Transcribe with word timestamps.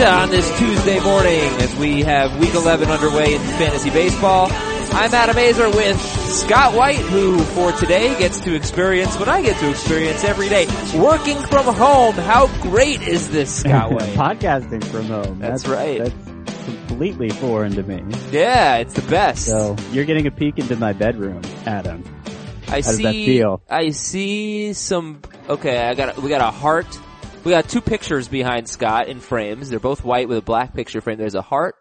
on 0.00 0.28
this 0.28 0.58
Tuesday 0.58 0.98
morning 1.00 1.40
as 1.60 1.74
we 1.76 2.02
have 2.02 2.36
week 2.40 2.52
11 2.52 2.90
underway 2.90 3.34
in 3.34 3.40
fantasy 3.40 3.90
baseball. 3.90 4.48
I'm 4.50 5.14
Adam 5.14 5.36
Aizer 5.36 5.72
with 5.72 6.00
Scott 6.00 6.74
White, 6.74 6.98
who 6.98 7.38
for 7.38 7.70
today 7.72 8.18
gets 8.18 8.40
to 8.40 8.54
experience 8.54 9.16
what 9.18 9.28
I 9.28 9.40
get 9.40 9.56
to 9.60 9.70
experience 9.70 10.24
every 10.24 10.48
day. 10.48 10.66
Working 10.98 11.38
from 11.42 11.66
home. 11.66 12.14
How 12.14 12.48
great 12.60 13.02
is 13.02 13.30
this, 13.30 13.60
Scott 13.60 13.92
White? 13.92 14.14
Podcasting 14.14 14.82
from 14.84 15.06
home. 15.06 15.38
That's 15.38 15.66
right. 15.68 15.98
That's 15.98 16.64
completely 16.64 17.30
foreign 17.30 17.72
to 17.72 17.82
me. 17.84 18.02
yeah, 18.32 18.76
it's 18.78 18.94
the 18.94 19.02
best. 19.02 19.46
So 19.46 19.76
you're 19.92 20.06
getting 20.06 20.26
a 20.26 20.32
peek 20.32 20.58
into 20.58 20.74
my 20.76 20.92
bedroom, 20.92 21.42
Adam. 21.66 22.02
I 22.66 22.80
does 22.80 22.96
see, 22.96 23.02
that 23.04 23.12
feel? 23.12 23.62
I 23.70 23.90
see 23.90 24.72
some, 24.72 25.20
okay, 25.48 25.78
I 25.86 25.94
got, 25.94 26.18
we 26.18 26.30
got 26.30 26.40
a 26.40 26.50
heart. 26.50 26.98
We 27.44 27.50
got 27.50 27.68
two 27.68 27.80
pictures 27.80 28.28
behind 28.28 28.68
Scott 28.68 29.08
in 29.08 29.20
frames. 29.20 29.68
They're 29.68 29.78
both 29.78 30.02
white 30.02 30.28
with 30.28 30.38
a 30.38 30.42
black 30.42 30.74
picture 30.74 31.00
frame. 31.00 31.18
There's 31.18 31.34
a 31.34 31.42
heart 31.42 31.76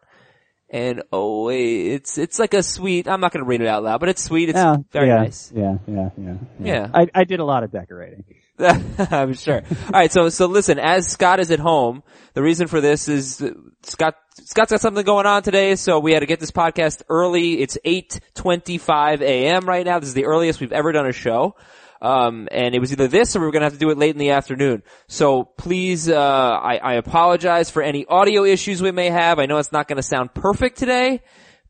and 0.70 1.04
oh 1.12 1.50
it's, 1.50 2.18
it's 2.18 2.40
like 2.40 2.54
a 2.54 2.64
sweet, 2.64 3.08
I'm 3.08 3.22
not 3.22 3.32
gonna 3.32 3.46
read 3.46 3.62
it 3.62 3.68
out 3.68 3.84
loud, 3.84 4.00
but 4.00 4.10
it's 4.10 4.24
sweet. 4.24 4.50
It's 4.50 4.58
Yeah, 4.58 4.78
very 4.92 5.08
yeah, 5.08 5.16
nice. 5.16 5.52
Yeah, 5.56 5.78
yeah, 5.88 6.10
yeah, 6.18 6.36
Yeah. 6.60 6.90
I, 6.94 7.08
I 7.14 7.24
did 7.24 7.40
a 7.40 7.46
lot 7.46 7.64
of 7.64 7.72
decorating. 7.72 8.26
I'm 8.60 9.34
sure. 9.34 9.62
All 9.86 9.92
right, 9.92 10.12
so 10.12 10.30
so 10.30 10.48
listen, 10.48 10.80
as 10.80 11.08
Scott 11.08 11.40
is 11.40 11.52
at 11.52 11.60
home, 11.60 12.04
the 12.34 12.42
reason 12.42 12.68
for 12.68 12.82
this 12.82 13.08
is 13.08 13.44
Scott 13.84 14.16
Scott's 14.46 14.72
got 14.72 14.82
something 14.82 15.06
going 15.06 15.28
on 15.28 15.44
today, 15.44 15.76
so 15.76 16.00
we 16.00 16.12
had 16.12 16.22
to 16.22 16.26
get 16.26 16.40
this 16.40 16.52
podcast 16.52 17.04
early. 17.08 17.62
It's 17.62 17.78
8:25 17.86 19.22
a.m. 19.22 19.66
right 19.66 19.86
now. 19.86 20.00
This 20.00 20.10
is 20.10 20.16
the 20.16 20.26
earliest 20.26 20.60
we've 20.60 20.72
ever 20.72 20.92
done 20.92 21.06
a 21.08 21.14
show. 21.14 21.56
Um, 22.04 22.48
and 22.52 22.76
it 22.76 22.80
was 22.80 22.92
either 22.92 23.08
this 23.08 23.36
or 23.36 23.40
we 23.40 23.48
were 23.48 23.52
gonna 23.52 23.66
have 23.66 23.74
to 23.74 23.80
do 23.80 23.90
it 23.90 23.98
late 23.98 24.12
in 24.12 24.20
the 24.20 24.32
afternoon. 24.32 24.84
So 25.08 25.44
please, 25.44 26.10
uh, 26.10 26.20
I, 26.20 26.78
I 26.78 26.94
apologize 26.96 27.72
for 27.72 27.82
any 27.82 28.06
audio 28.06 28.44
issues 28.44 28.82
we 28.82 28.92
may 28.92 29.10
have. 29.10 29.40
I 29.40 29.48
know 29.48 29.58
it's 29.58 29.72
not 29.72 29.88
gonna 29.88 30.04
sound 30.04 30.36
perfect 30.36 30.78
today, 30.78 31.22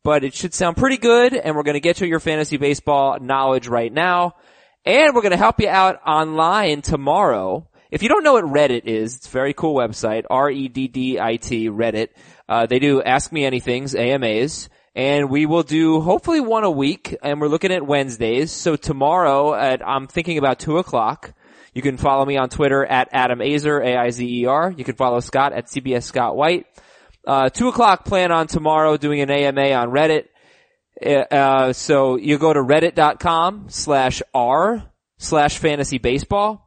but 0.04 0.26
it 0.26 0.34
should 0.34 0.54
sound 0.54 0.76
pretty 0.76 0.98
good, 0.98 1.34
and 1.34 1.56
we're 1.56 1.64
gonna 1.64 1.80
get 1.80 2.02
you 2.02 2.08
your 2.08 2.20
fantasy 2.20 2.58
baseball 2.58 3.20
knowledge 3.22 3.68
right 3.68 3.94
now. 3.94 4.34
And 4.86 5.16
we're 5.16 5.22
going 5.22 5.32
to 5.32 5.38
help 5.38 5.62
you 5.62 5.70
out 5.70 6.02
online 6.06 6.82
tomorrow. 6.82 7.70
If 7.90 8.04
you 8.04 8.10
don't 8.10 8.24
know 8.24 8.34
what 8.34 8.44
Reddit 8.44 8.84
is, 8.84 9.16
it's 9.16 9.28
a 9.28 9.32
very 9.32 9.54
cool 9.54 9.76
website, 9.76 10.26
R-E-D-D-I-T, 10.30 11.70
Reddit. 11.70 12.10
Uh, 12.50 12.66
they 12.66 12.80
do 12.80 13.02
Ask 13.02 13.32
Me 13.32 13.44
Anythings, 13.44 13.98
AMAs, 13.98 14.68
and 14.96 15.30
we 15.30 15.46
will 15.46 15.64
do 15.64 16.02
hopefully 16.02 16.40
one 16.40 16.64
a 16.64 16.72
week, 16.72 17.16
and 17.24 17.42
we're 17.42 17.48
looking 17.48 17.72
at 17.72 17.86
Wednesdays. 17.86 18.52
So 18.52 18.76
tomorrow 18.76 19.54
at, 19.54 19.86
I'm 19.88 20.08
thinking 20.08 20.38
about 20.38 20.60
2 20.60 20.78
o'clock, 20.78 21.34
you 21.74 21.82
can 21.82 21.98
follow 21.98 22.26
me 22.26 22.38
on 22.38 22.50
Twitter 22.50 22.86
at 22.86 23.10
Adam 23.12 23.40
Aizer, 23.40 23.84
A-I-Z-E-R. 23.84 24.74
You 24.78 24.84
can 24.84 24.96
follow 24.96 25.20
Scott 25.20 25.54
at 25.54 25.66
CBS 25.68 26.04
Scott 26.04 26.36
White. 26.36 26.68
Uh, 27.26 27.50
2 27.50 27.70
o'clock 27.70 28.06
plan 28.06 28.32
on 28.32 28.48
tomorrow 28.48 28.98
doing 28.98 29.22
an 29.22 29.32
AMA 29.32 29.72
on 29.72 29.90
Reddit. 29.90 30.26
Uh, 31.04 31.74
so 31.74 32.18
you 32.18 32.38
go 32.38 32.54
to 32.54 32.60
reddit.com 32.60 33.66
slash 33.70 34.22
r 34.34 34.84
slash 35.18 35.58
fantasy 35.58 35.98
baseball, 35.98 36.63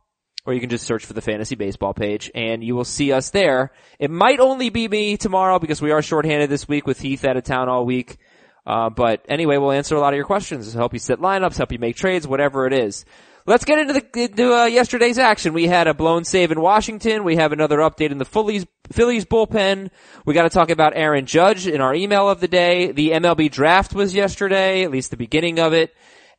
or 0.47 0.55
you 0.55 0.61
can 0.61 0.71
just 0.71 0.87
search 0.87 1.05
for 1.05 1.13
the 1.13 1.21
fantasy 1.21 1.57
baseball 1.57 1.93
page 1.93 2.31
and 2.35 2.63
you 2.63 2.75
will 2.75 2.85
see 2.85 3.13
us 3.13 3.31
there. 3.31 3.73
It 3.99 4.11
might 4.11 4.41
only 4.41 4.71
be 4.71 4.89
me 4.89 5.17
tomorrow 5.17 5.59
because 5.59 5.83
we 5.83 5.91
are 5.91 6.01
shorthanded 6.01 6.49
this 6.49 6.69
week 6.69 6.87
with 6.87 7.01
Heath 7.01 7.25
out 7.25 7.37
of 7.37 7.45
town 7.45 7.69
all 7.69 7.85
week. 7.85 8.17
Uh, 8.65 8.91
but 8.91 9.25
anyway, 9.29 9.59
we'll 9.59 9.73
answer 9.73 9.95
a 9.97 10.01
lot 10.01 10.13
of 10.13 10.17
your 10.17 10.25
questions, 10.25 10.73
help 10.73 10.93
you 10.93 10.99
set 10.99 11.19
lineups, 11.19 11.57
help 11.57 11.73
you 11.73 11.79
make 11.79 11.97
trades, 11.97 12.27
whatever 12.27 12.67
it 12.67 12.73
is. 12.73 13.05
Let's 13.49 13.65
get 13.65 13.79
into 13.79 13.93
the 13.93 14.21
into 14.21 14.53
uh, 14.53 14.65
yesterday's 14.65 15.19
action. 15.19 15.53
We 15.53 15.69
had 15.69 15.87
a 15.87 15.95
blown 15.95 16.25
save 16.25 16.51
in 16.51 16.61
Washington. 16.61 17.23
We 17.23 17.37
have 17.37 17.53
another 17.53 17.79
update 17.79 18.11
in 18.11 18.19
the 18.19 18.25
Phillies 18.25 18.67
Phillies 18.91 19.25
bullpen. 19.25 19.91
We 20.25 20.35
got 20.35 20.43
to 20.43 20.51
talk 20.51 20.69
about 20.69 20.95
Aaron 20.97 21.27
Judge 21.27 21.69
in 21.69 21.81
our 21.81 21.95
email 21.95 22.29
of 22.29 22.41
the 22.41 22.49
day. 22.49 22.91
The 22.91 23.11
MLB 23.11 23.53
draft 23.53 23.95
was 23.95 24.13
yesterday, 24.13 24.83
at 24.83 24.91
least 24.91 25.13
the 25.13 25.17
beginning 25.17 25.61
of 25.61 25.75
it, 25.75 25.95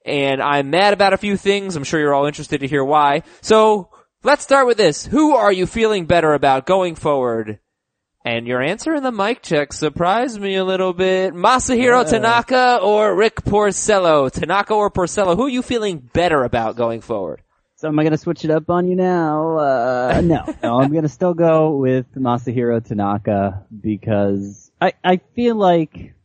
and 0.06 0.42
I'm 0.42 0.70
mad 0.70 0.92
about 0.92 1.14
a 1.14 1.18
few 1.18 1.38
things. 1.38 1.78
I'm 1.78 1.86
sure 1.86 1.98
you're 1.98 2.14
all 2.14 2.26
interested 2.26 2.60
to 2.60 2.68
hear 2.68 2.84
why. 2.84 3.24
So 3.40 3.90
let's 4.28 4.44
start 4.44 4.68
with 4.68 4.76
this. 4.76 5.06
Who 5.06 5.36
are 5.36 5.54
you 5.54 5.66
feeling 5.66 6.06
better 6.06 6.34
about 6.34 6.66
going 6.66 6.96
forward? 6.96 7.60
And 8.26 8.46
your 8.46 8.62
answer 8.62 8.94
in 8.94 9.02
the 9.02 9.12
mic 9.12 9.42
check 9.42 9.72
surprised 9.72 10.38
me 10.38 10.56
a 10.56 10.66
little 10.66 10.92
bit. 10.92 11.34
Masahiro 11.34 12.08
Tanaka 12.08 12.80
or 12.84 13.16
Rick 13.16 13.38
Porcello? 13.44 14.30
Tanaka 14.30 14.74
or 14.74 14.92
Porcello? 14.92 15.38
Who 15.38 15.46
are 15.46 15.50
you 15.50 15.62
feeling 15.62 16.00
better 16.00 16.44
about 16.44 16.76
going 16.76 17.00
forward? 17.00 17.42
So 17.78 17.88
am 17.88 17.98
I 17.98 18.04
gonna 18.04 18.18
switch 18.18 18.44
it 18.44 18.52
up 18.52 18.70
on 18.70 18.90
you 18.90 18.98
now? 18.98 19.60
Uh, 19.60 20.22
no. 20.22 20.44
no, 20.64 20.80
I'm 20.82 20.94
gonna 20.94 21.08
still 21.08 21.34
go 21.34 21.78
with 21.78 22.14
Masahiro 22.14 22.86
Tanaka 22.86 23.66
because 23.80 24.70
I, 24.82 24.92
I 25.06 25.22
feel 25.36 25.56
like 25.56 26.16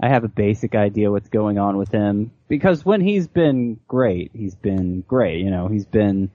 I 0.00 0.08
have 0.08 0.24
a 0.24 0.28
basic 0.28 0.74
idea 0.74 1.12
what's 1.12 1.28
going 1.28 1.58
on 1.58 1.76
with 1.76 1.92
him 1.92 2.32
because 2.48 2.84
when 2.84 3.00
he's 3.00 3.28
been 3.28 3.78
great, 3.86 4.32
he's 4.34 4.56
been 4.56 5.02
great. 5.06 5.38
You 5.44 5.52
know, 5.52 5.68
he's 5.68 5.86
been 5.86 6.32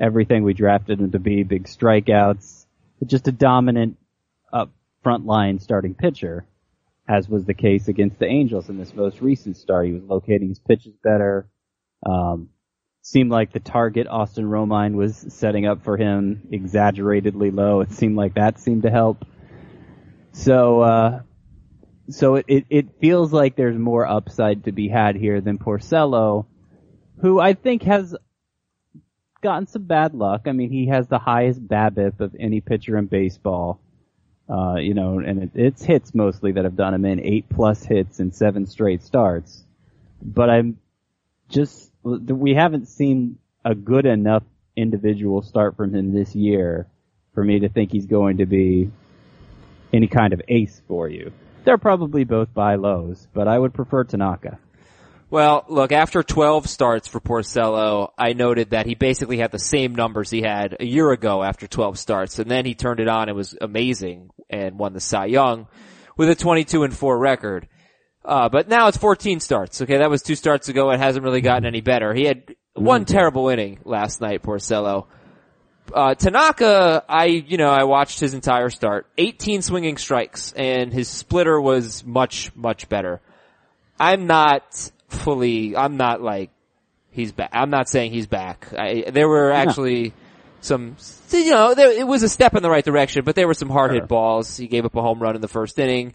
everything 0.00 0.42
we 0.42 0.54
drafted 0.54 1.00
him 1.00 1.12
to 1.12 1.18
be, 1.18 1.42
big 1.42 1.64
strikeouts, 1.64 2.64
just 3.06 3.28
a 3.28 3.32
dominant 3.32 3.98
up 4.52 4.70
front 5.02 5.26
line 5.26 5.58
starting 5.58 5.94
pitcher, 5.94 6.46
as 7.08 7.28
was 7.28 7.44
the 7.44 7.54
case 7.54 7.88
against 7.88 8.18
the 8.18 8.26
Angels 8.26 8.68
in 8.68 8.78
this 8.78 8.94
most 8.94 9.20
recent 9.20 9.56
start. 9.56 9.86
He 9.86 9.92
was 9.92 10.04
locating 10.04 10.48
his 10.48 10.58
pitches 10.58 10.94
better. 11.02 11.48
Um, 12.04 12.48
seemed 13.02 13.30
like 13.30 13.52
the 13.52 13.60
target 13.60 14.06
Austin 14.06 14.44
Romine 14.44 14.94
was 14.94 15.16
setting 15.28 15.66
up 15.66 15.84
for 15.84 15.96
him 15.96 16.48
exaggeratedly 16.50 17.50
low. 17.50 17.80
It 17.80 17.92
seemed 17.92 18.16
like 18.16 18.34
that 18.34 18.58
seemed 18.58 18.82
to 18.82 18.90
help. 18.90 19.24
So, 20.32 20.80
uh, 20.80 21.20
so 22.08 22.36
it, 22.36 22.44
it, 22.48 22.64
it 22.70 23.00
feels 23.00 23.32
like 23.32 23.56
there's 23.56 23.78
more 23.78 24.06
upside 24.06 24.64
to 24.64 24.72
be 24.72 24.88
had 24.88 25.16
here 25.16 25.40
than 25.40 25.58
Porcello, 25.58 26.46
who 27.20 27.40
I 27.40 27.54
think 27.54 27.82
has 27.82 28.14
gotten 29.40 29.66
some 29.66 29.82
bad 29.82 30.14
luck. 30.14 30.42
I 30.46 30.52
mean, 30.52 30.70
he 30.70 30.86
has 30.86 31.08
the 31.08 31.18
highest 31.18 31.66
BABIP 31.66 32.20
of 32.20 32.36
any 32.38 32.60
pitcher 32.60 32.96
in 32.96 33.06
baseball. 33.06 33.80
Uh, 34.48 34.76
you 34.76 34.94
know, 34.94 35.20
and 35.20 35.44
it, 35.44 35.50
it's 35.54 35.82
hits 35.82 36.14
mostly 36.14 36.52
that 36.52 36.64
have 36.64 36.76
done 36.76 36.92
him 36.92 37.04
in 37.04 37.20
eight 37.20 37.48
plus 37.48 37.84
hits 37.84 38.18
in 38.18 38.32
seven 38.32 38.66
straight 38.66 39.02
starts. 39.02 39.64
But 40.20 40.50
I'm 40.50 40.78
just, 41.48 41.92
we 42.02 42.54
haven't 42.54 42.88
seen 42.88 43.38
a 43.64 43.74
good 43.74 44.06
enough 44.06 44.42
individual 44.76 45.42
start 45.42 45.76
from 45.76 45.94
him 45.94 46.12
this 46.12 46.34
year 46.34 46.88
for 47.34 47.44
me 47.44 47.60
to 47.60 47.68
think 47.68 47.92
he's 47.92 48.06
going 48.06 48.38
to 48.38 48.46
be 48.46 48.90
any 49.92 50.08
kind 50.08 50.32
of 50.32 50.42
ace 50.48 50.82
for 50.88 51.08
you. 51.08 51.32
They're 51.64 51.78
probably 51.78 52.24
both 52.24 52.52
buy 52.52 52.74
lows, 52.76 53.28
but 53.32 53.46
I 53.46 53.58
would 53.58 53.74
prefer 53.74 54.04
Tanaka. 54.04 54.58
Well, 55.30 55.64
look, 55.68 55.92
after 55.92 56.24
12 56.24 56.68
starts 56.68 57.06
for 57.06 57.20
Porcello, 57.20 58.10
I 58.18 58.32
noted 58.32 58.70
that 58.70 58.86
he 58.86 58.96
basically 58.96 59.38
had 59.38 59.52
the 59.52 59.60
same 59.60 59.94
numbers 59.94 60.28
he 60.28 60.42
had 60.42 60.76
a 60.80 60.84
year 60.84 61.12
ago 61.12 61.44
after 61.44 61.68
12 61.68 62.00
starts, 62.00 62.40
and 62.40 62.50
then 62.50 62.66
he 62.66 62.74
turned 62.74 62.98
it 62.98 63.06
on 63.06 63.28
and 63.28 63.36
was 63.36 63.56
amazing 63.60 64.30
and 64.50 64.76
won 64.76 64.92
the 64.92 65.00
Cy 65.00 65.26
Young 65.26 65.68
with 66.16 66.28
a 66.30 66.34
22 66.34 66.82
and 66.82 66.96
4 66.96 67.16
record. 67.16 67.68
Uh, 68.24 68.48
but 68.48 68.68
now 68.68 68.88
it's 68.88 68.96
14 68.96 69.38
starts. 69.38 69.80
Okay, 69.80 69.98
that 69.98 70.10
was 70.10 70.22
two 70.22 70.34
starts 70.34 70.68
ago. 70.68 70.90
It 70.90 70.98
hasn't 70.98 71.24
really 71.24 71.40
gotten 71.40 71.64
any 71.64 71.80
better. 71.80 72.12
He 72.12 72.24
had 72.24 72.56
one 72.74 73.04
terrible 73.04 73.48
inning 73.50 73.78
last 73.84 74.20
night, 74.20 74.42
Porcello. 74.42 75.06
Uh, 75.94 76.14
Tanaka, 76.14 77.04
I, 77.08 77.26
you 77.26 77.56
know, 77.56 77.70
I 77.70 77.84
watched 77.84 78.18
his 78.18 78.34
entire 78.34 78.68
start. 78.68 79.06
18 79.16 79.62
swinging 79.62 79.96
strikes, 79.96 80.52
and 80.54 80.92
his 80.92 81.06
splitter 81.08 81.60
was 81.60 82.04
much, 82.04 82.54
much 82.56 82.88
better. 82.88 83.20
I'm 83.98 84.26
not 84.26 84.90
fully, 85.10 85.76
I'm 85.76 85.96
not 85.96 86.22
like, 86.22 86.50
he's 87.10 87.32
back. 87.32 87.50
I'm 87.52 87.70
not 87.70 87.88
saying 87.88 88.12
he's 88.12 88.26
back. 88.26 88.68
I, 88.76 89.04
there 89.10 89.28
were 89.28 89.50
actually 89.52 90.12
some, 90.60 90.96
you 91.30 91.50
know, 91.50 91.74
there, 91.74 91.90
it 91.90 92.06
was 92.06 92.22
a 92.22 92.28
step 92.28 92.54
in 92.54 92.62
the 92.62 92.70
right 92.70 92.84
direction, 92.84 93.24
but 93.24 93.34
there 93.34 93.46
were 93.46 93.54
some 93.54 93.70
hard 93.70 93.92
hit 93.92 94.00
Sure. 94.00 94.06
balls. 94.06 94.56
He 94.56 94.66
gave 94.66 94.84
up 94.84 94.94
a 94.96 95.02
home 95.02 95.18
run 95.20 95.34
in 95.34 95.40
the 95.40 95.48
first 95.48 95.78
inning. 95.78 96.14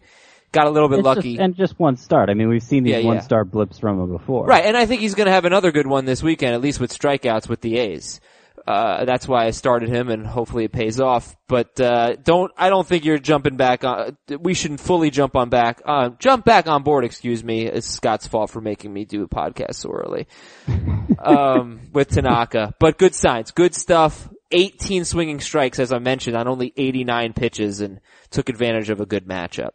Got 0.52 0.66
a 0.68 0.70
little 0.70 0.88
bit 0.88 1.00
It's 1.00 1.04
lucky. 1.06 1.32
just, 1.34 1.40
and 1.42 1.56
just 1.56 1.78
one 1.78 1.96
start. 1.96 2.30
I 2.30 2.34
mean, 2.34 2.48
we've 2.48 2.62
seen 2.62 2.84
these 2.84 2.92
Yeah, 2.92 2.98
yeah. 2.98 3.06
one 3.06 3.20
star 3.20 3.44
blips 3.44 3.78
from 3.78 4.00
him 4.00 4.10
before. 4.12 4.46
Right, 4.46 4.64
and 4.64 4.76
I 4.76 4.86
think 4.86 5.00
he's 5.00 5.14
going 5.14 5.26
to 5.26 5.32
have 5.32 5.44
another 5.44 5.72
good 5.72 5.86
one 5.86 6.04
this 6.04 6.22
weekend, 6.22 6.54
at 6.54 6.60
least 6.60 6.80
with 6.80 6.96
strikeouts 6.96 7.48
with 7.48 7.60
the 7.60 7.78
A's. 7.78 8.20
Uh, 8.66 9.04
that's 9.04 9.28
why 9.28 9.46
I 9.46 9.50
started 9.50 9.88
him, 9.88 10.08
and 10.08 10.26
hopefully 10.26 10.64
it 10.64 10.72
pays 10.72 10.98
off. 11.00 11.36
But 11.46 11.80
uh, 11.80 12.16
don't 12.16 12.50
I 12.56 12.68
don't 12.68 12.86
think 12.86 13.04
you're 13.04 13.18
jumping 13.18 13.56
back 13.56 13.84
on. 13.84 14.16
We 14.40 14.54
shouldn't 14.54 14.80
fully 14.80 15.10
jump 15.10 15.36
on 15.36 15.50
back. 15.50 15.82
Uh, 15.84 16.10
jump 16.18 16.44
back 16.44 16.66
on 16.66 16.82
board. 16.82 17.04
Excuse 17.04 17.44
me. 17.44 17.66
It's 17.66 17.86
Scott's 17.86 18.26
fault 18.26 18.50
for 18.50 18.60
making 18.60 18.92
me 18.92 19.04
do 19.04 19.22
a 19.22 19.28
podcast 19.28 19.76
so 19.76 19.90
early 19.92 20.26
um, 21.18 21.80
with 21.92 22.08
Tanaka. 22.08 22.74
But 22.80 22.98
good 22.98 23.14
signs, 23.14 23.52
good 23.52 23.74
stuff. 23.74 24.28
18 24.52 25.04
swinging 25.04 25.40
strikes, 25.40 25.78
as 25.80 25.92
I 25.92 25.98
mentioned, 25.98 26.36
on 26.36 26.46
only 26.46 26.72
89 26.76 27.32
pitches, 27.32 27.80
and 27.80 28.00
took 28.30 28.48
advantage 28.48 28.90
of 28.90 29.00
a 29.00 29.06
good 29.06 29.26
matchup. 29.26 29.70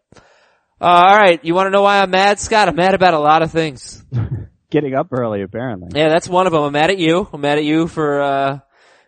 Uh, 0.80 0.86
all 0.86 1.18
right, 1.18 1.44
you 1.44 1.54
want 1.54 1.68
to 1.68 1.72
know 1.72 1.82
why 1.84 2.02
I'm 2.02 2.10
mad, 2.10 2.40
Scott? 2.40 2.68
I'm 2.68 2.76
mad 2.76 2.94
about 2.94 3.14
a 3.14 3.20
lot 3.20 3.42
of 3.42 3.52
things. 3.52 4.04
Getting 4.72 4.96
up 4.96 5.08
early, 5.12 5.42
apparently. 5.42 5.90
Yeah, 5.94 6.08
that's 6.08 6.28
one 6.28 6.48
of 6.48 6.54
them. 6.54 6.64
I'm 6.64 6.72
mad 6.72 6.90
at 6.90 6.98
you. 6.98 7.28
I'm 7.32 7.42
mad 7.42 7.58
at 7.58 7.66
you 7.66 7.88
for 7.88 8.22
uh 8.22 8.60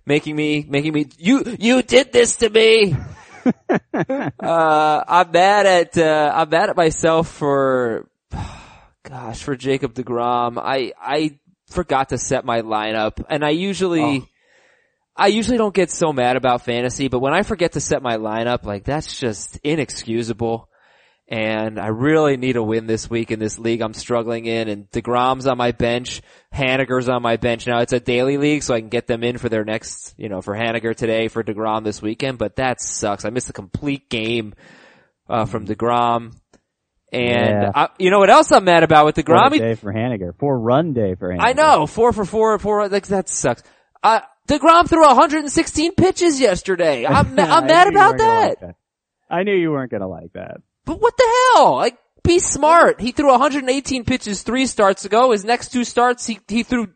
making 0.06 0.36
me 0.36 0.66
making 0.68 0.94
me 0.94 1.08
you 1.18 1.56
you 1.60 1.82
did 1.82 2.12
this 2.12 2.38
to 2.38 2.50
me. 2.50 2.96
uh, 3.94 5.04
I'm 5.08 5.32
mad 5.32 5.66
at, 5.66 5.98
uh, 5.98 6.32
I'm 6.34 6.50
mad 6.50 6.70
at 6.70 6.78
myself 6.78 7.28
for, 7.28 8.10
gosh, 9.04 9.44
for 9.44 9.56
Jacob 9.56 9.94
DeGrom. 9.94 10.58
I, 10.58 10.94
I 11.00 11.40
forgot 11.68 12.10
to 12.10 12.18
set 12.18 12.46
my 12.46 12.62
lineup 12.62 13.24
and 13.30 13.44
I 13.44 13.50
usually, 13.50 14.02
Oh. 14.02 14.28
I 15.16 15.28
usually 15.28 15.60
don't 15.60 15.76
get 15.76 15.92
so 15.92 16.12
mad 16.12 16.38
about 16.38 16.66
fantasy, 16.66 17.08
but 17.08 17.20
when 17.20 17.36
I 17.36 17.44
forget 17.44 17.74
to 17.74 17.80
set 17.80 18.02
my 18.02 18.18
lineup, 18.18 18.64
like 18.64 18.84
that's 18.84 19.20
just 19.20 19.60
inexcusable. 19.64 20.70
And 21.28 21.80
I 21.80 21.88
really 21.88 22.36
need 22.38 22.58
a 22.58 22.64
win 22.64 22.86
this 22.86 23.10
week 23.10 23.32
in 23.32 23.40
this 23.40 23.58
league 23.58 23.82
I'm 23.82 23.94
struggling 23.94 24.46
in 24.46 24.68
and 24.68 24.90
DeGrom's 24.92 25.48
on 25.48 25.58
my 25.58 25.72
bench, 25.72 26.22
Haniger's 26.54 27.08
on 27.10 27.22
my 27.22 27.38
bench. 27.38 27.66
Now 27.66 27.80
it's 27.80 27.94
a 27.94 28.00
daily 28.00 28.38
league 28.38 28.62
so 28.62 28.74
I 28.74 28.82
can 28.82 28.90
get 28.90 29.08
them 29.08 29.24
in 29.24 29.38
for 29.38 29.48
their 29.50 29.64
next, 29.64 30.14
you 30.18 30.28
know, 30.30 30.42
for 30.42 30.54
Haniger 30.54 30.94
today, 30.96 31.30
for 31.30 31.42
DeGrom 31.44 31.86
this 31.86 32.02
weekend, 32.02 32.38
but 32.40 32.58
that 32.58 32.82
sucks. 32.82 33.24
I 33.26 33.30
missed 33.30 33.50
a 33.50 33.54
complete 33.54 34.10
game, 34.10 34.54
uh, 35.30 35.46
from 35.46 35.66
DeGrom. 35.66 36.34
And, 37.12 37.62
Yeah. 37.64 37.72
I, 37.74 37.90
you 37.98 38.12
know 38.12 38.20
what 38.20 38.30
else 38.30 38.52
I'm 38.52 38.66
mad 38.66 38.84
about 38.84 39.06
with 39.06 39.16
Four 39.16 39.24
DeGrom? 39.24 39.54
He- 39.54 39.60
day 39.60 39.76
for 39.76 39.94
Haniger. 39.94 40.38
Four 40.38 40.60
run 40.60 40.94
day 40.94 41.16
for 41.16 41.30
Haniger. 41.30 41.40
I 41.42 41.54
know, 41.54 41.88
four 41.88 42.12
for 42.12 42.26
four, 42.26 42.60
four, 42.60 42.90
like 42.90 43.08
that 43.08 43.30
sucks. 43.30 43.64
Uh, 44.04 44.20
DeGrom 44.50 44.90
threw 44.90 45.02
116 45.08 45.94
pitches 45.96 46.40
yesterday. 46.42 47.06
I'm, 47.06 47.28
I'm 47.40 47.66
mad 47.66 47.88
about 47.88 48.18
that. 48.18 48.48
like 48.50 48.60
that. 48.60 48.76
I 49.30 49.44
knew 49.44 49.56
you 49.56 49.72
weren't 49.72 49.90
gonna 49.90 50.10
like 50.10 50.34
that. 50.34 50.58
But 50.86 51.02
what 51.02 51.16
the 51.18 51.52
hell? 51.56 51.76
Like, 51.76 51.98
be 52.24 52.40
smart. 52.40 53.02
He 53.02 53.12
threw 53.12 53.32
118 53.32 54.06
pitches 54.06 54.44
three 54.44 54.66
starts 54.66 55.06
ago. 55.06 55.32
His 55.32 55.44
next 55.44 55.70
two 55.70 55.84
starts, 55.84 56.26
he, 56.26 56.40
he 56.48 56.64
threw 56.64 56.88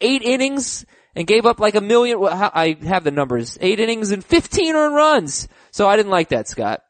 eight 0.00 0.22
innings 0.22 0.84
and 1.16 1.26
gave 1.26 1.46
up 1.46 1.60
like 1.60 1.74
a 1.74 1.80
million, 1.80 2.18
I 2.22 2.76
have 2.84 3.04
the 3.04 3.10
numbers, 3.10 3.56
eight 3.60 3.80
innings 3.80 4.10
and 4.10 4.24
15 4.24 4.74
earned 4.74 4.94
runs. 4.94 5.48
So 5.70 5.88
I 5.88 5.96
didn't 5.96 6.10
like 6.10 6.30
that, 6.30 6.48
Scott. 6.48 6.82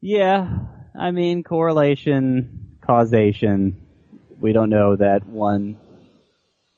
Yeah, 0.00 0.58
I 0.98 1.10
mean 1.10 1.42
correlation, 1.42 2.76
causation. 2.84 3.86
We 4.38 4.52
don't 4.52 4.70
know 4.70 4.96
that 4.96 5.26
one. 5.26 5.78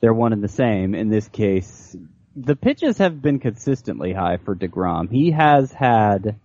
They're 0.00 0.14
one 0.14 0.32
and 0.32 0.42
the 0.42 0.48
same. 0.48 0.94
In 0.94 1.08
this 1.08 1.28
case, 1.28 1.96
the 2.36 2.54
pitches 2.54 2.98
have 2.98 3.20
been 3.20 3.40
consistently 3.40 4.12
high 4.12 4.38
for 4.44 4.54
Degrom. 4.54 5.10
He 5.10 5.32
has 5.32 5.72
had 5.72 6.38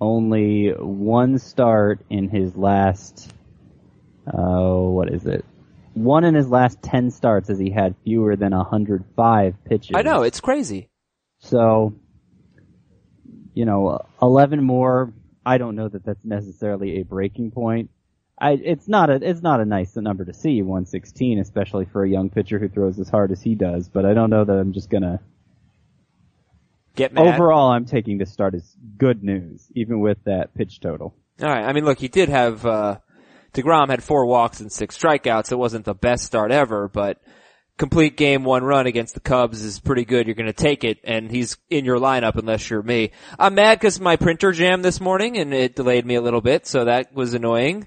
only 0.00 0.70
one 0.70 1.38
start 1.38 2.00
in 2.10 2.28
his 2.28 2.56
last. 2.56 3.32
Oh, 4.32 4.90
what 4.90 5.12
is 5.12 5.26
it? 5.26 5.44
One 5.94 6.24
in 6.24 6.34
his 6.34 6.48
last 6.48 6.82
ten 6.82 7.10
starts 7.10 7.50
as 7.50 7.58
he 7.58 7.70
had 7.70 7.96
fewer 8.04 8.36
than 8.36 8.52
105 8.52 9.64
pitches. 9.64 9.96
I 9.96 10.02
know, 10.02 10.22
it's 10.22 10.40
crazy. 10.40 10.90
So, 11.40 11.94
you 13.54 13.64
know, 13.64 14.04
11 14.22 14.62
more, 14.62 15.12
I 15.44 15.58
don't 15.58 15.74
know 15.74 15.88
that 15.88 16.04
that's 16.04 16.24
necessarily 16.24 17.00
a 17.00 17.04
breaking 17.04 17.50
point. 17.50 17.90
I, 18.40 18.52
it's 18.52 18.86
not 18.86 19.10
a, 19.10 19.14
it's 19.14 19.42
not 19.42 19.60
a 19.60 19.64
nice 19.64 19.96
number 19.96 20.24
to 20.24 20.32
see, 20.32 20.62
116, 20.62 21.40
especially 21.40 21.86
for 21.86 22.04
a 22.04 22.08
young 22.08 22.30
pitcher 22.30 22.60
who 22.60 22.68
throws 22.68 23.00
as 23.00 23.08
hard 23.08 23.32
as 23.32 23.42
he 23.42 23.56
does, 23.56 23.88
but 23.88 24.04
I 24.04 24.14
don't 24.14 24.30
know 24.30 24.44
that 24.44 24.52
I'm 24.52 24.72
just 24.72 24.90
gonna, 24.90 25.18
Get 26.98 27.12
mad. 27.12 27.34
overall 27.34 27.70
I'm 27.70 27.84
taking 27.86 28.18
this 28.18 28.32
start 28.32 28.54
as 28.54 28.76
good 28.98 29.22
news, 29.22 29.66
even 29.74 30.00
with 30.00 30.18
that 30.24 30.52
pitch 30.54 30.80
total. 30.80 31.14
Alright, 31.40 31.64
I 31.64 31.72
mean 31.72 31.84
look, 31.84 31.98
he 32.00 32.08
did 32.08 32.28
have, 32.28 32.66
uh, 32.66 32.98
DeGrom 33.54 33.88
had 33.88 34.02
four 34.02 34.26
walks 34.26 34.60
and 34.60 34.70
six 34.70 34.98
strikeouts. 34.98 35.52
It 35.52 35.56
wasn't 35.56 35.84
the 35.84 35.94
best 35.94 36.24
start 36.24 36.50
ever, 36.50 36.88
but 36.88 37.20
complete 37.78 38.16
game 38.16 38.42
one 38.42 38.64
run 38.64 38.86
against 38.88 39.14
the 39.14 39.20
Cubs 39.20 39.62
is 39.62 39.78
pretty 39.78 40.04
good. 40.04 40.26
You're 40.26 40.34
gonna 40.34 40.52
take 40.52 40.82
it, 40.82 40.98
and 41.04 41.30
he's 41.30 41.56
in 41.70 41.84
your 41.84 41.98
lineup 42.00 42.34
unless 42.36 42.68
you're 42.68 42.82
me. 42.82 43.12
I'm 43.38 43.54
mad 43.54 43.78
because 43.78 44.00
my 44.00 44.16
printer 44.16 44.50
jammed 44.50 44.84
this 44.84 45.00
morning 45.00 45.38
and 45.38 45.54
it 45.54 45.76
delayed 45.76 46.04
me 46.04 46.16
a 46.16 46.20
little 46.20 46.40
bit, 46.40 46.66
so 46.66 46.84
that 46.86 47.14
was 47.14 47.32
annoying. 47.34 47.86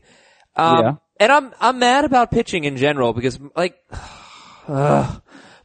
Um, 0.55 0.79
Yeah. 0.79 0.93
and 1.19 1.31
I'm, 1.33 1.51
I'm 1.59 1.79
mad 1.79 2.05
about 2.05 2.31
pitching 2.31 2.63
in 2.63 2.77
general 2.77 3.11
because 3.11 3.37
like, 3.55 3.75
ugh, 4.67 5.21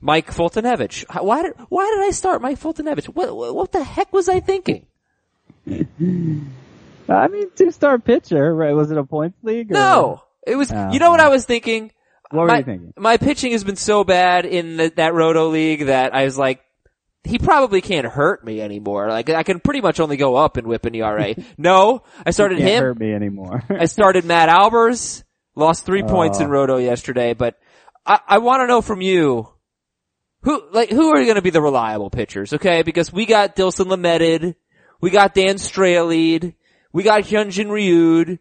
Mike 0.07 0.33
Foltynewicz. 0.33 1.05
Why 1.23 1.43
did, 1.43 1.55
why 1.69 1.93
did 1.97 2.07
I 2.07 2.13
start 2.13 2.41
Mike 2.41 2.61
Foltynewicz? 2.61 3.07
What, 3.07 3.37
what 3.37 3.55
what 3.57 3.73
the 3.73 3.83
heck 3.83 4.13
was 4.13 4.29
I 4.29 4.39
thinking? 4.39 4.87
I 7.09 7.29
mean, 7.29 7.51
two-star 7.57 7.99
pitcher, 7.99 8.55
right? 8.55 8.73
Was 8.73 8.91
it 8.93 8.99
a 8.99 9.05
points 9.05 9.37
league? 9.43 9.71
Or? 9.73 9.75
No, 9.75 10.23
it 10.47 10.55
was. 10.57 10.71
Oh, 10.71 10.91
you 10.93 11.01
know 11.01 11.11
what. 11.11 11.19
I 11.21 11.29
was 11.29 11.45
thinking? 11.45 11.91
What 12.31 12.43
were 12.43 12.47
my, 12.49 12.59
you 12.59 12.65
thinking? 12.65 12.93
My 12.97 13.17
pitching 13.17 13.51
has 13.53 13.65
been 13.65 13.77
so 13.77 14.05
bad 14.05 14.47
in 14.47 14.77
the, 14.77 14.93
that 14.97 15.13
Roto 15.13 15.49
league 15.49 15.87
that 15.87 16.15
I 16.15 16.25
was 16.25 16.39
like, 16.39 16.61
he 17.25 17.39
probably 17.39 17.81
can't 17.81 18.07
hurt 18.07 18.45
me 18.45 18.61
anymore. 18.61 19.09
Like 19.09 19.29
I 19.31 19.43
can 19.43 19.59
pretty 19.61 19.81
much 19.81 19.99
only 19.99 20.17
go 20.17 20.37
up 20.37 20.57
and 20.57 20.69
whip 20.69 20.87
and 20.87 20.95
ERA. 20.95 21.35
no, 21.59 22.05
I 22.25 22.31
started 22.31 22.59
Can't 22.59 22.71
him. 22.71 22.83
hurt 22.83 22.99
me 23.01 23.13
anymore. 23.13 23.63
I 23.71 23.87
started 23.87 24.25
Matt 24.25 24.49
Albers. 24.49 25.25
Lost 25.57 25.85
three 25.87 26.03
points 26.03 26.39
in 26.39 26.47
Oh. 26.47 26.51
Roto 26.51 26.77
yesterday, 26.77 27.35
but 27.35 27.59
I, 28.05 28.21
I 28.29 28.39
want 28.39 28.61
to 28.63 28.67
know 28.67 28.83
from 28.83 29.01
you. 29.01 29.49
Who, 30.47 30.63
like, 30.71 30.91
who 30.91 31.09
are 31.09 31.25
going 31.25 31.35
to 31.35 31.43
be 31.43 31.51
the 31.51 31.61
reliable 31.61 32.09
pitchers, 32.09 32.53
okay? 32.53 32.83
Because 32.83 33.13
we 33.13 33.27
got 33.27 33.57
Dinelson 33.57 33.87
Lamet, 33.87 34.55
we 35.01 35.11
got 35.11 35.35
Dan 35.35 35.57
Straily, 35.57 36.55
we 36.93 37.03
got 37.03 37.25
Hyunjin 37.25 37.69
Ryu, 37.69 38.39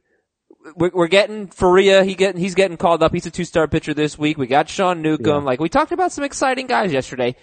we're, 0.76 0.92
we're 0.94 1.08
getting 1.08 1.48
Faria, 1.48 2.04
he 2.04 2.14
get, 2.14 2.38
he's 2.38 2.54
getting 2.54 2.78
called 2.78 3.02
up, 3.02 3.12
he's 3.12 3.26
a 3.26 3.32
two-star 3.32 3.68
pitcher 3.68 3.96
this 3.96 4.20
week, 4.20 4.38
we 4.38 4.46
got 4.46 4.70
Sean 4.70 5.02
Newcomb, 5.02 5.42
Yeah. 5.42 5.48
like, 5.48 5.60
we 5.60 5.68
talked 5.68 5.92
about 5.92 6.12
some 6.12 6.24
exciting 6.24 6.68
guys 6.68 6.94
yesterday. 6.94 7.36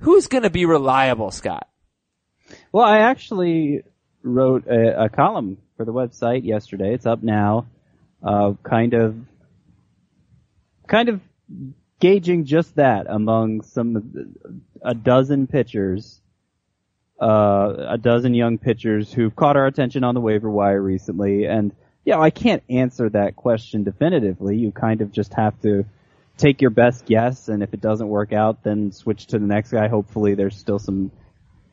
Who's 0.00 0.26
gonna 0.26 0.50
be 0.50 0.66
reliable, 0.66 1.30
Scott? 1.30 1.66
Well, 2.72 2.84
I 2.84 2.98
actually 2.98 3.84
wrote 4.22 4.66
a, 4.66 5.04
a 5.04 5.08
column 5.08 5.56
for 5.78 5.86
the 5.86 5.94
website 5.94 6.44
yesterday. 6.44 6.92
It's 6.92 7.06
up 7.06 7.22
now. 7.22 7.68
Uh, 8.22 8.52
kind 8.64 8.92
of, 8.92 9.16
kind 10.88 11.08
of 11.08 11.22
gauging 12.00 12.44
just 12.44 12.76
that 12.76 13.06
among 13.08 13.62
some, 13.62 14.34
a 14.82 14.94
dozen 14.94 15.46
pitchers, 15.46 16.20
uh, 17.20 17.74
a 17.90 17.98
dozen 17.98 18.34
young 18.34 18.58
pitchers 18.58 19.12
who've 19.12 19.36
caught 19.36 19.56
our 19.56 19.66
attention 19.66 20.02
on 20.04 20.14
the 20.14 20.20
waiver 20.20 20.50
wire 20.50 20.80
recently. 20.80 21.44
And, 21.44 21.72
yeah, 22.04 22.18
I 22.18 22.30
can't 22.30 22.62
answer 22.68 23.10
that 23.10 23.36
question 23.36 23.84
definitively. 23.84 24.56
You 24.56 24.72
kind 24.72 25.02
of 25.02 25.12
just 25.12 25.34
have 25.34 25.60
to 25.62 25.84
take 26.38 26.62
your 26.62 26.70
best 26.70 27.04
guess, 27.04 27.48
and 27.48 27.62
if 27.62 27.74
it 27.74 27.80
doesn't 27.82 28.08
work 28.08 28.32
out, 28.32 28.64
then 28.64 28.92
switch 28.92 29.26
to 29.26 29.38
the 29.38 29.46
next 29.46 29.70
guy. 29.70 29.88
Hopefully 29.88 30.34
there's 30.34 30.56
still 30.56 30.78
some 30.78 31.10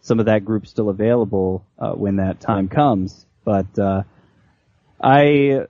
some 0.01 0.19
of 0.19 0.27
that 0.27 0.45
group 0.45 0.67
still 0.67 0.89
available 0.89 1.65
uh, 1.79 1.91
when 1.93 2.17
that 2.17 2.39
time 2.39 2.67
comes. 2.67 3.25
But 3.43 3.79
uh, 3.79 4.03
I 5.01 5.67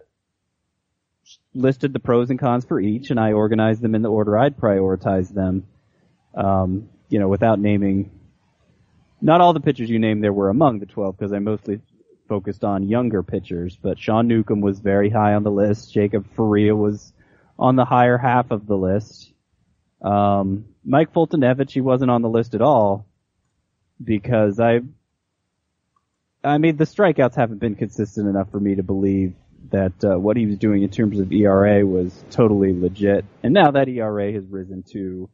listed 1.53 1.93
the 1.93 1.99
pros 1.99 2.29
and 2.29 2.39
cons 2.39 2.65
for 2.65 2.79
each, 2.79 3.09
and 3.09 3.19
I 3.19 3.33
organized 3.33 3.81
them 3.81 3.95
in 3.95 4.01
the 4.01 4.11
order 4.11 4.37
I'd 4.37 4.57
prioritize 4.57 5.33
them. 5.33 5.67
Um, 6.33 6.89
you 7.09 7.19
know, 7.19 7.27
without 7.27 7.59
naming. 7.59 8.11
Not 9.21 9.41
all 9.41 9.53
the 9.53 9.59
pitchers 9.59 9.89
you 9.89 9.99
named 9.99 10.23
there 10.23 10.33
were 10.33 10.49
among 10.49 10.79
the 10.79 10.85
12 10.85 11.17
because 11.17 11.33
I 11.33 11.39
mostly 11.39 11.81
focused 12.27 12.63
on 12.63 12.87
younger 12.87 13.23
pitchers, 13.23 13.77
but 13.81 13.97
Sean 13.97 14.27
Newcomb 14.27 14.61
was 14.61 14.79
very 14.79 15.09
high 15.09 15.33
on 15.33 15.43
the 15.43 15.51
list. 15.51 15.93
Jacob 15.93 16.27
Faria 16.35 16.75
was 16.75 17.13
on 17.57 17.75
the 17.75 17.85
higher 17.85 18.17
half 18.17 18.51
of 18.51 18.67
the 18.67 18.77
list. 18.77 19.31
Um, 20.01 20.65
Mike 20.85 21.13
Foltynewicz, 21.13 21.71
he 21.71 21.81
wasn't 21.81 22.11
on 22.11 22.21
the 22.21 22.29
list 22.29 22.53
at 22.53 22.61
all 22.61 23.07
because 24.03 24.59
I, 24.59 24.81
I 26.43 26.59
mean, 26.59 26.77
the 26.77 26.83
strikeouts 26.83 27.35
haven't 27.35 27.57
been 27.59 27.75
consistent 27.75 28.27
enough 28.27 28.51
for 28.51 28.59
me 28.59 28.75
to 28.75 28.83
believe 28.83 29.33
that 29.69 29.93
uh, 30.03 30.17
what 30.17 30.37
he 30.37 30.45
was 30.45 30.57
doing 30.57 30.83
in 30.83 30.89
terms 30.89 31.19
of 31.19 31.31
ERA 31.31 31.85
was 31.85 32.23
totally 32.31 32.73
legit. 32.73 33.25
And 33.43 33.53
now 33.53 33.71
that 33.71 33.89
ERA 33.89 34.31
has 34.31 34.45
risen 34.45 34.83
to 34.93 35.29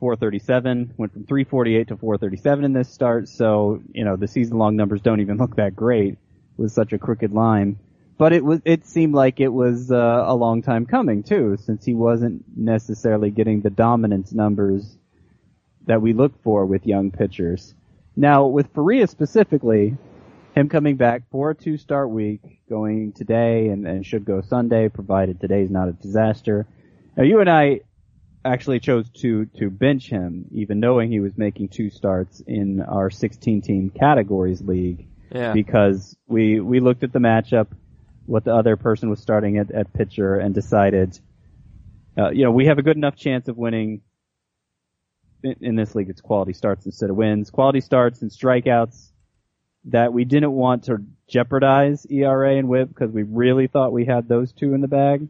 437, 0.00 0.94
went 0.96 1.12
from 1.12 1.26
348 1.26 1.88
to 1.88 1.96
437 1.96 2.64
in 2.64 2.72
this 2.72 2.92
start. 2.92 3.28
So 3.28 3.82
you 3.92 4.04
know 4.04 4.16
the 4.16 4.28
season-long 4.28 4.76
numbers 4.76 5.00
don't 5.00 5.20
even 5.20 5.36
look 5.38 5.56
that 5.56 5.76
great 5.76 6.18
with 6.56 6.72
such 6.72 6.92
a 6.92 6.98
crooked 6.98 7.32
line. 7.32 7.78
But 8.18 8.32
it 8.32 8.44
was 8.44 8.60
it 8.64 8.86
seemed 8.86 9.14
like 9.14 9.40
it 9.40 9.52
was 9.52 9.90
uh, 9.90 10.24
a 10.26 10.34
long 10.34 10.62
time 10.62 10.86
coming 10.86 11.22
too, 11.22 11.56
since 11.64 11.84
he 11.84 11.94
wasn't 11.94 12.44
necessarily 12.56 13.30
getting 13.30 13.60
the 13.60 13.70
dominance 13.70 14.32
numbers 14.32 14.96
that 15.86 16.00
we 16.00 16.12
look 16.12 16.40
for 16.42 16.64
with 16.64 16.86
young 16.86 17.10
pitchers. 17.10 17.74
Now, 18.14 18.46
with 18.46 18.72
Faria 18.74 19.06
specifically, 19.06 19.96
him 20.54 20.68
coming 20.68 20.96
back 20.96 21.22
for 21.30 21.50
a 21.50 21.54
two-start 21.54 22.10
week, 22.10 22.40
going 22.68 23.12
today 23.12 23.68
and, 23.68 23.86
and 23.86 24.04
should 24.04 24.24
go 24.24 24.42
Sunday, 24.42 24.88
provided 24.88 25.40
today's 25.40 25.70
not 25.70 25.88
a 25.88 25.92
disaster. 25.92 26.66
Now, 27.16 27.24
you 27.24 27.40
and 27.40 27.48
I 27.50 27.80
actually 28.44 28.80
chose 28.80 29.08
to 29.10 29.46
to 29.58 29.70
bench 29.70 30.08
him, 30.08 30.46
even 30.50 30.80
knowing 30.80 31.10
he 31.10 31.20
was 31.20 31.36
making 31.38 31.68
two 31.68 31.90
starts 31.90 32.40
in 32.46 32.80
our 32.80 33.08
16-team 33.08 33.90
categories 33.98 34.60
league, 34.60 35.06
Yeah. 35.32 35.52
because 35.52 36.16
we 36.26 36.60
we 36.60 36.80
looked 36.80 37.02
at 37.04 37.12
the 37.12 37.18
matchup, 37.20 37.68
what 38.26 38.44
the 38.44 38.54
other 38.54 38.76
person 38.76 39.10
was 39.10 39.20
starting 39.20 39.58
at, 39.58 39.70
at 39.70 39.92
pitcher, 39.92 40.36
and 40.36 40.54
decided, 40.54 41.18
uh, 42.18 42.30
you 42.30 42.44
know, 42.44 42.50
we 42.50 42.66
have 42.66 42.78
a 42.78 42.82
good 42.82 42.96
enough 42.96 43.16
chance 43.16 43.48
of 43.48 43.56
winning 43.56 44.02
in, 45.42 45.56
in 45.60 45.76
this 45.76 45.94
league, 45.94 46.10
it's 46.10 46.20
quality 46.20 46.52
starts 46.52 46.84
instead 46.86 47.10
of 47.10 47.16
wins. 47.16 47.50
Quality 47.50 47.80
starts 47.80 48.22
and 48.22 48.30
strikeouts. 48.30 49.11
That 49.86 50.12
we 50.12 50.24
didn't 50.24 50.52
want 50.52 50.84
to 50.84 50.98
jeopardize 51.28 52.06
ERA 52.06 52.56
and 52.56 52.68
WHIP 52.68 52.88
because 52.88 53.10
we 53.10 53.24
really 53.24 53.66
thought 53.66 53.92
we 53.92 54.04
had 54.04 54.28
those 54.28 54.52
two 54.52 54.74
in 54.74 54.80
the 54.80 54.88
bag. 54.88 55.28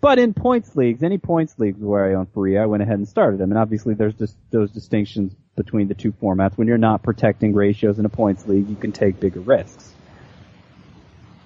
But 0.00 0.18
in 0.18 0.34
points 0.34 0.76
leagues, 0.76 1.02
any 1.02 1.18
points 1.18 1.58
leagues 1.58 1.80
where 1.80 2.04
I 2.04 2.14
own 2.14 2.26
Faria, 2.26 2.62
I 2.62 2.66
went 2.66 2.82
ahead 2.82 2.98
and 2.98 3.08
started 3.08 3.40
him. 3.40 3.50
And 3.50 3.58
obviously 3.58 3.94
there's 3.94 4.14
just 4.14 4.36
those 4.50 4.70
distinctions 4.70 5.34
between 5.56 5.88
the 5.88 5.94
two 5.94 6.12
formats. 6.12 6.58
When 6.58 6.68
you're 6.68 6.78
not 6.78 7.02
protecting 7.02 7.54
ratios 7.54 7.98
in 7.98 8.04
a 8.04 8.08
points 8.08 8.46
league, 8.46 8.68
you 8.68 8.76
can 8.76 8.92
take 8.92 9.20
bigger 9.20 9.40
risks. 9.40 9.92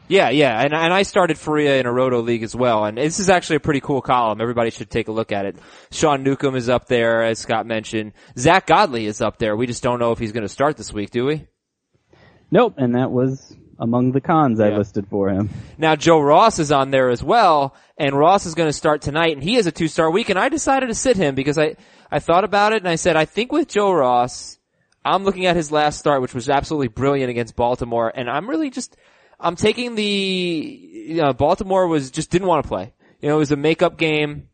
Yeah, 0.08 0.30
yeah, 0.30 0.60
and 0.60 0.74
and 0.74 0.92
I 0.92 1.04
started 1.04 1.38
Faria 1.38 1.78
in 1.78 1.86
a 1.86 1.92
Roto 1.92 2.20
league 2.20 2.42
as 2.42 2.52
well, 2.52 2.84
and 2.84 2.98
this 2.98 3.20
is 3.20 3.30
actually 3.30 3.56
a 3.56 3.60
pretty 3.60 3.78
cool 3.78 4.02
column. 4.02 4.40
Everybody 4.40 4.70
should 4.70 4.90
take 4.90 5.06
a 5.06 5.12
look 5.12 5.30
at 5.30 5.46
it. 5.46 5.56
Sean 5.92 6.24
Newcomb 6.24 6.56
is 6.56 6.68
up 6.68 6.88
there, 6.88 7.22
as 7.22 7.38
Scott 7.38 7.64
mentioned. 7.64 8.14
Zack 8.36 8.66
Godley 8.66 9.06
is 9.06 9.20
up 9.20 9.38
there. 9.38 9.54
We 9.54 9.68
just 9.68 9.84
don't 9.84 10.00
know 10.00 10.10
if 10.10 10.18
he's 10.18 10.32
going 10.32 10.42
to 10.42 10.48
start 10.48 10.76
this 10.76 10.92
week, 10.92 11.10
do 11.10 11.26
we? 11.26 11.46
Nope, 12.50 12.74
and 12.78 12.94
that 12.94 13.10
was 13.10 13.56
among 13.78 14.12
the 14.12 14.20
cons 14.20 14.60
I 14.60 14.68
Yeah. 14.70 14.78
listed 14.78 15.06
for 15.08 15.30
him. 15.30 15.48
Now 15.78 15.96
Joe 15.96 16.20
Ross 16.20 16.58
is 16.58 16.70
on 16.70 16.90
there 16.90 17.08
as 17.08 17.22
well, 17.22 17.74
and 17.96 18.14
Ross 18.18 18.44
is 18.46 18.54
going 18.54 18.68
to 18.68 18.72
start 18.74 19.00
tonight, 19.02 19.32
and 19.34 19.42
he 19.42 19.54
has 19.54 19.66
a 19.66 19.72
two-star 19.72 20.10
week, 20.10 20.28
and 20.28 20.38
I 20.38 20.48
decided 20.48 20.88
to 20.88 20.94
sit 20.94 21.16
him 21.16 21.34
because 21.34 21.58
I, 21.58 21.76
I 22.10 22.18
thought 22.18 22.44
about 22.44 22.72
it 22.72 22.82
and 22.82 22.88
I 22.88 22.96
said, 22.96 23.16
I 23.16 23.24
think 23.24 23.52
with 23.52 23.68
Joe 23.68 23.92
Ross, 23.92 24.58
I'm 25.04 25.24
looking 25.24 25.46
at 25.46 25.56
his 25.56 25.72
last 25.72 25.98
start, 25.98 26.20
which 26.20 26.34
was 26.34 26.50
absolutely 26.50 26.88
brilliant 26.88 27.30
against 27.30 27.56
Baltimore, 27.56 28.12
and 28.14 28.28
I'm 28.28 28.50
really 28.50 28.68
just, 28.68 28.96
I'm 29.38 29.56
taking 29.56 29.94
the, 29.94 30.02
you 30.04 31.16
know, 31.22 31.32
Baltimore 31.32 31.86
was, 31.86 32.10
just 32.10 32.30
didn't 32.30 32.48
want 32.48 32.62
to 32.64 32.68
play. 32.68 32.92
You 33.22 33.28
know, 33.30 33.36
it 33.36 33.38
was 33.38 33.52
a 33.52 33.56
makeup 33.56 33.96
game. 33.96 34.48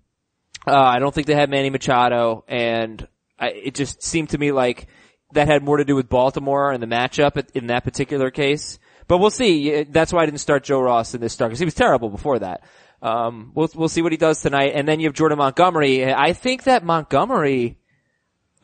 Uh, 0.69 0.75
I 0.77 0.99
don't 1.01 1.13
think 1.15 1.27
they 1.27 1.35
had 1.35 1.51
Manny 1.51 1.71
Machado, 1.71 2.45
and 2.47 3.07
I, 3.39 3.49
it 3.51 3.75
just 3.75 4.03
seemed 4.03 4.31
to 4.31 4.39
me 4.39 4.53
like 4.53 4.87
that 5.33 5.49
had 5.49 5.63
more 5.63 5.77
to 5.77 5.85
do 5.85 5.97
with 5.97 6.09
Baltimore 6.09 6.73
and 6.73 6.83
the 6.83 6.87
matchup 6.87 7.51
in 7.55 7.69
that 7.69 7.85
particular 7.85 8.31
case. 8.31 8.79
But 9.09 9.19
we'll 9.19 9.31
see. 9.31 9.85
That's 9.85 10.13
why 10.13 10.23
I 10.23 10.27
didn't 10.27 10.41
start 10.41 10.65
Joe 10.65 10.81
Ross 10.81 11.15
in 11.15 11.21
this 11.21 11.33
start 11.33 11.51
because 11.51 11.61
he 11.61 11.65
was 11.65 11.75
terrible 11.75 12.09
before 12.09 12.39
that. 12.41 12.63
Um, 13.03 13.53
we'll 13.55 13.69
we'll 13.75 13.89
see 13.89 14.03
what 14.03 14.13
he 14.13 14.19
does 14.19 14.41
tonight, 14.41 14.73
and 14.75 14.89
then 14.89 15.01
you 15.01 15.07
have 15.07 15.15
Jordan 15.15 15.39
Montgomery. 15.39 16.13
I 16.13 16.33
think 16.33 16.65
that 16.65 16.85
Montgomery. 16.85 17.79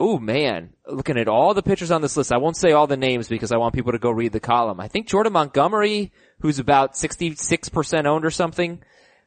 Oh 0.01 0.19
man, 0.19 0.71
looking 0.87 1.19
at 1.19 1.29
all 1.29 1.55
the 1.55 1.63
pitchers 1.63 1.93
on 1.93 2.03
this 2.03 2.17
list, 2.17 2.33
I 2.33 2.39
won't 2.39 2.57
say 2.57 2.73
all 2.73 2.89
the 2.89 2.97
names 2.97 3.29
because 3.29 3.53
I 3.53 3.59
want 3.59 3.75
people 3.75 3.93
to 3.93 3.99
go 3.99 4.11
read 4.11 4.33
the 4.33 4.41
column. 4.41 4.81
I 4.81 4.89
think 4.89 5.07
Jordan 5.07 5.35
Montgomery, 5.35 6.11
who's 6.41 6.59
about 6.59 6.95
66% 6.95 8.07
owned 8.07 8.25
or 8.25 8.31
something, 8.31 8.83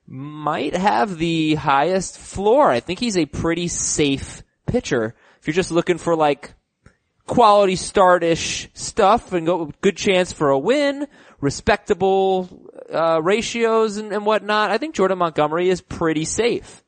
might 0.05 0.75
have 0.75 1.17
the 1.17 1.55
highest 1.55 2.17
floor. 2.17 2.69
I 2.71 2.81
think 2.81 2.99
he's 2.99 3.17
a 3.17 3.25
pretty 3.25 3.69
safe 3.69 4.43
pitcher. 4.65 5.15
If 5.39 5.47
you're 5.47 5.53
just 5.53 5.71
looking 5.71 5.97
for 5.97 6.15
like 6.15 6.55
quality 7.27 7.75
start-ish 7.75 8.69
stuff 8.73 9.33
and 9.33 9.45
go 9.45 9.71
good 9.81 9.97
chance 9.97 10.31
for 10.31 10.49
a 10.49 10.59
win, 10.59 11.07
respectable 11.41 12.49
uh, 12.93 13.19
ratios 13.21 13.97
and, 13.97 14.11
and 14.11 14.25
whatnot, 14.25 14.71
I 14.71 14.77
think 14.77 14.95
Jordan 14.95 15.17
Montgomery 15.17 15.69
is 15.69 15.81
pretty 15.81 16.25
safe. 16.25 16.83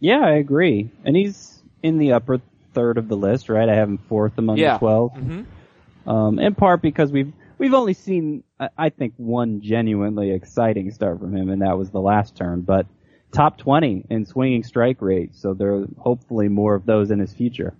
Yeah, 0.00 0.20
I 0.20 0.32
agree. 0.32 0.90
And 1.04 1.16
he's 1.16 1.62
in 1.82 1.98
the 1.98 2.12
upper 2.12 2.40
third 2.74 2.98
of 2.98 3.08
the 3.08 3.16
list, 3.16 3.48
right? 3.48 3.68
I 3.68 3.74
have 3.74 3.88
him 3.88 3.98
fourth 3.98 4.36
among 4.38 4.58
Yeah. 4.58 4.74
the 4.74 4.78
12. 4.78 5.12
hmm 5.12 5.42
Um, 6.08 6.38
in 6.38 6.54
part 6.54 6.82
because 6.82 7.10
we've, 7.10 7.32
we've 7.58 7.74
only 7.74 7.94
seen, 7.94 8.44
I- 8.60 8.68
I 8.78 8.88
think, 8.90 9.14
one 9.16 9.60
genuinely 9.60 10.30
exciting 10.30 10.90
start 10.92 11.18
from 11.18 11.34
him, 11.36 11.50
and 11.50 11.62
that 11.62 11.76
was 11.76 11.90
the 11.90 12.00
last 12.00 12.36
turn, 12.36 12.60
but 12.60 12.86
top 13.32 13.58
20 13.58 14.06
in 14.08 14.24
swinging 14.24 14.62
strike 14.62 15.02
rate, 15.02 15.34
so 15.34 15.52
there 15.52 15.74
are 15.74 15.86
hopefully 15.98 16.48
more 16.48 16.74
of 16.74 16.86
those 16.86 17.10
in 17.10 17.18
his 17.18 17.32
future. 17.34 17.74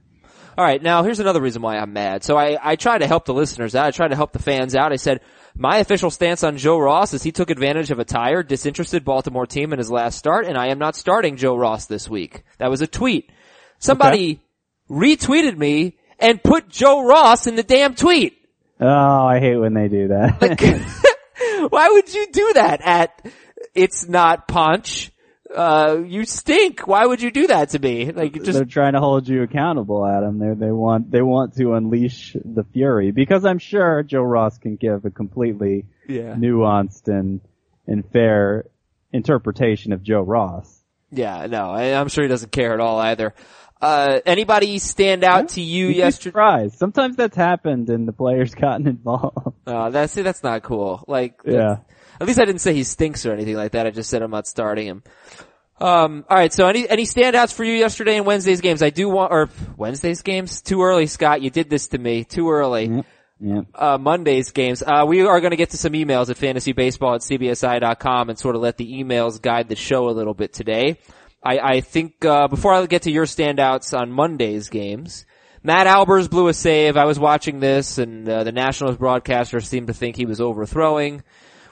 All 0.57 0.65
right, 0.65 0.83
now 0.83 1.03
here's 1.03 1.21
another 1.21 1.43
reason 1.43 1.61
why 1.61 1.77
I'm 1.77 1.93
mad. 1.93 2.25
So 2.25 2.37
I, 2.37 2.59
I 2.63 2.77
tried 2.77 2.99
to 2.99 3.07
help 3.07 3.27
the 3.27 3.35
listeners 3.35 3.75
out. 3.75 3.87
I 3.87 3.91
tried 3.91 4.09
to 4.09 4.17
help 4.17 4.33
the 4.33 4.39
fans 4.39 4.75
out. 4.75 4.91
I 4.91 4.97
said, 4.97 5.21
my 5.55 5.79
official 5.79 6.11
stance 6.11 6.43
on 6.45 6.57
Joe 6.57 6.79
Ross 6.79 7.13
is 7.13 7.23
he 7.23 7.33
took 7.33 7.51
advantage 7.51 7.91
of 7.91 7.99
a 7.99 8.05
tired, 8.05 8.49
disinterested 8.49 9.05
Baltimore 9.05 9.47
team 9.47 9.73
in 9.73 9.79
his 9.79 9.91
last 9.91 10.19
start, 10.19 10.47
and 10.47 10.57
I 10.57 10.69
am 10.69 10.79
not 10.79 10.97
starting 10.97 11.37
Joe 11.37 11.57
Ross 11.57 11.87
this 11.87 12.09
week. 12.09 12.45
That 12.59 12.71
was 12.71 12.81
a 12.81 12.87
tweet. 12.87 13.31
Somebody 13.79 14.41
retweeted 14.91 15.57
me 15.57 15.99
and 16.19 16.43
put 16.43 16.69
Joe 16.69 17.07
Ross 17.07 17.47
in 17.47 17.57
the 17.57 17.63
damn 17.63 17.95
tweet. 17.95 18.39
Oh, 18.81 18.87
I 19.27 19.41
hate 19.41 19.57
when 19.57 19.75
they 19.75 19.89
do 19.89 20.09
that. 20.09 20.41
Why 21.71 21.89
would 21.91 22.13
you 22.13 22.29
do 22.33 22.53
that 22.55 22.81
at 22.83 23.27
it's 23.75 24.09
not 24.09 24.49
punch? 24.49 25.11
Uh, 25.55 26.03
you 26.05 26.25
stink. 26.25 26.87
Why 26.87 27.07
would 27.07 27.23
you 27.23 27.31
do 27.31 27.47
that 27.49 27.71
to 27.71 27.79
me? 27.79 28.11
Like 28.11 28.35
just 28.35 28.53
They're 28.53 28.65
trying 28.65 28.95
to 28.95 29.01
hold 29.01 29.29
you 29.29 29.43
accountable, 29.43 30.05
Adam. 30.07 30.39
They 30.39 30.55
they 30.55 30.73
want 30.73 31.11
they 31.11 31.23
want 31.23 31.57
to 31.57 31.75
unleash 31.75 32.37
the 32.45 32.65
fury 32.65 33.11
because 33.13 33.45
I'm 33.45 33.59
sure 33.59 34.03
Joe 34.03 34.23
Ross 34.23 34.59
can 34.59 34.77
give 34.77 35.05
a 35.05 35.11
completely 35.11 35.87
yeah. 36.09 36.35
nuanced 36.35 37.09
and 37.09 37.41
and 37.87 38.05
fair 38.11 38.67
interpretation 39.13 39.93
of 39.93 40.03
Joe 40.03 40.23
Ross. 40.23 40.83
Yeah, 41.11 41.47
no, 41.47 41.71
I, 41.71 41.99
I'm 41.99 42.09
sure 42.09 42.25
he 42.25 42.29
doesn't 42.29 42.53
care 42.53 42.75
at 42.75 42.81
all 42.81 42.99
either. 42.99 43.33
Uh, 43.81 44.21
anybody 44.25 44.79
stand 44.79 45.23
out 45.23 45.51
to 45.51 45.61
you 45.61 45.89
yesterday? 45.89 46.31
surprised. 46.31 46.79
Sometimes 46.79 47.17
that's 47.17 47.37
happened 47.37 47.91
and 47.91 48.09
the 48.09 48.13
players 48.13 48.55
gotten 48.61 48.87
involved. 48.87 49.55
Uh, 49.67 49.91
that's 49.91 50.13
see, 50.13 50.23
that's 50.23 50.43
not 50.43 50.63
cool. 50.63 51.05
Like, 51.07 51.41
Yeah. 51.45 51.79
At 52.21 52.27
least 52.27 52.41
I 52.41 52.45
didn't 52.45 52.61
say 52.61 52.75
he 52.75 52.85
stinks 52.85 53.27
or 53.27 53.33
anything 53.33 53.57
like 53.57 53.73
that. 53.73 53.87
I 53.87 53.91
just 53.91 54.11
said 54.11 54.23
I'm 54.23 54.31
not 54.31 54.47
starting 54.47 54.87
him. 54.87 55.03
Um, 55.79 56.25
all 56.31 56.37
right. 56.37 56.53
So 56.53 56.67
any 56.67 56.89
any 56.89 57.05
standouts 57.05 57.53
for 57.53 57.65
you 57.65 57.75
yesterday 57.75 58.17
in 58.17 58.25
Wednesday's 58.25 58.61
games? 58.61 58.83
I 58.83 58.91
do 58.91 59.09
want 59.09 59.33
or 59.33 59.51
Wednesday's 59.77 60.23
games 60.23 60.63
too 60.63 60.83
early, 60.83 61.07
Scott. 61.07 61.43
You 61.43 61.51
did 61.51 61.69
this 61.69 61.89
to 61.89 61.99
me 61.99 62.25
too 62.25 62.51
early. 62.51 62.87
Yep. 62.87 63.07
Yeah. 63.39 63.61
uh, 63.75 63.99
Monday's 63.99 64.51
games. 64.53 64.83
Uh, 64.83 65.05
we 65.07 65.21
are 65.21 65.41
going 65.41 65.51
to 65.51 65.59
get 65.59 65.71
to 65.71 65.77
some 65.77 65.93
emails 65.93 66.31
at 66.31 66.39
fantasybaseball 66.39 67.17
at 67.17 67.21
cbsi.com 67.21 68.31
and 68.31 68.39
sort 68.39 68.57
of 68.57 68.63
let 68.63 68.79
the 68.79 68.91
emails 69.03 69.41
guide 69.41 69.69
the 69.69 69.77
show 69.77 70.09
a 70.09 70.13
little 70.13 70.33
bit 70.33 70.55
today. 70.55 70.99
I, 71.43 71.59
I 71.59 71.81
think, 71.83 72.25
uh, 72.25 72.49
before 72.49 72.73
I 72.73 72.87
get 72.87 73.03
to 73.03 73.11
your 73.11 73.27
standouts 73.27 73.97
on 73.97 74.11
Monday's 74.11 74.71
games, 74.71 75.27
Matt 75.63 75.87
Albers 75.87 76.31
blew 76.31 76.49
a 76.49 76.55
save. 76.55 76.97
I 76.97 77.05
was 77.05 77.19
watching 77.19 77.61
this 77.61 77.99
and, 77.99 78.27
uh, 78.27 78.43
the 78.43 78.53
Nationals 78.53 78.97
broadcaster 78.97 79.61
seemed 79.61 79.89
to 79.89 79.95
think 79.95 80.17
he 80.17 80.25
was 80.25 80.41
overthrowing. 80.41 81.23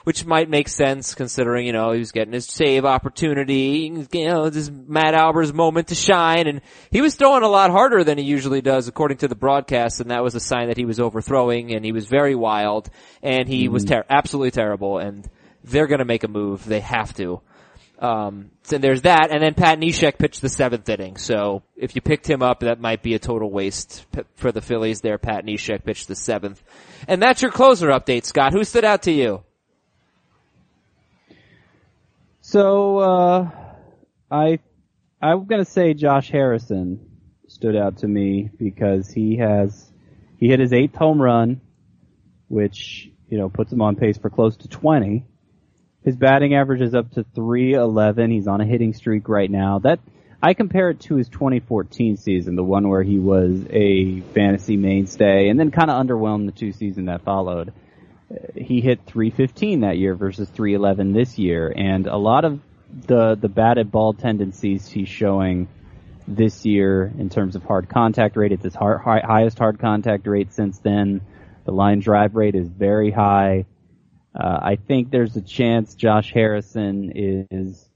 Which 0.05 0.25
might 0.25 0.49
make 0.49 0.69
sense 0.69 1.13
considering, 1.15 1.65
you 1.65 1.73
know, 1.73 1.91
he 1.91 1.99
was 1.99 2.11
getting 2.13 2.33
his 2.33 2.45
save 2.45 2.85
opportunity, 2.85 3.91
you 4.13 4.27
know, 4.27 4.49
this 4.49 4.63
is 4.63 4.71
Matt 4.71 5.13
Albers 5.13 5.53
moment 5.53 5.89
to 5.89 5.95
shine 5.95 6.47
and 6.47 6.61
he 6.91 7.01
was 7.01 7.15
throwing 7.15 7.43
a 7.43 7.47
lot 7.47 7.71
harder 7.71 8.03
than 8.03 8.17
he 8.17 8.23
usually 8.23 8.61
does 8.61 8.87
according 8.87 9.17
to 9.17 9.27
the 9.27 9.35
broadcast 9.35 9.99
and 9.99 10.11
that 10.11 10.23
was 10.23 10.35
a 10.35 10.39
sign 10.39 10.67
that 10.67 10.77
he 10.77 10.85
was 10.85 10.99
overthrowing 10.99 11.73
and 11.73 11.83
he 11.83 11.91
was 11.91 12.05
very 12.05 12.35
wild 12.35 12.89
and 13.23 13.49
he 13.49 13.67
was 13.67 13.83
ter- 13.83 14.05
absolutely 14.09 14.51
terrible 14.51 14.99
and 14.99 15.27
they're 15.63 15.87
gonna 15.87 16.05
make 16.05 16.23
a 16.23 16.27
move. 16.27 16.63
They 16.65 16.79
have 16.79 17.13
to. 17.15 17.41
Um, 17.99 18.51
so 18.63 18.77
there's 18.77 19.03
that, 19.03 19.31
and 19.31 19.41
then 19.41 19.53
Pat 19.53 19.79
Neshek 19.79 20.17
pitched 20.17 20.41
the 20.41 20.49
seventh 20.49 20.87
inning. 20.89 21.17
So 21.17 21.63
if 21.77 21.95
you 21.95 22.01
picked 22.01 22.29
him 22.29 22.41
up, 22.41 22.59
that 22.59 22.79
might 22.79 23.01
be 23.01 23.13
a 23.13 23.19
total 23.19 23.49
waste 23.49 24.05
p- 24.11 24.21
for 24.35 24.51
the 24.51 24.61
Phillies. 24.61 25.01
There, 25.01 25.17
Pat 25.17 25.45
Neshek 25.45 25.85
pitched 25.85 26.07
the 26.07 26.15
seventh, 26.15 26.61
and 27.07 27.21
that's 27.21 27.41
your 27.41 27.51
closer 27.51 27.87
update, 27.87 28.25
Scott. 28.25 28.53
Who 28.53 28.63
stood 28.63 28.83
out 28.83 29.03
to 29.03 29.11
you? 29.11 29.43
So, 32.47 32.99
uh, 32.99 33.49
I, 34.29 34.59
I'm 35.19 35.45
gonna 35.45 35.65
say 35.65 35.95
Josh 35.95 36.29
Harrison 36.29 36.99
stood 37.47 37.75
out 37.75 37.97
to 37.97 38.07
me 38.07 38.51
because 38.55 39.09
he 39.09 39.37
has, 39.37 39.91
he 40.37 40.49
hit 40.49 40.59
his 40.59 40.71
eighth 40.71 40.95
home 40.95 41.19
run, 41.19 41.59
which, 42.47 43.09
you 43.29 43.39
know, 43.39 43.49
puts 43.49 43.73
him 43.73 43.81
on 43.81 43.95
pace 43.95 44.19
for 44.19 44.29
close 44.29 44.57
to 44.57 44.67
20. 44.67 45.25
His 46.03 46.15
batting 46.15 46.53
average 46.53 46.83
is 46.83 46.93
up 46.93 47.09
to 47.13 47.25
311. 47.33 48.29
He's 48.29 48.47
on 48.47 48.61
a 48.61 48.65
hitting 48.65 48.93
streak 48.93 49.27
right 49.27 49.49
now. 49.49 49.79
That, 49.79 49.99
I 50.39 50.53
compare 50.53 50.91
it 50.91 50.99
to 51.01 51.15
his 51.15 51.27
2014 51.29 52.15
season, 52.15 52.55
the 52.55 52.63
one 52.63 52.87
where 52.87 53.01
he 53.01 53.17
was 53.17 53.65
a 53.71 54.21
fantasy 54.35 54.77
mainstay 54.77 55.49
and 55.49 55.59
then 55.59 55.71
kind 55.71 55.89
of 55.89 55.99
underwhelmed 55.99 56.45
the 56.45 56.51
two 56.51 56.73
seasons 56.73 57.07
that 57.07 57.23
followed 57.23 57.73
he 58.55 58.81
hit 58.81 59.05
315 59.05 59.81
that 59.81 59.97
year 59.97 60.15
versus 60.15 60.49
311 60.49 61.13
this 61.13 61.37
year, 61.37 61.71
and 61.75 62.07
a 62.07 62.17
lot 62.17 62.45
of 62.45 62.59
the 63.07 63.35
the 63.35 63.49
batted 63.49 63.91
ball 63.91 64.13
tendencies 64.13 64.87
he's 64.87 65.09
showing 65.09 65.67
this 66.27 66.65
year 66.65 67.11
in 67.17 67.29
terms 67.29 67.55
of 67.55 67.63
hard 67.63 67.89
contact 67.89 68.35
rate. 68.35 68.51
It's 68.51 68.63
his 68.63 68.75
hard, 68.75 69.01
high, 69.01 69.21
highest 69.23 69.59
hard 69.59 69.79
contact 69.79 70.25
rate 70.27 70.53
since 70.53 70.79
then. 70.79 71.21
The 71.65 71.71
line 71.71 71.99
drive 71.99 72.35
rate 72.35 72.55
is 72.55 72.67
very 72.67 73.11
high. 73.11 73.65
Uh, 74.33 74.59
I 74.61 74.75
think 74.75 75.11
there's 75.11 75.35
a 75.35 75.41
chance 75.41 75.95
Josh 75.95 76.31
Harrison 76.33 77.11
is 77.15 77.89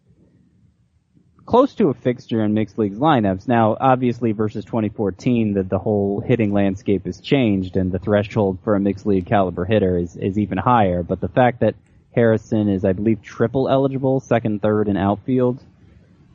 close 1.50 1.74
to 1.74 1.90
a 1.90 1.94
fixture 1.96 2.44
in 2.44 2.54
mixed 2.54 2.78
leagues 2.78 3.00
lineups. 3.00 3.48
Now, 3.48 3.76
obviously 3.82 4.34
versus 4.34 4.64
2014, 4.66 5.56
the, 5.56 5.64
the 5.64 5.80
whole 5.80 6.20
hitting 6.22 6.54
landscape 6.54 7.06
has 7.08 7.20
changed 7.20 7.76
and 7.76 7.92
the 7.92 7.98
threshold 7.98 8.60
for 8.64 8.76
a 8.76 8.80
mixed 8.80 9.08
league 9.08 9.26
caliber 9.26 9.66
hitter 9.66 9.98
is, 9.98 10.16
is 10.16 10.38
even 10.38 10.60
higher. 10.60 11.02
But 11.02 11.22
the 11.22 11.28
fact 11.28 11.62
that 11.62 11.74
Harrison 12.14 12.70
is, 12.70 12.86
I 12.86 12.94
believe, 12.94 13.24
triple 13.24 13.68
eligible, 13.68 14.20
second, 14.20 14.62
third, 14.62 14.88
and 14.90 14.98
outfield, 14.98 15.60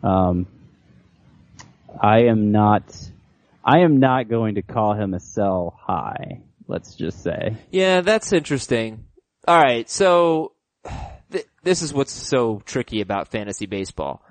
um, 0.03 0.49
I 2.03 2.25
am 2.25 2.51
not, 2.51 2.83
I 3.65 3.83
am 3.83 4.01
not 4.01 4.29
going 4.29 4.57
to 4.57 4.63
call 4.63 4.95
him 4.95 5.15
a 5.15 5.21
sell 5.21 5.79
high 5.81 6.41
Let's 6.67 6.95
just 6.95 7.23
say. 7.23 7.57
Yeah, 7.71 8.01
that's 8.01 8.33
interesting. 8.33 9.05
All 9.47 9.61
right, 9.61 9.89
so 9.89 10.53
th- 11.31 11.47
this 11.63 11.83
is 11.83 11.93
what's 11.93 12.13
so 12.13 12.63
tricky 12.65 13.01
about 13.01 13.29
fantasy 13.29 13.67
baseball. 13.67 14.25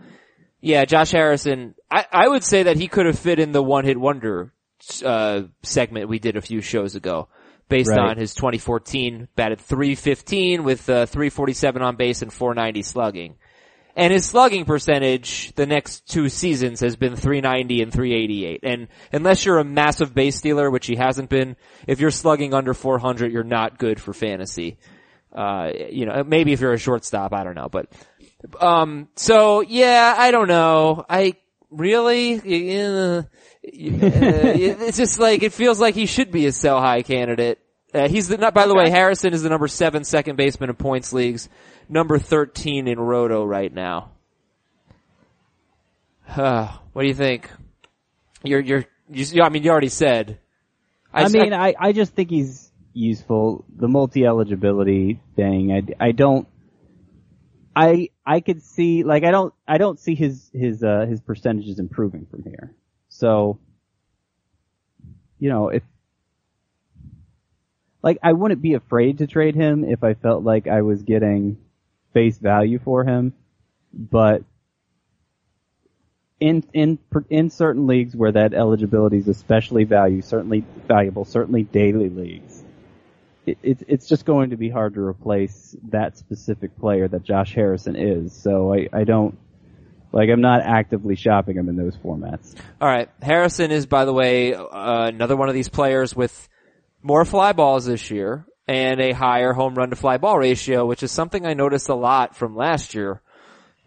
Yeah, 0.66 0.86
Josh 0.86 1.12
Harrison. 1.12 1.76
I, 1.92 2.06
I 2.10 2.28
would 2.30 2.44
say 2.44 2.64
that 2.64 2.78
he 2.78 2.88
could 2.88 3.06
have 3.06 3.20
fit 3.20 3.38
in 3.38 3.52
the 3.52 3.62
one 3.62 3.84
hit 3.84 3.98
wonder 4.00 4.54
uh, 5.04 5.42
segment 5.62 6.08
we 6.08 6.20
did 6.20 6.38
a 6.38 6.42
few 6.42 6.62
shows 6.62 6.96
ago, 6.96 7.28
based 7.68 7.90
Right. 7.90 8.00
on 8.00 8.18
his 8.18 8.34
2014 8.34 9.28
batted 9.36 9.60
315 9.60 10.64
with 10.64 10.90
uh, 10.90 11.06
347 11.06 11.82
on 11.82 11.98
base 11.98 12.22
and 12.22 12.32
490 12.32 12.82
slugging. 12.82 13.36
And 13.98 14.14
his 14.14 14.26
slugging 14.26 14.64
percentage 14.64 15.54
the 15.56 15.66
next 15.66 16.08
two 16.10 16.30
seasons 16.30 16.80
has 16.80 16.96
been 16.96 17.18
390 17.18 17.82
and 17.82 17.92
388. 17.92 18.62
And 18.64 18.88
unless 19.12 19.46
you're 19.46 19.60
a 19.60 19.66
massive 19.66 20.14
base 20.16 20.38
stealer, 20.38 20.72
which 20.72 20.88
he 20.88 20.96
hasn't 20.96 21.30
been, 21.30 21.58
if 21.88 22.00
you're 22.00 22.10
slugging 22.10 22.54
under 22.54 22.74
400, 22.74 23.34
you're 23.34 23.44
not 23.44 23.78
good 23.78 24.00
for 24.00 24.14
fantasy. 24.14 24.78
Uh, 25.36 25.72
you 25.90 26.06
know, 26.06 26.24
maybe 26.24 26.54
if 26.54 26.62
you're 26.62 26.74
a 26.74 26.78
shortstop, 26.78 27.34
I 27.34 27.44
don't 27.44 27.56
know, 27.56 27.68
but, 27.68 27.88
um, 28.60 29.08
so 29.16 29.62
yeah, 29.62 30.14
I 30.18 30.32
don't 30.32 30.48
know. 30.48 31.06
I 31.10 31.36
really, 31.70 32.36
uh, 32.36 33.24
it's 33.64 34.98
just 34.98 35.20
like, 35.20 35.44
it 35.44 35.54
feels 35.54 35.80
like 35.80 35.96
he 35.96 36.06
should 36.06 36.32
be 36.32 36.46
a 36.46 36.52
sell 36.52 36.80
high 36.80 37.02
candidate. 37.02 37.60
Uh, 37.94 38.08
he's 38.08 38.28
the, 38.28 38.38
not, 38.38 38.54
by 38.54 38.68
the 38.68 38.74
way, 38.74 38.90
Harrison 38.90 39.34
is 39.34 39.44
the 39.44 39.50
number 39.50 39.68
seven 39.68 40.04
second 40.04 40.36
baseman 40.36 40.70
in 40.70 40.76
points 40.76 41.14
leagues, 41.14 41.48
number 41.88 42.18
13 42.18 42.88
in 42.88 43.00
Roto 43.00 43.44
right 43.44 43.74
now. 43.74 44.12
Uh, 46.28 46.68
what 46.94 47.04
do 47.04 47.08
you 47.08 47.14
think? 47.14 47.50
You're, 48.44 48.60
you're, 48.60 48.86
you, 49.10 49.44
I 49.44 49.50
mean, 49.50 49.64
you 49.64 49.72
already 49.72 49.90
said. 49.90 50.40
I, 51.14 51.30
mean, 51.30 51.54
I, 51.54 51.76
I 51.80 51.92
just 51.92 52.14
think 52.14 52.32
he's 52.32 52.72
useful. 52.94 53.66
The 53.76 53.88
multi-eligibility 53.88 55.22
thing, 55.36 55.72
I, 55.72 56.08
I 56.08 56.12
don't, 56.12 56.48
I, 57.76 58.10
I 58.26 58.40
could 58.40 58.62
see, 58.62 59.04
like, 59.04 59.24
I 59.24 59.32
don't, 59.32 59.54
I 59.68 59.78
don't 59.78 60.00
see 60.00 60.16
his, 60.16 60.50
his, 60.54 60.84
uh, 60.84 61.06
his 61.10 61.22
percentages 61.22 61.80
improving 61.80 62.28
from 62.30 62.44
here. 62.44 62.74
So, 63.10 63.60
you 65.40 65.50
know, 65.50 65.70
if, 65.70 65.84
like, 68.02 68.18
I 68.22 68.34
wouldn't 68.34 68.62
be 68.62 68.74
afraid 68.74 69.20
to 69.20 69.28
trade 69.28 69.56
him 69.56 69.84
if 69.84 70.04
I 70.04 70.14
felt 70.14 70.44
like 70.44 70.68
I 70.68 70.82
was 70.82 71.02
getting 71.04 71.58
face 72.14 72.38
value 72.38 72.80
for 72.80 73.04
him, 73.04 73.34
but 73.94 74.44
in 76.40 76.64
in 76.74 77.00
in 77.30 77.50
certain 77.50 77.88
leagues 77.88 78.16
where 78.16 78.32
that 78.32 78.54
eligibility 78.54 79.18
is 79.18 79.28
especially 79.28 79.86
value, 79.86 80.22
certainly 80.22 80.66
valuable, 80.88 81.26
certainly 81.26 81.64
daily 81.64 82.10
leagues, 82.10 82.63
it, 83.46 83.58
it's 83.64 83.84
it's 83.88 84.08
just 84.08 84.26
going 84.26 84.52
to 84.52 84.58
be 84.58 84.70
hard 84.70 84.94
to 84.96 85.02
replace 85.02 85.76
that 85.90 86.18
specific 86.18 86.78
player 86.80 87.08
that 87.08 87.24
Josh 87.24 87.54
Harrison 87.54 87.96
is. 87.96 88.34
So 88.34 88.74
I 88.74 88.88
I 88.94 89.04
don't 89.04 89.38
like 90.12 90.30
I'm 90.30 90.42
not 90.42 90.62
actively 90.62 91.16
shopping 91.16 91.58
him 91.58 91.70
in 91.70 91.76
those 91.76 91.96
formats. 91.98 92.56
All 92.80 92.88
right. 92.88 93.10
Harrison 93.22 93.72
is, 93.72 93.86
by 93.86 94.06
the 94.06 94.14
way, 94.14 94.54
uh, 94.54 95.08
another 95.08 95.36
one 95.36 95.50
of 95.50 95.56
these 95.56 95.70
players 95.70 96.16
with 96.16 96.50
more 97.02 97.26
fly 97.26 97.54
balls 97.54 97.86
this 97.86 98.10
year 98.12 98.46
and 98.68 99.02
a 99.02 99.12
higher 99.12 99.54
home 99.54 99.76
run 99.76 99.90
to 99.90 99.96
fly 99.96 100.18
ball 100.18 100.38
ratio, 100.38 100.86
which 100.86 101.04
is 101.04 101.12
something 101.12 101.46
I 101.46 101.54
noticed 101.54 101.90
a 101.90 101.96
lot 101.96 102.36
from 102.36 102.56
last 102.56 102.94
year. 102.94 103.22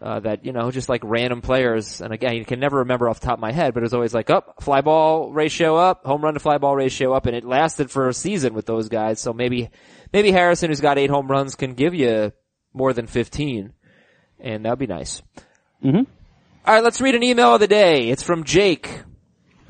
Uh, 0.01 0.21
that, 0.21 0.45
you 0.45 0.53
know, 0.53 0.71
just 0.71 0.91
like 0.91 1.01
random 1.03 1.41
players, 1.41 2.03
and 2.03 2.13
again, 2.13 2.37
you 2.37 2.45
can 2.45 2.61
never 2.61 2.81
remember 2.81 3.09
off 3.09 3.19
the 3.19 3.27
top 3.27 3.39
of 3.39 3.41
my 3.41 3.51
head, 3.51 3.73
but 3.73 3.81
it 3.81 3.85
was 3.85 3.95
always 3.95 4.13
like, 4.13 4.29
up, 4.29 4.63
fly 4.63 4.83
ball 4.83 5.33
ratio 5.33 5.75
up, 5.77 6.05
home 6.05 6.21
run 6.21 6.35
to 6.35 6.41
fly 6.41 6.59
ball 6.59 6.77
ratio 6.77 7.15
up, 7.15 7.25
and 7.25 7.35
it 7.35 7.45
lasted 7.45 7.91
for 7.91 8.07
a 8.07 8.13
season 8.13 8.53
with 8.53 8.67
those 8.67 8.91
guys, 8.91 9.21
so 9.21 9.33
maybe, 9.33 9.71
maybe 10.13 10.31
Harrison, 10.33 10.69
who's 10.69 10.83
got 10.83 10.99
eight 10.99 11.09
home 11.09 11.29
runs, 11.29 11.55
can 11.55 11.73
give 11.73 11.95
you 11.95 12.31
more 12.75 12.93
than 12.93 13.07
15, 13.07 13.73
and 14.39 14.65
that'd 14.67 14.79
be 14.79 14.87
nice. 14.87 15.23
Mm-hmm. 15.83 16.03
Alright, 16.69 16.85
let's 16.85 17.01
read 17.01 17.15
an 17.15 17.23
email 17.23 17.55
of 17.55 17.61
the 17.61 17.67
day. 17.67 18.11
It's 18.11 18.23
from 18.23 18.45
Jake. 18.45 19.03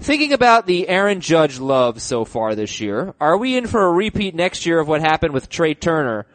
Thinking 0.00 0.32
about 0.32 0.66
the 0.66 0.88
Aaron 0.88 1.20
Judge 1.20 1.58
love 1.58 2.02
so 2.02 2.24
far 2.24 2.54
this 2.54 2.80
year, 2.80 3.14
are 3.20 3.38
we 3.38 3.56
in 3.56 3.66
for 3.66 3.82
a 3.82 3.92
repeat 3.92 4.34
next 4.34 4.66
year 4.66 4.78
of 4.78 4.88
what 4.88 5.00
happened 5.00 5.32
with 5.32 5.48
Trea 5.48 5.74
Turner 5.74 6.26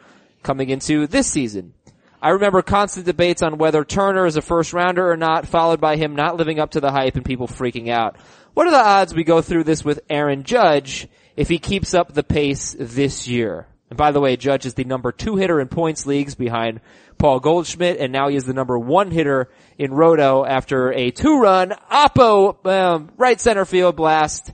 coming 0.42 0.70
into 0.70 1.06
this 1.06 1.26
season? 1.26 1.74
I 2.22 2.30
remember 2.30 2.62
constant 2.62 3.04
debates 3.04 3.42
on 3.42 3.58
whether 3.58 3.84
Turner 3.84 4.26
is 4.26 4.36
a 4.36 4.42
first 4.42 4.72
rounder 4.72 5.10
or 5.10 5.16
not, 5.16 5.48
followed 5.48 5.80
by 5.80 5.96
him 5.96 6.14
not 6.14 6.36
living 6.36 6.60
up 6.60 6.70
to 6.70 6.80
the 6.80 6.92
hype 6.92 7.16
and 7.16 7.24
people 7.24 7.48
freaking 7.48 7.88
out. 7.88 8.16
What 8.54 8.68
are 8.68 8.70
the 8.70 8.76
odds 8.76 9.12
we 9.12 9.24
go 9.24 9.42
through 9.42 9.64
this 9.64 9.84
with 9.84 9.98
Aaron 10.08 10.44
Judge 10.44 11.08
if 11.36 11.48
he 11.48 11.58
keeps 11.58 11.94
up 11.94 12.12
the 12.12 12.22
pace 12.22 12.76
this 12.78 13.26
year? 13.26 13.66
And 13.90 13.96
by 13.96 14.12
the 14.12 14.20
way, 14.20 14.36
Judge 14.36 14.66
is 14.66 14.74
the 14.74 14.84
number 14.84 15.10
two 15.10 15.34
hitter 15.34 15.60
in 15.60 15.66
points 15.66 16.06
leagues 16.06 16.36
behind 16.36 16.80
Paul 17.18 17.40
Goldschmidt, 17.40 17.98
and 17.98 18.12
now 18.12 18.28
he 18.28 18.36
is 18.36 18.44
the 18.44 18.54
number 18.54 18.78
one 18.78 19.10
hitter 19.10 19.50
in 19.76 19.92
Roto 19.92 20.44
after 20.44 20.92
a 20.92 21.10
two-run 21.10 21.74
Oppo 21.90 22.64
um, 22.64 23.10
right 23.16 23.40
center 23.40 23.64
field 23.64 23.96
blast 23.96 24.52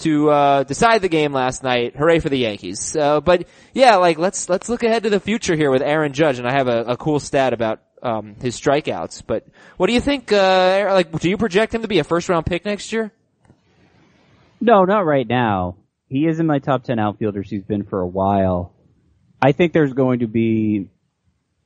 to 0.00 0.30
uh, 0.30 0.62
decide 0.64 1.02
the 1.02 1.08
game 1.08 1.32
last 1.32 1.62
night. 1.62 1.96
Hooray 1.96 2.20
for 2.20 2.28
the 2.28 2.38
Yankees! 2.38 2.96
Uh, 2.96 3.20
but 3.20 3.46
yeah, 3.72 3.96
like 3.96 4.18
let's 4.18 4.48
let's 4.48 4.68
look 4.68 4.82
ahead 4.82 5.04
to 5.04 5.10
the 5.10 5.20
future 5.20 5.56
here 5.56 5.70
with 5.70 5.82
Aaron 5.82 6.12
Judge, 6.12 6.38
and 6.38 6.48
I 6.48 6.52
have 6.52 6.68
a, 6.68 6.82
a 6.82 6.96
cool 6.96 7.20
stat 7.20 7.52
about 7.52 7.80
um, 8.02 8.36
his 8.40 8.58
strikeouts. 8.58 9.22
But 9.26 9.46
what 9.76 9.86
do 9.86 9.92
you 9.92 10.00
think? 10.00 10.32
Uh, 10.32 10.88
like, 10.92 11.18
do 11.20 11.28
you 11.28 11.36
project 11.36 11.74
him 11.74 11.82
to 11.82 11.88
be 11.88 11.98
a 11.98 12.04
first-round 12.04 12.46
pick 12.46 12.64
next 12.64 12.92
year? 12.92 13.12
No, 14.60 14.84
not 14.84 15.06
right 15.06 15.26
now. 15.26 15.76
He 16.08 16.26
is 16.26 16.40
in 16.40 16.46
my 16.46 16.58
top 16.58 16.84
10 16.84 16.98
outfielders. 16.98 17.50
He's 17.50 17.62
been 17.62 17.84
for 17.84 18.00
a 18.00 18.06
while. 18.06 18.72
I 19.40 19.52
think 19.52 19.72
there's 19.72 19.92
going 19.92 20.20
to 20.20 20.26
be 20.26 20.88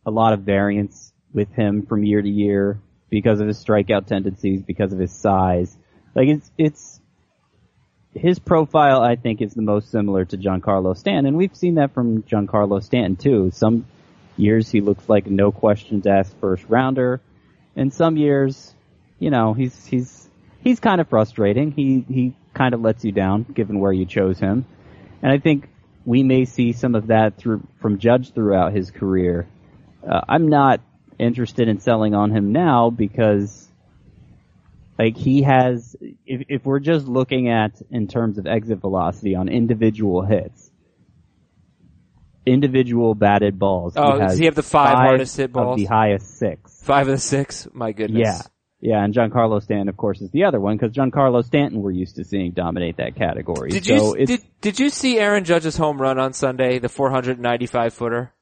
a 0.04 0.10
lot 0.10 0.32
of 0.32 0.40
variance 0.40 1.12
with 1.32 1.50
him 1.52 1.86
from 1.86 2.04
year 2.04 2.20
to 2.20 2.28
year 2.28 2.80
because 3.08 3.40
of 3.40 3.46
his 3.46 3.62
strikeout 3.64 4.06
tendencies, 4.06 4.62
because 4.62 4.92
of 4.92 4.98
his 4.98 5.12
size. 5.12 5.76
Like 6.14 6.28
it's, 6.28 6.50
it's, 6.58 7.00
his 8.14 8.38
profile 8.38 9.02
I 9.02 9.16
think 9.16 9.40
is 9.40 9.54
the 9.54 9.62
most 9.62 9.90
similar 9.90 10.24
to 10.26 10.36
Giancarlo 10.36 10.96
Stanton, 10.96 11.26
and 11.26 11.36
we've 11.36 11.56
seen 11.56 11.76
that 11.76 11.94
from 11.94 12.22
Giancarlo 12.22 12.82
Stanton 12.82 13.16
too. 13.16 13.50
Some 13.52 13.86
years 14.36 14.70
he 14.70 14.80
looks 14.80 15.08
like 15.08 15.26
no 15.26 15.52
questions 15.52 16.06
asked 16.06 16.36
first 16.40 16.64
rounder, 16.68 17.20
and 17.76 17.92
some 17.92 18.16
years, 18.16 18.74
you 19.18 19.30
know, 19.30 19.54
he's, 19.54 19.86
he's, 19.86 20.28
he's 20.62 20.80
kind 20.80 21.00
of 21.00 21.08
frustrating. 21.08 21.72
He, 21.72 22.04
he 22.08 22.36
kind 22.54 22.74
of 22.74 22.80
lets 22.80 23.04
you 23.04 23.12
down 23.12 23.44
given 23.44 23.80
where 23.80 23.92
you 23.92 24.04
chose 24.04 24.38
him. 24.38 24.66
And 25.22 25.32
I 25.32 25.38
think 25.38 25.68
we 26.04 26.22
may 26.22 26.44
see 26.44 26.72
some 26.72 26.94
of 26.94 27.06
that 27.06 27.38
through, 27.38 27.66
from 27.80 27.98
Judge 27.98 28.32
throughout 28.32 28.74
his 28.74 28.90
career. 28.90 29.46
Uh, 30.06 30.20
I'm 30.28 30.48
not 30.48 30.80
interested 31.18 31.68
in 31.68 31.80
selling 31.80 32.14
on 32.14 32.30
him 32.30 32.52
now 32.52 32.90
because 32.90 33.68
like 35.02 35.16
he 35.16 35.42
has, 35.42 35.96
if, 36.24 36.42
if 36.48 36.64
we're 36.64 36.78
just 36.78 37.08
looking 37.08 37.48
at 37.48 37.82
in 37.90 38.06
terms 38.06 38.38
of 38.38 38.46
exit 38.46 38.78
velocity 38.78 39.34
on 39.34 39.48
individual 39.48 40.22
hits, 40.22 40.70
individual 42.46 43.16
batted 43.16 43.58
balls. 43.58 43.94
Oh, 43.96 44.12
does 44.12 44.20
has 44.20 44.38
he 44.38 44.44
have 44.44 44.54
the 44.54 44.62
five 44.62 44.94
hardest 44.94 45.36
hit 45.36 45.52
balls? 45.52 45.76
the 45.76 45.86
highest 45.86 46.38
six. 46.38 46.80
Five 46.84 47.08
of 47.08 47.14
the 47.14 47.18
six. 47.18 47.66
My 47.72 47.90
goodness. 47.90 48.22
Yeah. 48.24 48.42
Yeah, 48.84 49.04
and 49.04 49.14
Giancarlo 49.14 49.62
Stanton, 49.62 49.88
of 49.88 49.96
course, 49.96 50.20
is 50.20 50.32
the 50.32 50.42
other 50.42 50.58
one 50.58 50.76
because 50.76 50.92
Giancarlo 50.92 51.44
Stanton 51.44 51.82
we're 51.82 51.92
used 51.92 52.16
to 52.16 52.24
seeing 52.24 52.50
dominate 52.50 52.96
that 52.96 53.14
category. 53.14 53.70
Did 53.70 53.86
so 53.86 54.16
you 54.16 54.26
did 54.26 54.40
did 54.60 54.80
you 54.80 54.90
see 54.90 55.18
Aaron 55.20 55.44
Judge's 55.44 55.76
home 55.76 56.02
run 56.02 56.18
on 56.18 56.32
Sunday, 56.32 56.80
the 56.80 56.88
495 56.88 57.94
footer? 57.94 58.32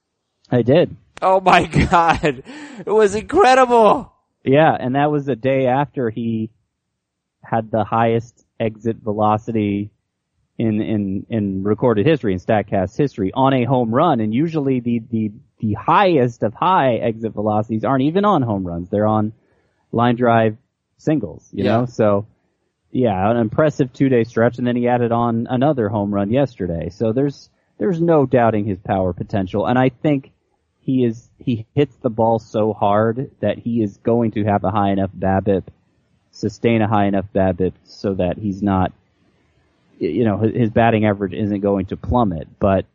I 0.50 0.62
did. 0.62 0.96
Oh 1.20 1.40
my 1.40 1.66
god. 1.90 2.42
It 2.78 2.90
was 2.90 3.14
incredible. 3.14 4.14
Yeah, 4.44 4.74
and 4.78 4.94
that 4.94 5.10
was 5.10 5.26
the 5.26 5.36
day 5.36 5.66
after 5.66 6.10
he 6.10 6.50
had 7.42 7.70
the 7.70 7.84
highest 7.84 8.46
exit 8.58 8.96
velocity 8.96 9.90
in 10.58 10.80
in 10.82 11.26
in 11.30 11.62
recorded 11.64 12.06
history 12.06 12.32
in 12.32 12.38
Statcast 12.38 12.96
history 12.96 13.32
on 13.34 13.54
a 13.54 13.64
home 13.64 13.94
run. 13.94 14.20
And 14.20 14.34
usually 14.34 14.80
the 14.80 15.00
the 15.10 15.32
the 15.58 15.74
highest 15.74 16.42
of 16.42 16.54
high 16.54 16.96
exit 16.96 17.32
velocities 17.32 17.84
aren't 17.84 18.02
even 18.02 18.24
on 18.24 18.42
home 18.42 18.66
runs; 18.66 18.88
they're 18.88 19.06
on 19.06 19.32
line 19.92 20.16
drive 20.16 20.56
singles. 20.98 21.48
You 21.52 21.64
Yeah. 21.64 21.78
know, 21.78 21.86
so 21.86 22.26
yeah, 22.92 23.30
an 23.30 23.36
impressive 23.36 23.92
two 23.92 24.08
day 24.08 24.24
stretch, 24.24 24.58
and 24.58 24.66
then 24.66 24.76
he 24.76 24.88
added 24.88 25.12
on 25.12 25.46
another 25.48 25.88
home 25.88 26.12
run 26.12 26.30
yesterday. 26.30 26.88
So 26.90 27.12
there's 27.12 27.48
there's 27.78 28.00
no 28.00 28.26
doubting 28.26 28.64
his 28.66 28.78
power 28.78 29.12
potential, 29.12 29.66
and 29.66 29.78
I 29.78 29.88
think 29.90 30.32
he 30.90 31.04
is 31.04 31.28
he 31.38 31.66
hits 31.74 31.94
the 31.96 32.10
ball 32.10 32.38
so 32.38 32.72
hard 32.72 33.30
that 33.40 33.58
he 33.58 33.82
is 33.82 33.96
going 33.98 34.32
to 34.32 34.44
have 34.44 34.64
a 34.64 34.70
high 34.70 34.90
enough 34.90 35.10
BABIP, 35.16 35.64
sustain 36.32 36.82
a 36.82 36.88
high 36.88 37.06
enough 37.06 37.26
BABIP 37.34 37.74
so 37.84 38.14
that 38.14 38.38
he's 38.38 38.62
not, 38.62 38.92
you 39.98 40.24
know, 40.24 40.38
his 40.38 40.70
batting 40.70 41.06
average 41.06 41.32
isn't 41.32 41.60
going 41.60 41.86
to 41.86 41.96
plummet. 41.96 42.48
But 42.58 42.86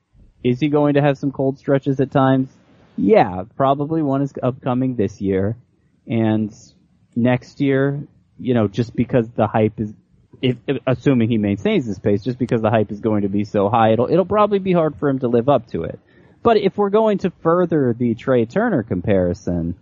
is 0.44 0.60
he 0.60 0.68
going 0.68 0.96
to 0.96 1.02
have 1.02 1.18
some 1.18 1.32
cold 1.32 1.58
stretches 1.58 2.00
at 2.00 2.12
times? 2.12 2.50
Yeah, 2.98 3.44
probably 3.56 4.02
one 4.02 4.22
is 4.22 4.34
upcoming 4.42 4.96
this 4.96 5.22
year, 5.22 5.58
and 6.08 6.54
next 7.16 7.62
year, 7.62 8.02
you 8.40 8.54
know, 8.54 8.68
just 8.68 8.96
because 8.96 9.30
the 9.30 9.48
hype 9.48 9.80
is 9.80 9.94
if, 10.42 10.58
if 10.68 10.78
assuming 10.86 11.30
he 11.30 11.38
maintains 11.38 11.88
this 11.88 12.00
pace, 12.00 12.24
just 12.24 12.38
because 12.38 12.62
the 12.62 12.70
hype 12.70 12.92
is 12.92 13.00
going 13.00 13.22
to 13.22 13.30
be 13.30 13.46
so 13.46 13.70
high, 13.70 13.94
it'll 13.94 14.10
it'll 14.12 14.26
probably 14.26 14.60
be 14.60 14.74
hard 14.74 14.98
for 14.98 15.08
him 15.08 15.20
to 15.20 15.30
live 15.30 15.48
up 15.48 15.68
to 15.68 15.84
it. 15.84 16.00
But 16.46 16.58
if 16.58 16.78
we're 16.78 16.92
going 16.92 17.18
to 17.20 17.32
further 17.42 17.96
the 17.98 18.14
Trea 18.14 18.46
Turner 18.46 18.84
comparison, 18.84 19.74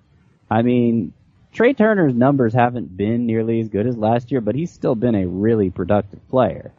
I 0.50 0.62
mean, 0.62 1.12
Trea 1.52 1.74
Turner's 1.74 2.16
numbers 2.16 2.54
haven't 2.54 2.96
been 2.96 3.26
nearly 3.26 3.60
as 3.60 3.68
good 3.68 3.86
as 3.86 3.98
last 3.98 4.32
year, 4.32 4.40
but 4.40 4.56
he's 4.56 4.72
still 4.72 4.96
been 4.96 5.14
a 5.14 5.28
really 5.28 5.70
productive 5.70 6.26
player. 6.30 6.72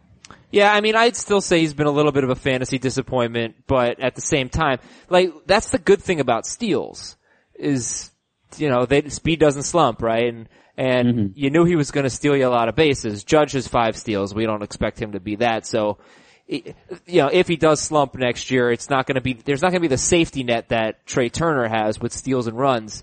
Yeah, 0.51 0.73
I 0.73 0.81
mean, 0.81 0.97
I'd 0.97 1.17
still 1.17 1.43
say 1.43 1.61
he's 1.61 1.75
been 1.75 1.87
a 1.87 1.91
little 1.91 2.13
bit 2.13 2.25
of 2.25 2.31
a 2.31 2.35
fantasy 2.35 2.79
disappointment, 2.79 3.57
but 3.67 4.01
at 4.01 4.15
the 4.15 4.23
same 4.23 4.49
time, 4.49 4.79
like, 5.11 5.35
that's 5.47 5.69
the 5.69 5.79
good 5.79 6.01
thing 6.01 6.19
about 6.19 6.47
steals, 6.47 7.19
is, 7.55 8.11
you 8.57 8.71
know, 8.71 8.87
they, 8.87 9.11
speed 9.11 9.39
doesn't 9.39 9.65
slump, 9.65 10.01
right? 10.01 10.33
And, 10.33 10.49
and 10.79 11.09
mm-hmm. 11.09 11.27
you 11.35 11.51
knew 11.51 11.67
he 11.67 11.77
was 11.77 11.91
gonna 11.91 12.09
steal 12.09 12.35
you 12.35 12.47
a 12.47 12.49
lot 12.49 12.71
of 12.71 12.75
bases. 12.75 13.23
Judge 13.23 13.53
has 13.53 13.69
five 13.69 13.99
steals, 13.99 14.35
we 14.35 14.47
don't 14.47 14.63
expect 14.63 14.99
him 14.99 15.13
to 15.13 15.21
be 15.21 15.37
that, 15.37 15.67
so, 15.67 15.99
you 16.47 16.75
know, 17.07 17.29
if 17.33 17.49
he 17.49 17.57
does 17.57 17.81
slump 17.81 18.15
next 18.15 18.51
year, 18.51 18.71
it's 18.71 18.91
not 18.91 19.07
gonna 19.07 19.21
be, 19.21 19.35
there's 19.35 19.63
not 19.63 19.71
gonna 19.71 19.81
be 19.81 19.89
the 19.89 19.99
safety 19.99 20.45
net 20.45 20.69
that 20.69 21.07
Trea 21.07 21.31
Turner 21.31 21.69
has 21.69 22.01
with 22.01 22.13
steals 22.13 22.47
and 22.47 22.59
runs. 22.59 23.03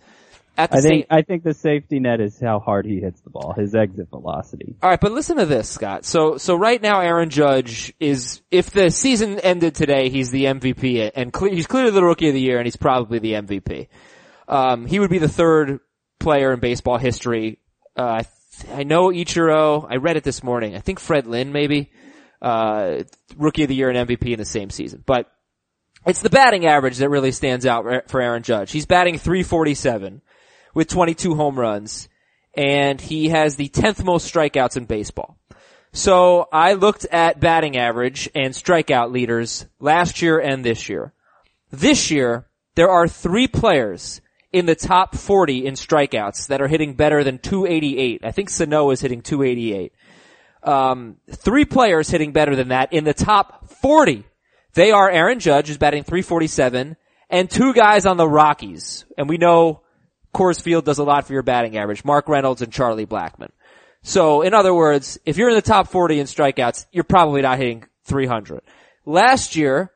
I 0.58 0.67
think 0.67 0.84
same, 0.84 1.06
I 1.10 1.21
think 1.21 1.43
the 1.43 1.54
safety 1.54 1.99
net 1.99 2.19
is 2.19 2.39
how 2.39 2.60
hard 2.60 2.86
he 2.86 2.99
hits 2.99 3.21
the 3.21 3.30
ball, 3.30 3.54
his 3.54 3.73
exit 3.73 4.10
velocity. 4.10 4.75
All 4.84 4.89
right, 4.89 4.99
but 4.99 5.12
listen 5.12 5.38
to 5.38 5.45
this, 5.45 5.69
Scott. 5.69 6.06
So 6.06 6.38
so 6.38 6.56
right 6.56 6.82
now, 6.82 6.99
Aaron 6.99 7.30
Judge 7.30 7.93
is 7.99 8.41
if 8.51 8.69
the 8.69 8.91
season 8.91 9.39
ended 9.39 9.75
today, 9.75 10.10
he's 10.10 10.30
the 10.30 10.45
MVP 10.45 11.12
and 11.15 11.34
he's 11.51 11.67
clearly 11.67 11.91
the 11.91 12.04
rookie 12.04 12.27
of 12.27 12.34
the 12.34 12.41
year, 12.41 12.58
and 12.58 12.67
he's 12.67 12.75
probably 12.75 13.19
the 13.19 13.34
MVP. 13.34 13.88
Um, 14.47 14.86
he 14.86 14.99
would 14.99 15.10
be 15.10 15.19
the 15.19 15.30
third 15.30 15.80
player 16.19 16.54
in 16.54 16.60
baseball 16.60 16.97
history. 16.97 17.60
Uh, 17.95 18.23
I 18.73 18.84
know 18.84 19.08
Ichiro. 19.08 19.88
I 19.89 19.95
read 19.95 20.17
it 20.17 20.23
this 20.23 20.43
morning. 20.43 20.75
I 20.75 20.80
think 20.80 20.99
Fred 20.99 21.25
Lynn 21.25 21.54
maybe 21.54 21.91
uh, 22.41 23.04
rookie 23.38 23.63
of 23.63 23.69
the 23.69 23.75
year 23.75 23.89
and 23.89 24.08
MVP 24.08 24.32
in 24.32 24.39
the 24.39 24.45
same 24.45 24.69
season, 24.69 25.04
but. 25.06 25.32
It's 26.04 26.23
the 26.23 26.32
batting 26.32 26.65
average 26.65 26.97
that 26.97 27.10
really 27.10 27.32
stands 27.32 27.63
out 27.63 28.10
for 28.10 28.19
Aaron 28.19 28.41
Judge. 28.41 28.71
He's 28.71 28.88
batting 28.88 29.19
347 29.19 30.23
with 30.73 30.88
22 30.88 31.36
home 31.36 31.60
runs, 31.60 32.10
and 32.56 32.99
he 32.99 33.30
has 33.30 33.56
the 33.56 33.69
10th 33.69 34.04
most 34.04 34.34
strikeouts 34.34 34.77
in 34.77 34.86
baseball. 34.86 35.38
So 35.93 36.47
I 36.51 36.73
looked 36.73 37.06
at 37.06 37.39
batting 37.39 37.77
average 37.77 38.30
and 38.34 38.54
strikeout 38.54 39.12
leaders 39.12 39.65
last 39.80 40.21
year 40.21 40.39
and 40.39 40.63
this 40.63 40.88
year. 40.88 41.13
This 41.69 42.12
year, 42.12 42.47
there 42.75 42.89
are 42.89 43.08
three 43.08 43.47
players 43.47 44.21
in 44.54 44.65
the 44.65 44.75
top 44.75 45.15
40 45.15 45.65
in 45.65 45.73
strikeouts 45.73 46.47
that 46.47 46.62
are 46.62 46.67
hitting 46.67 46.93
better 46.93 47.23
than 47.23 47.39
288. 47.39 48.21
I 48.23 48.32
think 48.32 48.49
Sano 48.49 48.89
is 48.91 49.01
hitting 49.01 49.21
288. 49.21 49.93
Um, 50.63 51.17
three 51.30 51.65
players 51.65 52.10
hitting 52.10 52.32
better 52.32 52.56
than 52.56 52.69
that 52.69 52.93
in 52.93 53.04
the 53.04 53.13
top 53.13 53.69
40. 53.69 54.24
They 54.74 54.91
are 54.91 55.10
Aaron 55.10 55.39
Judge, 55.39 55.67
who's 55.67 55.78
batting 55.78 56.04
347, 56.04 56.95
and 57.30 57.50
two 57.50 57.74
guys 57.74 58.06
on 58.06 58.17
the 58.17 58.28
Rockies. 58.28 59.06
And 59.17 59.28
we 59.28 59.38
know 59.38 59.82
Coors 60.34 60.62
Field 60.62 60.86
does 60.86 61.00
a 61.00 61.04
lot 61.04 61.26
for 61.26 61.34
your 61.34 61.43
batting 61.43 61.78
average. 61.78 62.06
Mark 62.06 62.30
Reynolds 62.30 62.62
and 62.62 62.71
Charlie 62.71 63.06
Blackmon. 63.06 63.50
So, 64.04 64.41
in 64.41 64.54
other 64.54 64.74
words, 64.74 65.19
if 65.26 65.38
you're 65.38 65.50
in 65.50 65.56
the 65.56 65.62
top 65.62 65.88
40 65.88 66.19
in 66.19 66.26
strikeouts, 66.26 66.88
you're 66.91 67.04
probably 67.04 67.41
not 67.41 67.60
hitting 67.60 67.86
300. 68.06 68.62
Last 69.06 69.56
year, 69.56 69.91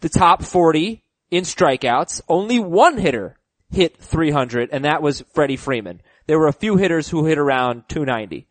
the 0.00 0.08
top 0.08 0.42
40 0.42 1.02
in 1.30 1.44
strikeouts, 1.44 2.20
only 2.28 2.58
one 2.58 2.98
hitter 2.98 3.38
hit 3.70 3.96
300, 3.96 4.70
and 4.72 4.84
that 4.84 5.02
was 5.02 5.24
Freddie 5.34 5.56
Freeman. 5.56 6.02
There 6.26 6.38
were 6.38 6.48
a 6.48 6.52
few 6.52 6.76
hitters 6.76 7.08
who 7.08 7.24
hit 7.24 7.38
around 7.38 7.84
290. 7.88 8.46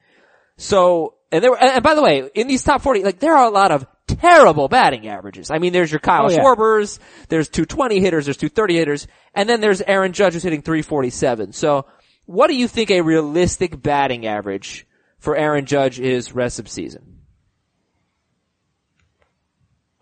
So, 0.57 1.14
and 1.31 1.43
there 1.43 1.51
were, 1.51 1.57
and 1.57 1.83
by 1.83 1.95
the 1.95 2.01
way, 2.01 2.29
in 2.33 2.47
these 2.47 2.63
top 2.63 2.81
40, 2.81 3.03
like, 3.03 3.19
there 3.19 3.35
are 3.35 3.45
a 3.45 3.49
lot 3.49 3.71
of 3.71 3.85
terrible 4.07 4.67
batting 4.67 5.07
averages. 5.07 5.49
I 5.51 5.57
mean, 5.57 5.73
there's 5.73 5.91
your 5.91 5.99
Kyle 5.99 6.25
oh, 6.25 6.29
yeah. 6.29 6.39
Schwarbers, 6.39 6.99
there's 7.29 7.49
220 7.49 7.99
hitters, 7.99 8.25
there's 8.25 8.37
230 8.37 8.75
hitters, 8.75 9.07
and 9.33 9.49
then 9.49 9.61
there's 9.61 9.81
Aaron 9.81 10.13
Judge 10.13 10.33
who's 10.33 10.43
hitting 10.43 10.61
347. 10.61 11.53
So, 11.53 11.85
what 12.25 12.47
do 12.47 12.55
you 12.55 12.67
think 12.67 12.89
a 12.91 13.01
realistic 13.01 13.81
batting 13.81 14.25
average 14.25 14.87
for 15.19 15.35
Aaron 15.35 15.65
Judge 15.65 15.99
is 15.99 16.33
rest 16.33 16.59
of 16.59 16.67
season? 16.67 17.19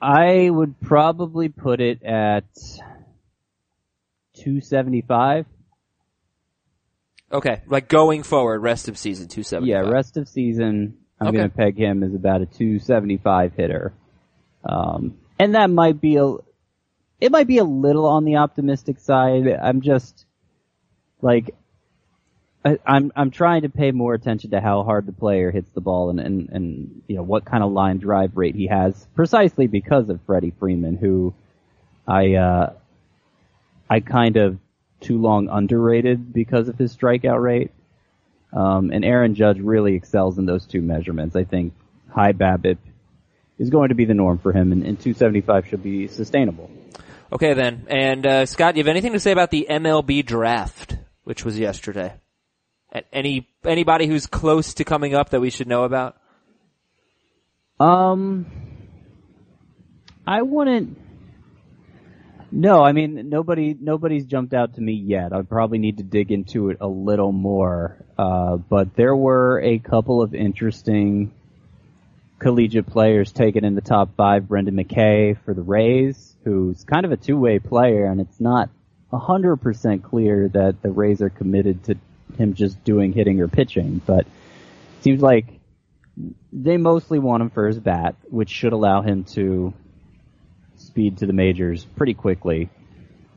I 0.01 0.49
would 0.49 0.79
probably 0.81 1.47
put 1.47 1.79
it 1.79 2.03
at 2.03 2.43
275. 4.36 5.45
Okay, 7.31 7.62
like 7.67 7.88
going 7.88 8.23
forward, 8.23 8.59
rest 8.59 8.89
of 8.89 8.97
season, 8.97 9.27
275. 9.27 9.67
Yeah, 9.67 9.89
rest 9.89 10.17
of 10.17 10.27
season, 10.27 10.97
I'm 11.23 11.29
okay. 11.29 11.38
going 11.38 11.49
to 11.49 11.55
peg 11.55 11.77
him 11.77 12.03
as 12.03 12.13
about 12.13 12.41
a 12.41 12.45
275 12.45 13.53
hitter. 13.55 13.93
Um, 14.63 15.17
and 15.39 15.55
that 15.55 15.69
might 15.69 15.99
be 15.99 16.17
a, 16.17 16.36
it 17.19 17.31
might 17.31 17.47
be 17.47 17.57
a 17.57 17.63
little 17.63 18.05
on 18.05 18.25
the 18.25 18.38
optimistic 18.38 18.99
side. 18.99 19.47
I'm 19.47 19.81
just, 19.81 20.25
like, 21.21 21.55
I, 22.65 22.79
I'm 22.86 23.12
I'm 23.15 23.31
trying 23.31 23.63
to 23.63 23.69
pay 23.69 23.91
more 23.91 24.13
attention 24.13 24.51
to 24.51 24.62
how 24.62 24.83
hard 24.83 25.05
the 25.05 25.12
player 25.12 25.51
hits 25.51 25.69
the 25.73 25.81
ball 25.81 26.09
and, 26.09 26.19
and, 26.19 26.49
and 26.49 27.01
you 27.07 27.15
know 27.15 27.23
what 27.23 27.45
kind 27.45 27.63
of 27.63 27.71
line 27.71 27.97
drive 27.97 28.38
rate 28.38 28.55
he 28.55 28.67
has, 28.67 29.07
precisely 29.15 29.67
because 29.67 30.09
of 30.09 30.21
Freddie 30.25 30.53
Freeman, 30.59 30.97
who 30.97 31.33
I 32.07 32.36
uh, 32.36 32.73
I 33.89 33.99
kind 33.99 34.38
of 34.38 34.59
too 35.01 35.19
long 35.19 35.49
underrated 35.49 36.33
because 36.33 36.69
of 36.69 36.77
his 36.77 36.95
strikeout 36.95 37.41
rate. 37.41 37.71
Um, 38.55 38.91
and 38.91 39.03
Aaron 39.03 39.35
Judge 39.35 39.59
really 39.59 39.95
excels 39.95 40.37
in 40.37 40.45
those 40.45 40.65
two 40.65 40.81
measurements. 40.81 41.35
I 41.35 41.43
think 41.43 41.73
high 42.09 42.33
BABIP 42.33 42.77
is 43.57 43.69
going 43.69 43.89
to 43.89 43.95
be 43.95 44.05
the 44.05 44.13
norm 44.13 44.37
for 44.37 44.51
him, 44.51 44.71
and, 44.71 44.83
and 44.83 44.99
275 44.99 45.67
should 45.67 45.83
be 45.83 46.07
sustainable. 46.07 46.69
Okay, 47.31 47.53
then. 47.53 47.87
And 47.89 48.25
uh, 48.25 48.45
Scott, 48.45 48.75
do 48.75 48.79
you 48.79 48.83
have 48.83 48.89
anything 48.89 49.13
to 49.13 49.19
say 49.19 49.31
about 49.31 49.49
the 49.49 49.65
MLB 49.69 50.25
draft, 50.25 50.97
which 51.23 51.43
was 51.43 51.57
yesterday? 51.57 52.13
Any 53.11 53.49
anybody 53.65 54.05
who's 54.05 54.27
close 54.27 54.75
to 54.75 54.83
coming 54.83 55.15
up 55.15 55.29
that 55.29 55.41
we 55.41 55.49
should 55.49 55.67
know 55.67 55.83
about? 55.83 56.15
Um, 57.79 58.45
I 60.27 60.43
wouldn't. 60.43 60.99
No, 62.55 62.83
I 62.83 62.91
mean 62.91 63.29
nobody 63.29 63.75
nobody's 63.79 64.25
jumped 64.25 64.53
out 64.53 64.75
to 64.75 64.81
me 64.81 64.93
yet. 64.93 65.33
I 65.33 65.41
probably 65.41 65.79
need 65.79 65.97
to 65.97 66.03
dig 66.03 66.31
into 66.31 66.69
it 66.69 66.77
a 66.81 66.87
little 66.87 67.31
more. 67.31 67.97
Uh, 68.15 68.57
but 68.57 68.95
there 68.95 69.15
were 69.15 69.59
a 69.59 69.79
couple 69.79 70.21
of 70.21 70.35
interesting 70.35 71.33
collegiate 72.37 72.85
players 72.85 73.31
taken 73.31 73.65
in 73.65 73.73
the 73.73 73.81
top 73.81 74.15
five. 74.15 74.47
Brendan 74.47 74.75
McKay 74.75 75.35
for 75.43 75.55
the 75.55 75.63
Rays, 75.63 76.35
who's 76.43 76.83
kind 76.83 77.05
of 77.05 77.11
a 77.11 77.17
two-way 77.17 77.57
player, 77.57 78.05
and 78.05 78.21
it's 78.21 78.39
not 78.39 78.69
hundred 79.11 79.57
percent 79.57 80.03
clear 80.03 80.47
that 80.49 80.83
the 80.83 80.91
Rays 80.91 81.23
are 81.23 81.31
committed 81.31 81.83
to 81.85 81.95
him 82.37 82.53
just 82.53 82.83
doing 82.83 83.13
hitting 83.13 83.41
or 83.41 83.47
pitching. 83.47 83.99
But 84.05 84.27
it 84.27 85.03
seems 85.03 85.23
like 85.23 85.47
they 86.51 86.77
mostly 86.77 87.17
want 87.17 87.41
him 87.41 87.49
for 87.49 87.65
his 87.65 87.79
bat, 87.79 88.15
which 88.29 88.49
should 88.51 88.73
allow 88.73 89.01
him 89.01 89.23
to 89.23 89.73
speed 90.93 91.17
to 91.17 91.25
the 91.25 91.34
majors 91.34 91.86
pretty 91.95 92.13
quickly. 92.13 92.69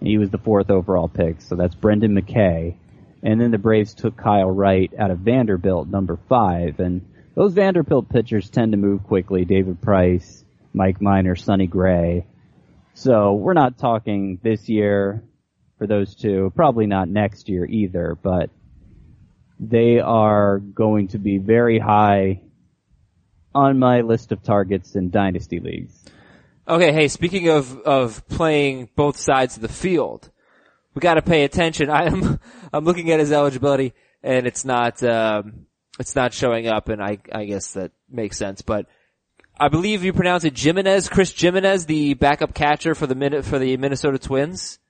He 0.03 0.19
was 0.19 0.29
the 0.29 0.37
fourth 0.37 0.71
overall 0.71 1.09
pick, 1.09 1.41
so 1.41 1.55
that's 1.57 1.75
Brendan 1.75 2.15
McKay. 2.15 2.77
And 3.23 3.41
then 3.41 3.51
the 3.51 3.57
Braves 3.57 3.95
took 3.95 4.15
Kyle 4.15 4.51
Wright 4.51 4.93
out 4.99 5.11
of 5.11 5.21
Vanderbilt, 5.21 5.89
number 5.89 6.19
five. 6.29 6.81
And 6.81 7.01
those 7.35 7.55
Vanderbilt 7.55 8.11
pitchers 8.11 8.51
tend 8.51 8.73
to 8.73 8.79
move 8.79 9.05
quickly. 9.05 9.47
David 9.47 9.81
Price, 9.81 10.45
Mike 10.75 11.01
Minor, 11.01 11.35
Sonny 11.35 11.67
Gray. 11.67 12.27
So 12.93 13.33
we're 13.33 13.55
not 13.55 13.79
talking 13.79 14.39
this 14.43 14.69
year 14.69 15.25
for 15.79 15.87
those 15.87 16.15
two. 16.15 16.53
Probably 16.55 16.87
not 16.87 17.09
next 17.09 17.49
year 17.49 17.65
either, 17.65 18.19
but 18.23 18.51
they 19.59 19.99
are 19.99 20.59
going 20.59 21.09
to 21.09 21.19
be 21.19 21.39
very 21.39 21.79
high 21.79 22.43
on 23.55 23.79
my 23.79 24.03
list 24.03 24.31
of 24.31 24.43
targets 24.43 24.95
in 24.95 25.09
dynasty 25.09 25.59
leagues. 25.59 26.05
Okay, 26.69 26.93
hey, 26.93 27.07
speaking 27.07 27.49
of, 27.49 27.79
of 27.83 28.27
playing 28.27 28.89
both 28.97 29.17
sides 29.17 29.55
of 29.55 29.63
the 29.63 29.69
field, 29.69 30.31
we 30.95 31.01
gotta 31.01 31.23
pay 31.23 31.45
attention. 31.45 31.91
I 31.91 32.07
am, 32.07 32.41
I'm 32.73 32.85
looking 32.85 33.13
at 33.13 33.21
his 33.21 33.31
eligibility 33.31 33.95
and 34.23 34.47
it's 34.47 34.65
not, 34.65 35.01
um, 35.05 35.67
it's 36.01 36.17
not 36.17 36.33
showing 36.33 36.67
up 36.67 36.89
and 36.89 37.01
I, 37.01 37.19
I 37.33 37.45
guess 37.45 37.75
that 37.75 37.93
makes 38.11 38.37
sense, 38.37 38.63
but 38.63 38.87
I 39.59 39.69
believe 39.69 40.03
you 40.03 40.13
pronounce 40.13 40.45
it 40.45 40.59
Jimenez, 40.59 41.09
Chris 41.09 41.33
Gimenez, 41.33 41.87
the 41.87 42.15
backup 42.15 42.53
catcher 42.53 42.97
for 42.97 43.07
the 43.07 43.43
for 43.43 43.59
the 43.61 43.77
Minnesota 43.77 44.19
Twins. 44.19 44.81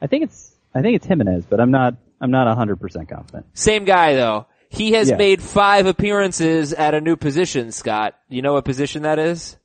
I 0.00 0.06
think 0.06 0.24
it's, 0.24 0.54
I 0.74 0.80
think 0.80 0.94
it's 0.94 1.06
Jimenez, 1.06 1.44
but 1.46 1.60
I'm 1.60 1.72
not, 1.72 1.96
I'm 2.20 2.30
not 2.30 2.56
100% 2.56 3.08
confident. 3.08 3.46
Same 3.52 3.84
guy 3.84 4.14
though. 4.14 4.46
He 4.68 4.92
has 4.92 5.10
yeah. 5.10 5.16
made 5.16 5.42
five 5.42 5.86
appearances 5.86 6.72
at 6.72 6.94
a 6.94 7.00
new 7.00 7.16
position, 7.16 7.72
Scott. 7.72 8.14
You 8.28 8.42
know 8.42 8.52
what 8.52 8.64
position 8.64 9.02
that 9.02 9.18
is? 9.18 9.56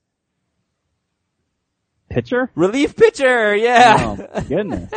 Pitcher? 2.11 2.51
Relief 2.55 2.95
pitcher, 2.95 3.55
yeah. 3.55 4.15
Oh, 4.35 4.41
goodness. 4.41 4.91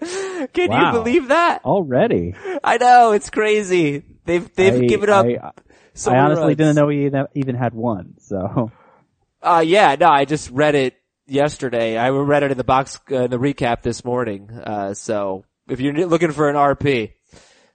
Can 0.52 0.70
wow. 0.70 0.86
you 0.86 0.98
believe 0.98 1.28
that? 1.28 1.64
Already. 1.64 2.34
I 2.64 2.78
know, 2.78 3.12
it's 3.12 3.28
crazy. 3.30 4.02
They've, 4.24 4.52
they've 4.54 4.82
I, 4.82 4.86
given 4.86 5.10
up 5.10 5.26
I, 5.26 5.36
I 6.10 6.16
honestly 6.18 6.44
runs. 6.46 6.56
didn't 6.56 6.76
know 6.76 6.88
he 6.88 7.10
even- 7.34 7.54
had 7.54 7.74
one. 7.74 8.14
So 8.20 8.70
Uh, 9.42 9.62
yeah, 9.66 9.96
no, 9.98 10.08
I 10.08 10.24
just 10.24 10.50
read 10.50 10.74
it 10.74 10.94
yesterday. 11.26 11.96
I 11.98 12.10
read 12.10 12.42
it 12.42 12.50
in 12.50 12.58
the 12.58 12.64
box, 12.64 12.98
uh, 13.10 13.26
the 13.26 13.38
recap 13.38 13.82
this 13.82 14.04
morning. 14.04 14.50
Uh, 14.50 14.94
so 14.94 15.44
if 15.68 15.80
you're 15.80 15.92
looking 16.06 16.32
for 16.32 16.48
an 16.48 16.56
RP, 16.56 17.12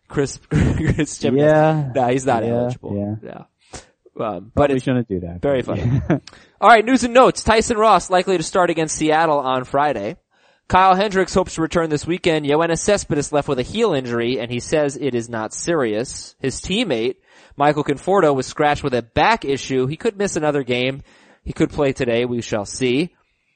Chris, 0.07 0.39
Chris 0.49 1.23
yeah, 1.23 1.91
no, 1.93 2.07
he's 2.09 2.25
not 2.25 2.43
Yeah, 2.43 2.49
eligible. 2.51 3.17
yeah. 3.23 3.29
yeah. 3.29 3.43
Um, 4.17 4.51
but 4.55 4.67
probably 4.67 4.79
shouldn't 4.79 5.09
do 5.09 5.19
that. 5.21 5.41
very 5.41 5.61
funny. 5.61 6.01
All 6.65 6.71
right, 6.71 6.83
news 6.83 7.03
and 7.03 7.13
notes. 7.13 7.43
Tyson 7.43 7.77
Ross 7.77 8.09
likely 8.09 8.37
to 8.37 8.43
start 8.43 8.71
against 8.71 8.95
Seattle 8.95 9.37
on 9.37 9.65
Friday. 9.65 10.17
Kyle 10.67 10.95
Hendricks 10.95 11.35
hopes 11.35 11.53
to 11.53 11.61
return 11.61 11.91
this 11.91 12.07
weekend. 12.07 12.43
Yoenis 12.43 12.79
Cespedes 12.79 13.31
left 13.31 13.47
with 13.47 13.59
a 13.59 13.61
heel 13.61 13.93
injury, 13.93 14.39
and 14.39 14.49
he 14.49 14.59
says 14.59 14.97
it 14.97 15.13
is 15.13 15.29
not 15.29 15.53
serious. 15.53 16.33
His 16.39 16.59
teammate, 16.59 17.17
Michael 17.55 17.83
Conforto, 17.83 18.33
was 18.33 18.47
scratched 18.47 18.83
with 18.83 18.95
a 18.95 19.03
back 19.03 19.45
issue. 19.45 19.85
He 19.85 19.95
could 19.95 20.17
miss 20.17 20.37
another 20.37 20.63
game. 20.63 21.03
He 21.43 21.53
could 21.53 21.69
play 21.69 21.93
today. 21.93 22.25
We 22.25 22.41
shall 22.41 22.65
see. 22.65 23.13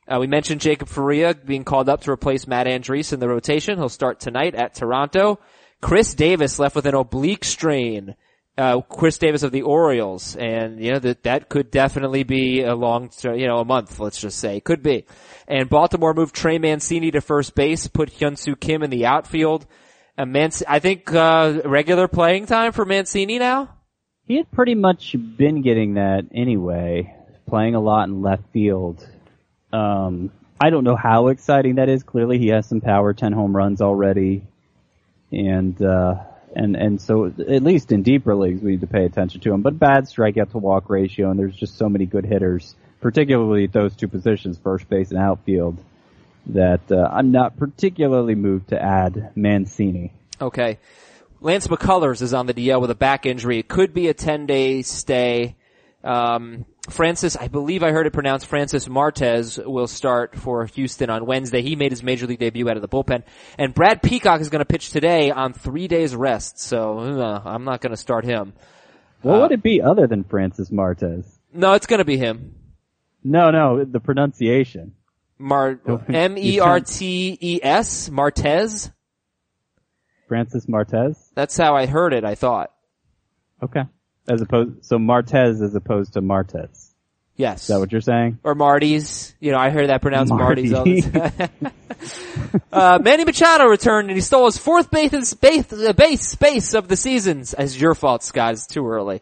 Uh, 0.08 0.20
we 0.20 0.28
mentioned 0.28 0.62
Jacob 0.62 0.88
Faria 0.88 1.34
being 1.34 1.64
called 1.64 1.90
up 1.90 2.02
to 2.02 2.12
replace 2.12 2.46
Matt 2.46 2.68
Andriese 2.68 3.12
in 3.12 3.20
the 3.20 3.28
rotation. 3.28 3.80
He'll 3.80 3.90
start 3.90 4.20
tonight 4.20 4.54
at 4.54 4.76
Toronto. 4.76 5.40
Chris 5.82 6.14
Davis 6.14 6.60
left 6.60 6.76
with 6.76 6.86
an 6.86 6.94
oblique 6.94 7.44
strain. 7.44 8.14
Uh, 8.60 8.82
Chris 8.82 9.18
Davis 9.18 9.44
of 9.44 9.54
the 9.54 9.62
Orioles, 9.62 10.36
and 10.36 10.84
you 10.84 10.92
know 10.92 11.00
that 11.00 11.24
that 11.24 11.48
could 11.48 11.72
definitely 11.72 12.24
be 12.24 12.62
a 12.64 12.76
long, 12.76 13.10
you 13.24 13.48
know, 13.48 13.60
a 13.60 13.66
month. 13.66 14.02
Let's 14.02 14.20
just 14.20 14.38
say 14.38 14.60
could 14.60 14.84
be. 14.84 15.06
And 15.48 15.70
Baltimore 15.70 16.14
moved 16.14 16.36
Trey 16.36 16.58
Mancini 16.58 17.10
to 17.12 17.22
first 17.22 17.56
base, 17.56 17.88
put 17.88 18.12
Hyunsoo 18.12 18.60
Kim 18.60 18.84
in 18.84 18.90
the 18.90 19.06
outfield. 19.06 19.66
And 20.18 20.36
Manc- 20.36 20.64
I 20.68 20.80
think 20.80 21.14
uh, 21.14 21.62
regular 21.64 22.10
playing 22.10 22.48
time 22.48 22.74
for 22.74 22.84
Mancini 22.84 23.40
now. 23.40 23.76
He 24.26 24.36
had 24.36 24.52
pretty 24.52 24.76
much 24.76 25.16
been 25.38 25.62
getting 25.62 25.94
that 25.94 26.26
anyway, 26.36 27.16
playing 27.48 27.76
a 27.76 27.80
lot 27.80 28.10
in 28.10 28.22
left 28.22 28.44
field. 28.52 29.08
Um, 29.72 30.32
I 30.60 30.70
don't 30.70 30.84
know 30.84 30.98
how 30.98 31.30
exciting 31.30 31.76
that 31.76 31.88
is. 31.88 32.04
Clearly, 32.04 32.38
he 32.38 32.50
has 32.50 32.66
some 32.68 32.82
power, 32.82 33.14
ten 33.14 33.32
home 33.32 33.56
runs 33.56 33.82
already, 33.82 34.44
and 35.32 35.82
uh, 35.82 36.16
and 36.56 36.76
and 36.76 37.02
so 37.02 37.26
at 37.26 37.64
least 37.64 37.92
in 37.92 38.04
deeper 38.04 38.36
leagues, 38.36 38.62
we 38.62 38.72
need 38.72 38.82
to 38.82 38.88
pay 38.88 39.06
attention 39.06 39.42
to 39.42 39.54
him. 39.54 39.62
But 39.62 39.80
bad 39.80 40.06
strikeout 40.06 40.52
to 40.52 40.58
walk 40.58 40.90
ratio, 40.90 41.30
and 41.30 41.40
there's 41.40 41.56
just 41.56 41.78
so 41.78 41.90
many 41.90 42.06
good 42.06 42.26
hitters, 42.26 42.76
particularly 43.02 43.66
at 43.66 43.74
those 43.74 43.96
two 43.96 44.08
positions, 44.08 44.58
first 44.58 44.90
base 44.90 45.12
and 45.12 45.20
outfield, 45.20 45.78
that 46.48 46.92
uh, 46.92 47.08
I'm 47.12 47.32
not 47.32 47.58
particularly 47.58 48.36
moved 48.36 48.70
to 48.70 48.82
add 48.82 49.32
Mancini. 49.36 50.12
Okay. 50.42 50.80
Lance 51.42 51.68
McCullers 51.68 52.22
is 52.22 52.34
on 52.34 52.48
the 52.48 52.54
DL 52.54 52.82
with 52.82 52.92
a 52.92 52.96
back 52.96 53.26
injury. 53.26 53.60
It 53.60 53.70
could 53.70 53.94
be 53.94 54.08
a 54.08 54.14
10 54.14 54.46
day 54.46 54.82
stay. 54.82 55.56
Um, 56.04 56.66
Francis, 56.90 57.36
I 57.36 57.50
believe 57.50 57.84
I 57.84 57.92
heard 57.92 58.08
it 58.08 58.14
pronounced 58.14 58.48
Francis 58.48 58.88
Martes 58.88 59.58
will 59.58 59.88
start 59.88 60.36
for 60.36 60.66
Houston 60.66 61.10
on 61.10 61.26
Wednesday. 61.26 61.62
He 61.62 61.76
made 61.76 61.92
his 61.92 62.02
major 62.02 62.26
league 62.26 62.40
debut 62.40 62.68
out 62.70 62.78
of 62.78 62.82
the 62.82 62.88
bullpen. 62.88 63.24
And 63.58 63.74
Brad 63.74 64.02
Peacock 64.02 64.42
is 64.42 64.50
going 64.50 64.60
to 64.60 64.66
pitch 64.66 64.90
today 64.90 65.30
on 65.30 65.54
three 65.54 65.88
days 65.88 66.16
rest. 66.16 66.60
So, 66.60 66.98
uh, 67.00 67.42
I'm 67.46 67.66
not 67.66 67.82
going 67.82 67.92
to 67.92 67.98
start 67.98 68.26
him. 68.26 68.54
What 69.22 69.36
Uh, 69.36 69.42
would 69.42 69.52
it 69.52 69.62
be 69.62 69.82
other 69.82 70.08
than 70.08 70.24
Francis 70.24 70.72
Martes? 70.72 71.26
No, 71.54 71.74
it's 71.74 71.86
going 71.86 71.98
to 72.00 72.06
be 72.06 72.18
him. 72.18 72.56
No, 73.24 73.52
no, 73.52 73.84
the 73.84 74.00
pronunciation. 74.00 74.94
Mar, 75.38 75.80
M-E-R-T-E-S, 76.10 78.10
Martes. 78.10 78.90
Francis 80.28 80.68
Martes? 80.70 81.32
That's 81.36 81.58
how 81.58 81.76
I 81.76 81.86
heard 81.86 82.14
it, 82.14 82.24
I 82.24 82.36
thought. 82.36 82.72
Okay. 83.62 83.82
As 84.30 84.42
opposed, 84.42 84.86
so 84.86 84.98
Martez 84.98 85.62
as 85.64 85.74
opposed 85.76 86.14
to 86.14 86.22
Martez. 86.22 86.90
Yes. 87.36 87.62
Is 87.62 87.68
that 87.68 87.80
what 87.80 87.92
you're 87.94 88.02
saying? 88.02 88.40
or 88.44 88.54
Marty's. 88.54 89.34
You 89.40 89.54
know, 89.54 89.58
I 89.58 89.70
heard 89.70 89.88
that 89.88 90.02
pronounced 90.02 90.34
Marty. 90.34 90.70
Marty's 90.70 90.74
all 90.74 90.84
the 90.84 91.50
time. 91.62 92.62
uh, 92.74 93.00
Manny 93.02 93.24
Machado 93.24 93.66
returned 93.66 94.10
and 94.10 94.18
he 94.18 94.22
stole 94.22 94.46
his 94.46 94.58
fourth 94.58 94.92
base, 94.92 95.34
base, 95.36 95.72
uh, 95.72 95.94
base 95.94 96.28
space 96.28 96.74
of 96.74 96.90
the 96.90 96.98
seasons. 96.98 97.54
As 97.54 97.80
your 97.80 97.96
fault, 97.96 98.24
Scott. 98.24 98.54
It's 98.56 98.68
too 98.68 98.86
early. 98.86 99.22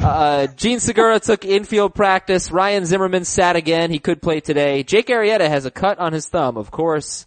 Uh, 0.00 0.46
Jean 0.56 0.80
Segura 0.80 1.20
took 1.20 1.44
infield 1.44 1.94
practice. 1.94 2.50
Ryan 2.50 2.86
Zimmerman 2.86 3.24
sat 3.26 3.56
again. 3.56 3.90
He 3.90 3.98
could 3.98 4.22
play 4.22 4.40
today. 4.40 4.82
Jake 4.82 5.08
Arrieta 5.08 5.46
has 5.46 5.66
a 5.66 5.70
cut 5.70 5.98
on 5.98 6.14
his 6.14 6.26
thumb, 6.26 6.56
of 6.56 6.70
course. 6.70 7.26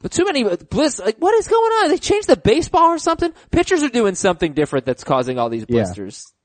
But 0.00 0.10
too 0.10 0.24
many 0.24 0.42
bliss. 0.42 0.98
Like, 0.98 1.18
what 1.18 1.34
is 1.34 1.46
going 1.46 1.72
on? 1.72 1.90
They 1.90 1.98
changed 1.98 2.28
the 2.28 2.36
baseball 2.36 2.88
or 2.88 2.98
something? 2.98 3.32
Pitchers 3.52 3.84
are 3.84 3.88
doing 3.88 4.16
something 4.16 4.54
different 4.54 4.86
that's 4.86 5.04
causing 5.04 5.38
all 5.38 5.48
these 5.48 5.66
Yeah. 5.68 5.84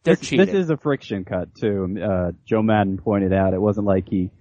They're 0.07 0.15
This, 0.15 0.29
cheating. 0.29 0.45
this 0.45 0.55
is 0.55 0.69
a 0.69 0.77
friction 0.77 1.25
cut 1.25 1.53
too. 1.55 1.97
Uh, 2.01 2.31
Joe 2.45 2.61
Maddon 2.61 2.97
pointed 2.97 3.33
out 3.33 3.53
it 3.53 3.61
wasn't 3.61 3.85
like 3.85 4.07
he 4.09 4.31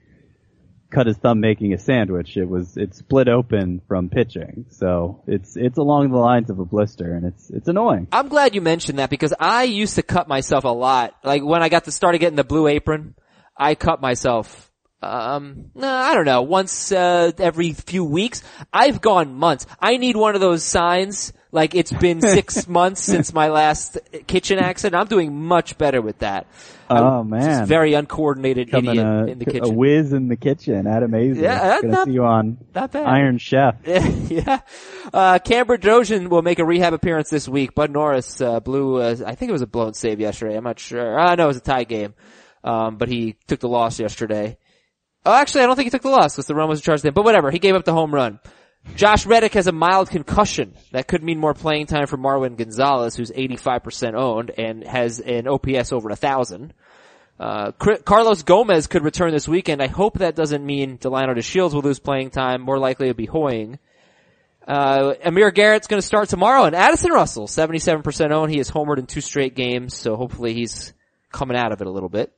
cut 0.91 1.07
his 1.07 1.17
thumb 1.17 1.41
making 1.41 1.73
a 1.75 1.79
sandwich. 1.79 2.37
It 2.37 2.49
was, 2.49 2.77
it 2.77 2.95
split 2.95 3.29
open 3.29 3.83
from 3.89 4.09
pitching. 4.09 4.67
So 4.71 5.23
it's, 5.27 5.57
it's 5.57 5.79
along 5.79 6.11
the 6.13 6.19
lines 6.19 6.49
of 6.49 6.59
a 6.61 6.65
blister 6.65 7.15
and 7.15 7.27
it's, 7.27 7.51
it's 7.51 7.67
annoying. 7.69 8.07
I'm 8.13 8.29
glad 8.29 8.55
you 8.55 8.61
mentioned 8.61 9.01
that 9.01 9.11
because 9.11 9.35
I 9.39 9.65
used 9.65 9.97
to 9.97 10.03
cut 10.03 10.29
myself 10.29 10.65
a 10.65 10.69
lot. 10.69 11.15
Like 11.25 11.43
when 11.43 11.63
I 11.63 11.69
got 11.69 11.85
to 11.85 11.91
started 11.93 12.19
getting 12.19 12.37
the 12.37 12.45
blue 12.45 12.69
apron, 12.69 13.15
I 13.57 13.75
cut 13.75 14.01
myself. 14.01 14.66
Um, 15.03 15.71
I 15.81 16.15
don't 16.15 16.25
know. 16.25 16.43
Once 16.43 16.91
uh, 16.91 17.31
every 17.39 17.73
few 17.73 18.05
weeks. 18.05 18.43
I've 18.73 19.01
gone 19.01 19.35
months. 19.35 19.67
I 19.81 19.99
need 19.99 20.17
one 20.17 20.35
of 20.35 20.41
those 20.41 20.65
signs. 20.65 21.33
Like 21.53 21.75
it's 21.75 21.93
been 21.93 22.21
six 22.23 22.67
months 22.67 23.03
since 23.03 23.33
my 23.33 23.49
last 23.49 23.99
kitchen 24.27 24.59
accident. 24.59 24.99
I'm 25.01 25.07
doing 25.07 25.35
much 25.35 25.79
better 25.79 26.01
with 26.03 26.19
that. 26.19 26.47
Oh 26.89 27.21
I'm 27.21 27.31
man. 27.31 27.67
very 27.67 27.95
uncoordinated 27.95 28.71
Coming 28.71 28.91
idiot 28.93 29.07
a, 29.07 29.27
in 29.27 29.39
the 29.39 29.45
kitchen. 29.45 29.65
a 29.65 29.69
whiz 29.71 30.13
in 30.13 30.29
the 30.29 30.37
kitchen. 30.37 30.87
Adam 30.87 31.13
Aizer. 31.13 31.43
Yeah, 31.43 31.81
Gonna 31.81 31.93
not- 31.93 32.07
see 32.07 32.13
you 32.13 32.25
on 32.25 32.59
Not 32.75 32.93
bad. 32.93 33.07
Iron 33.07 33.39
Chef. 33.39 33.77
yeah. 33.87 34.61
Uh, 35.13 35.39
Cam 35.39 35.67
Bedrosian 35.67 36.29
will 36.29 36.43
make 36.43 36.59
a 36.59 36.65
rehab 36.65 36.93
appearance 36.93 37.29
this 37.31 37.49
week. 37.49 37.75
Bud 37.75 37.91
Norris, 37.91 38.41
uh, 38.41 38.61
blew, 38.61 38.97
uh, 39.01 39.17
I 39.27 39.35
think 39.35 39.49
it 39.49 39.53
was 39.53 39.63
a 39.63 39.67
blown 39.67 39.95
save 39.95 40.21
yesterday. 40.21 40.57
I'm 40.57 40.65
not 40.65 40.79
sure. 40.79 41.19
Uh, 41.19 41.35
know 41.37 41.45
it 41.45 41.49
was 41.49 41.57
a 41.57 41.61
tie 41.61 41.85
game. 41.85 42.15
Um, 42.65 42.97
but 42.99 43.09
he 43.09 43.37
took 43.47 43.61
the 43.61 43.69
loss 43.69 43.99
yesterday. 44.01 44.59
Oh, 45.27 45.35
actually, 45.35 45.63
I 45.63 45.67
don't 45.67 45.75
think 45.75 45.87
he 45.87 45.91
took 45.91 46.03
the 46.03 46.09
loss 46.09 46.37
because 46.37 46.47
the 46.47 46.55
run 46.55 46.69
was 46.69 46.81
charged 46.81 47.03
then. 47.03 47.13
But 47.13 47.25
whatever, 47.25 47.51
he 47.51 47.59
gave 47.59 47.75
up 47.75 47.85
the 47.85 47.93
home 47.93 48.15
run. 48.15 48.39
Josh 48.95 49.27
Reddick 49.27 49.55
has 49.55 49.67
a 49.67 49.73
mild 49.73 50.09
concussion. 50.09 50.75
That 50.93 51.09
could 51.09 51.25
mean 51.25 51.41
more 51.41 51.53
playing 51.53 51.87
time 51.87 52.07
for 52.07 52.17
Marwin 52.17 52.57
Gonzalez, 52.57 53.17
who's 53.17 53.33
85% 53.33 54.15
owned 54.15 54.53
and 54.57 54.85
has 54.85 55.19
an 55.19 55.49
OPS 55.49 55.93
over 55.93 56.11
a 56.11 56.17
thousand. 56.17 56.73
Uh, 57.41 57.73
Carlos 57.73 58.45
Gomez 58.45 58.87
could 58.87 59.03
return 59.03 59.33
this 59.33 59.49
weekend. 59.49 59.83
I 59.83 59.89
hope 59.89 60.19
that 60.19 60.37
doesn't 60.37 60.65
mean 60.65 60.97
Delino 60.97 61.37
DeShields 61.37 61.75
will 61.75 61.83
lose 61.83 61.99
playing 61.99 62.31
time. 62.31 62.63
More 62.63 62.79
likely 62.79 63.09
it'll 63.09 63.17
be 63.17 63.27
Hoying. 63.27 63.81
Uh, 64.67 65.15
Amir 65.25 65.51
Garrett's 65.51 65.89
to 65.89 66.01
start 66.03 66.29
tomorrow, 66.29 66.65
and 66.65 66.75
Addison 66.75 67.11
Russell, 67.11 67.47
77% 67.47 68.31
owned. 68.31 68.51
He 68.51 68.59
has 68.59 68.71
homered 68.71 68.99
in 68.99 69.07
two 69.07 69.21
straight 69.21 69.55
games, 69.55 69.97
so 69.97 70.17
hopefully 70.17 70.55
he's 70.55 70.93
coming 71.31 71.57
out 71.57 71.73
of 71.73 71.81
it 71.81 71.87
a 71.87 71.91
little 71.91 72.09
bit. 72.09 72.33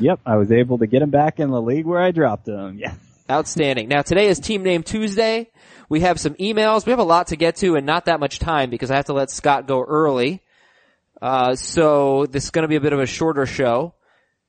Yep, 0.00 0.20
I 0.24 0.36
was 0.36 0.50
able 0.52 0.78
to 0.78 0.86
get 0.86 1.02
him 1.02 1.10
back 1.10 1.40
in 1.40 1.50
the 1.50 1.60
league 1.60 1.86
where 1.86 2.00
I 2.00 2.10
dropped 2.10 2.48
him. 2.48 2.78
Yes. 2.88 2.96
Outstanding. 3.30 3.88
Now 3.88 4.00
today 4.00 4.28
is 4.28 4.40
Team 4.40 4.62
Name 4.62 4.82
Tuesday. 4.82 5.50
We 5.90 6.00
have 6.00 6.18
some 6.18 6.32
emails. 6.36 6.86
We 6.86 6.90
have 6.92 6.98
a 6.98 7.04
lot 7.04 7.26
to 7.26 7.36
get 7.36 7.56
to 7.56 7.76
and 7.76 7.84
not 7.84 8.06
that 8.06 8.20
much 8.20 8.38
time 8.38 8.70
because 8.70 8.90
I 8.90 8.96
have 8.96 9.04
to 9.06 9.12
let 9.12 9.30
Scott 9.30 9.66
go 9.66 9.82
early. 9.82 10.42
Uh, 11.20 11.54
so 11.54 12.24
this 12.24 12.44
is 12.44 12.50
going 12.50 12.62
to 12.62 12.68
be 12.68 12.76
a 12.76 12.80
bit 12.80 12.94
of 12.94 13.00
a 13.00 13.06
shorter 13.06 13.44
show. 13.44 13.92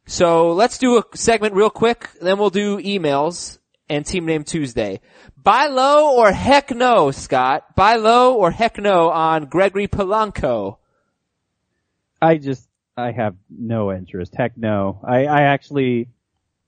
So 0.06 0.54
let's 0.54 0.78
do 0.78 0.98
a 0.98 1.04
segment 1.14 1.56
real 1.56 1.70
quick, 1.70 2.10
then 2.22 2.38
we'll 2.38 2.52
do 2.52 2.78
emails 2.78 3.60
and 3.90 4.06
Team 4.06 4.26
Name 4.26 4.46
Tuesday. 4.46 5.02
Buy 5.36 5.68
low 5.68 6.16
or 6.16 6.32
heck 6.32 6.72
no, 6.72 7.12
Scott? 7.12 7.76
Buy 7.76 7.96
low 7.96 8.36
or 8.36 8.52
heck 8.52 8.78
no 8.78 9.10
on 9.10 9.48
Gregory 9.48 9.88
Polanco? 9.90 10.78
I 12.22 12.38
just, 12.38 12.69
I 13.00 13.12
have 13.12 13.36
no 13.50 13.92
interest. 13.92 14.34
Heck 14.36 14.58
no. 14.58 15.00
I, 15.04 15.26
I 15.26 15.42
actually, 15.44 16.10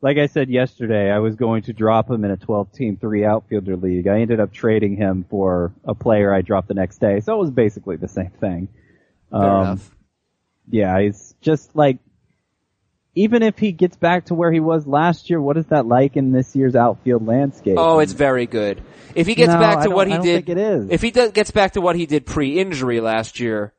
like 0.01 0.17
I 0.17 0.27
said 0.27 0.49
yesterday, 0.49 1.11
I 1.11 1.19
was 1.19 1.35
going 1.35 1.63
to 1.63 1.73
drop 1.73 2.09
him 2.09 2.23
in 2.25 2.31
a 2.31 2.37
12 2.37 2.71
team 2.73 2.97
three 2.97 3.23
outfielder 3.25 3.75
league. 3.77 4.07
I 4.07 4.21
ended 4.21 4.39
up 4.39 4.51
trading 4.53 4.95
him 4.97 5.25
for 5.29 5.73
a 5.85 5.93
player 5.95 6.33
I 6.33 6.41
dropped 6.41 6.67
the 6.67 6.73
next 6.73 6.99
day. 6.99 7.19
So 7.19 7.35
it 7.35 7.39
was 7.39 7.51
basically 7.51 7.97
the 7.97 8.07
same 8.07 8.31
thing. 8.39 8.67
Fair 9.29 9.39
Um, 9.41 9.61
enough. 9.61 9.91
Yeah, 10.69 10.97
it's 10.99 11.35
just 11.41 11.75
like, 11.75 11.97
even 13.13 13.43
if 13.43 13.57
he 13.59 13.73
gets 13.73 13.97
back 13.97 14.25
to 14.27 14.33
where 14.35 14.51
he 14.53 14.61
was 14.61 14.87
last 14.87 15.29
year, 15.29 15.41
what 15.41 15.57
is 15.57 15.65
that 15.67 15.85
like 15.85 16.15
in 16.15 16.31
this 16.31 16.55
year's 16.55 16.75
outfield 16.77 17.27
landscape? 17.27 17.75
Oh, 17.77 17.99
it's 17.99 18.13
very 18.13 18.45
good. 18.45 18.81
If 19.15 19.27
he 19.27 19.35
gets 19.35 19.51
No, 19.51 19.59
back 19.59 19.83
to 19.83 19.89
what 19.89 20.07
he 20.07 20.17
did, 20.19 20.47
it 20.49 20.57
is. 20.57 20.89
if 20.89 21.01
he 21.01 21.11
does, 21.11 21.31
gets 21.31 21.51
back 21.51 21.73
to 21.73 21.81
what 21.81 21.97
he 21.97 22.05
did 22.05 22.25
pre-injury 22.25 23.01
last 23.01 23.41
year, 23.41 23.73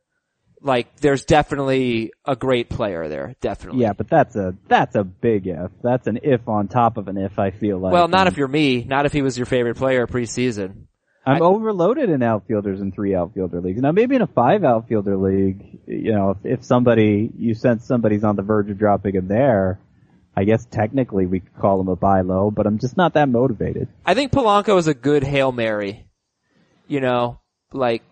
like 0.62 0.96
there's 1.00 1.24
definitely 1.24 2.12
a 2.24 2.36
great 2.36 2.68
player 2.68 3.08
there. 3.08 3.34
Definitely. 3.40 3.82
Yeah, 3.82 3.92
but 3.92 4.08
that's 4.08 4.36
a 4.36 4.54
that's 4.68 4.94
a 4.94 5.04
big 5.04 5.46
if. 5.46 5.70
That's 5.82 6.06
an 6.06 6.20
if 6.22 6.48
on 6.48 6.68
top 6.68 6.96
of 6.96 7.08
an 7.08 7.16
if. 7.18 7.38
I 7.38 7.50
feel 7.50 7.78
like. 7.78 7.92
Well, 7.92 8.08
not 8.08 8.26
And- 8.26 8.32
if 8.32 8.38
you're 8.38 8.48
me. 8.48 8.84
Not 8.84 9.06
if 9.06 9.12
he 9.12 9.22
was 9.22 9.36
your 9.36 9.46
favorite 9.46 9.76
player 9.76 10.06
preseason. 10.06 10.86
I'm 11.24 11.36
I- 11.42 11.44
overloaded 11.44 12.10
in 12.10 12.22
outfielders 12.22 12.80
in 12.80 12.90
three 12.92 13.14
outfielder 13.14 13.60
leagues. 13.60 13.80
Now 13.80 13.92
maybe 13.92 14.16
in 14.16 14.22
a 14.22 14.26
five 14.26 14.64
outfielder 14.64 15.16
league, 15.16 15.80
you 15.86 16.12
know, 16.12 16.30
if, 16.30 16.58
if 16.60 16.64
somebody, 16.64 17.30
you 17.36 17.54
sense 17.54 17.86
somebody's 17.86 18.24
on 18.24 18.34
the 18.36 18.42
verge 18.42 18.70
of 18.70 18.78
dropping 18.78 19.14
him 19.14 19.28
there, 19.28 19.78
I 20.36 20.44
guess 20.44 20.64
technically 20.64 21.26
we 21.26 21.38
could 21.40 21.54
call 21.54 21.80
him 21.80 21.88
a 21.88 21.94
buy 21.96 22.22
low, 22.22 22.50
but 22.50 22.66
I'm 22.66 22.78
just 22.78 22.96
not 22.96 23.14
that 23.14 23.28
motivated. 23.28 23.86
I 24.04 24.14
think 24.14 24.32
Polanco 24.32 24.78
is 24.78 24.88
a 24.88 24.94
good 24.94 25.22
Hail 25.22 25.52
Mary. 25.52 26.06
You 26.88 27.00
know, 27.00 27.38
like, 27.72 28.02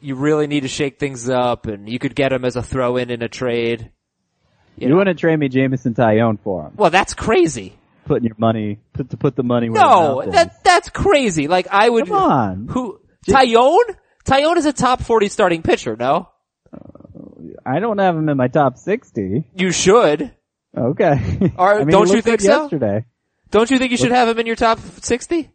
you 0.00 0.14
really 0.14 0.46
need 0.46 0.60
to 0.60 0.68
shake 0.68 0.98
things 0.98 1.28
up 1.28 1.66
and 1.66 1.88
you 1.88 1.98
could 1.98 2.14
get 2.14 2.32
him 2.32 2.44
as 2.44 2.56
a 2.56 2.62
throw 2.62 2.96
in 2.96 3.10
in 3.10 3.22
a 3.22 3.28
trade. 3.28 3.90
You, 4.76 4.94
want 4.94 5.08
to 5.08 5.14
trade 5.14 5.36
me 5.36 5.48
Jameson 5.48 5.94
Taillon 5.94 6.38
for 6.40 6.66
him. 6.66 6.72
Well, 6.76 6.90
that's 6.90 7.14
crazy. 7.14 7.76
Putting 8.04 8.24
your 8.24 8.36
money, 8.38 8.78
put, 8.92 9.10
to 9.10 9.16
put 9.16 9.34
the 9.34 9.42
money 9.42 9.68
where 9.68 9.82
No, 9.82 9.90
your 9.90 10.14
mouth 10.16 10.26
is. 10.28 10.34
that, 10.34 10.64
that's 10.64 10.88
crazy. 10.90 11.48
Like 11.48 11.66
I 11.70 11.88
would, 11.88 12.06
Come 12.06 12.16
on. 12.16 12.68
who, 12.68 13.00
Taillon? 13.28 13.96
Taillon 14.24 14.56
is 14.56 14.66
a 14.66 14.72
top 14.72 15.02
40 15.02 15.28
starting 15.28 15.62
pitcher, 15.62 15.96
no? 15.96 16.28
Uh, 16.72 16.78
I 17.66 17.80
don't 17.80 17.98
have 17.98 18.16
him 18.16 18.28
in 18.28 18.36
my 18.36 18.48
top 18.48 18.78
60. 18.78 19.44
You 19.54 19.72
should. 19.72 20.30
Okay. 20.76 21.52
Or 21.56 21.74
I 21.80 21.84
mean, 21.84 21.88
don't 21.88 22.08
you 22.08 22.22
think 22.22 22.40
so? 22.40 22.62
Yesterday. 22.62 23.04
Don't 23.50 23.70
you 23.70 23.78
think 23.78 23.90
you 23.90 23.96
should 23.96 24.12
have 24.12 24.28
him 24.28 24.38
in 24.38 24.46
your 24.46 24.56
top 24.56 24.78
60? 24.78 25.50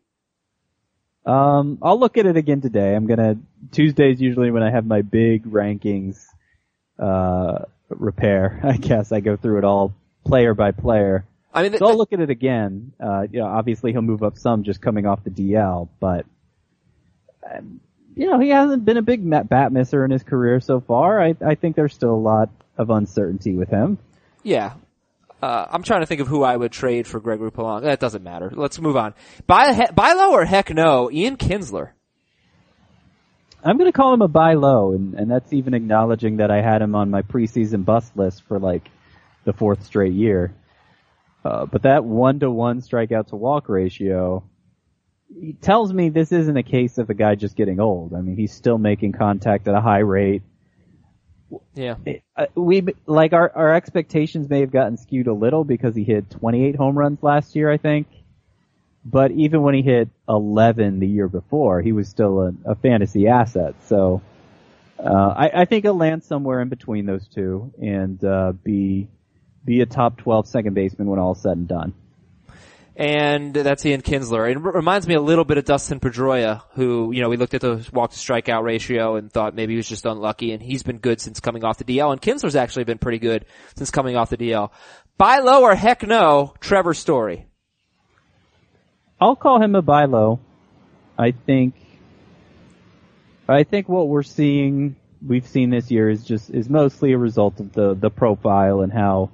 Um, 1.25 1.77
I'll 1.81 1.99
look 1.99 2.17
at 2.17 2.25
it 2.25 2.35
again 2.37 2.61
today. 2.61 2.95
I'm 2.95 3.07
gonna, 3.07 3.37
Tuesday's 3.71 4.19
usually 4.21 4.51
when 4.51 4.63
I 4.63 4.71
have 4.71 4.85
my 4.85 5.01
big 5.01 5.45
rankings, 5.45 6.25
uh, 6.99 7.59
repair. 7.89 8.59
I 8.63 8.77
guess 8.77 9.11
I 9.11 9.19
go 9.21 9.37
through 9.37 9.59
it 9.59 9.63
all 9.63 9.93
player 10.25 10.53
by 10.53 10.71
player. 10.71 11.25
I 11.53 11.61
mean, 11.61 11.71
th- 11.71 11.79
So 11.79 11.87
I'll 11.87 11.97
look 11.97 12.13
at 12.13 12.19
it 12.19 12.29
again. 12.29 12.93
Uh, 12.99 13.27
you 13.31 13.39
know, 13.39 13.45
obviously 13.47 13.91
he'll 13.91 14.01
move 14.01 14.23
up 14.23 14.37
some 14.37 14.63
just 14.63 14.81
coming 14.81 15.05
off 15.05 15.23
the 15.23 15.29
DL, 15.29 15.87
but, 15.99 16.25
um, 17.49 17.79
you 18.15 18.29
know, 18.29 18.39
he 18.39 18.49
hasn't 18.49 18.85
been 18.85 18.97
a 18.97 19.01
big 19.01 19.27
bat 19.49 19.71
misser 19.71 20.03
in 20.05 20.11
his 20.11 20.23
career 20.23 20.59
so 20.59 20.81
far. 20.81 21.21
I, 21.21 21.35
I 21.45 21.55
think 21.55 21.75
there's 21.75 21.93
still 21.93 22.13
a 22.13 22.15
lot 22.15 22.49
of 22.77 22.89
uncertainty 22.89 23.53
with 23.55 23.69
him. 23.69 23.97
Yeah. 24.43 24.73
Uh, 25.43 25.67
I'm 25.69 25.83
trying 25.83 25.99
to 25.99 26.05
think 26.05 26.21
of 26.21 26.27
who 26.29 26.41
I 26.41 26.55
would 26.55 26.71
trade 26.71 27.05
for 27.05 27.19
Gregory 27.19 27.51
Polanco. 27.51 27.81
That 27.81 27.99
doesn't 27.99 28.23
matter. 28.23 28.49
Let's 28.55 28.79
move 28.79 28.95
on. 28.95 29.13
Buy, 29.45 29.73
he- 29.73 29.91
buy 29.93 30.13
low 30.13 30.31
or 30.31 30.45
heck 30.45 30.69
no, 30.69 31.11
Ian 31.11 31.35
Kinsler. 31.35 31.89
I'm 33.61 33.77
gonna 33.77 33.91
call 33.91 34.13
him 34.13 34.21
a 34.21 34.29
buy 34.29 34.53
low, 34.53 34.93
and, 34.93 35.15
and 35.15 35.29
that's 35.29 35.51
even 35.51 35.73
acknowledging 35.73 36.37
that 36.37 36.49
I 36.49 36.61
had 36.61 36.81
him 36.81 36.95
on 36.95 37.09
my 37.09 37.23
preseason 37.23 37.83
bust 37.83 38.15
list 38.15 38.43
for 38.43 38.57
like 38.57 38.89
the 39.43 39.51
fourth 39.51 39.83
straight 39.83 40.13
year. 40.13 40.53
Uh, 41.43 41.65
but 41.65 41.81
that 41.81 42.05
one 42.05 42.39
to 42.39 42.49
one 42.49 42.79
strikeout 42.79 43.27
to 43.27 43.35
walk 43.35 43.67
ratio 43.67 44.45
tells 45.59 45.91
me 45.91 46.07
this 46.07 46.31
isn't 46.31 46.55
a 46.55 46.63
case 46.63 46.97
of 46.97 47.09
a 47.09 47.13
guy 47.13 47.35
just 47.35 47.57
getting 47.57 47.81
old. 47.81 48.13
I 48.13 48.21
mean, 48.21 48.37
he's 48.37 48.53
still 48.53 48.77
making 48.77 49.11
contact 49.11 49.67
at 49.67 49.75
a 49.75 49.81
high 49.81 49.99
rate. 49.99 50.43
Yeah. 51.75 51.95
Uh, 52.35 52.45
we 52.55 52.83
like 53.05 53.33
our 53.33 53.51
our 53.55 53.73
expectations 53.73 54.49
may 54.49 54.61
have 54.61 54.71
gotten 54.71 54.97
skewed 54.97 55.27
a 55.27 55.33
little 55.33 55.63
because 55.63 55.95
he 55.95 56.03
hit 56.03 56.29
28 56.29 56.75
home 56.75 56.97
runs 56.97 57.21
last 57.21 57.55
year, 57.55 57.71
I 57.71 57.77
think. 57.77 58.07
But 59.05 59.31
even 59.31 59.63
when 59.63 59.75
he 59.75 59.81
hit 59.81 60.09
11 60.29 60.99
the 60.99 61.07
year 61.07 61.27
before, 61.27 61.81
he 61.81 61.91
was 61.91 62.07
still 62.07 62.41
a, 62.41 62.53
a 62.65 62.75
fantasy 62.75 63.27
asset. 63.27 63.75
So 63.85 64.21
uh, 64.97 65.33
I, 65.35 65.61
I 65.61 65.65
think 65.65 65.83
he'll 65.83 65.97
land 65.97 66.23
somewhere 66.23 66.61
in 66.61 66.69
between 66.69 67.05
those 67.05 67.27
two 67.27 67.73
and 67.81 68.23
uh, 68.23 68.53
be 68.63 69.09
be 69.65 69.81
a 69.81 69.85
top 69.85 70.17
12 70.17 70.47
second 70.47 70.73
baseman 70.73 71.07
when 71.07 71.19
all's 71.19 71.41
said 71.41 71.57
and 71.57 71.67
done. 71.67 71.93
And 72.95 73.55
that's 73.55 73.83
Ian 73.85 74.03
Kinsler. 74.03 74.51
It 74.51 74.59
reminds 74.59 75.07
me 75.07 75.15
a 75.15 75.21
little 75.21 75.45
bit 75.45 75.57
of 75.57 75.65
Dustin 75.65 75.99
Pedroia, 75.99 76.61
who, 76.73 77.11
you 77.11 77.21
know, 77.21 77.29
we 77.29 77.37
looked 77.37 77.55
at 77.55 77.61
the 77.61 77.87
walk 77.91 78.11
to 78.11 78.17
strikeout 78.17 78.61
ratio 78.61 79.15
and 79.15 79.31
thought 79.31 79.55
maybe 79.55 79.73
he 79.73 79.77
was 79.77 79.89
just 79.89 80.05
unlucky 80.05 80.51
and 80.51 80.61
he's 80.61 80.83
been 80.83 80.99
good 80.99 81.19
since 81.19 81.39
coming 81.39 81.63
off 81.63 81.79
the 81.79 81.85
DL 81.85 82.11
and 82.11 82.21
Kinsler's 82.21 82.55
actually 82.55 82.83
been 82.83 82.99
pretty 82.99 83.17
good 83.17 83.45
since 83.75 83.89
coming 83.89 84.15
off 84.15 84.29
the 84.29 84.37
DL. 84.37 84.69
Buy 85.17 85.39
low 85.39 85.63
or 85.63 85.73
heck 85.73 86.03
no, 86.05 86.53
Trevor 86.59 86.93
Story. 86.93 87.47
I'll 89.19 89.35
call 89.35 89.59
him 89.59 89.73
a 89.73 89.81
buy 89.81 90.05
low. 90.05 90.39
I 91.17 91.31
think, 91.31 91.73
I 93.47 93.63
think 93.63 93.89
what 93.89 94.07
we're 94.07 94.21
seeing, 94.21 94.97
we've 95.25 95.47
seen 95.47 95.71
this 95.71 95.89
year 95.89 96.09
is 96.09 96.23
just, 96.23 96.51
is 96.51 96.69
mostly 96.69 97.13
a 97.13 97.17
result 97.17 97.59
of 97.59 97.73
the, 97.73 97.95
the 97.95 98.11
profile 98.11 98.81
and 98.81 98.93
how, 98.93 99.31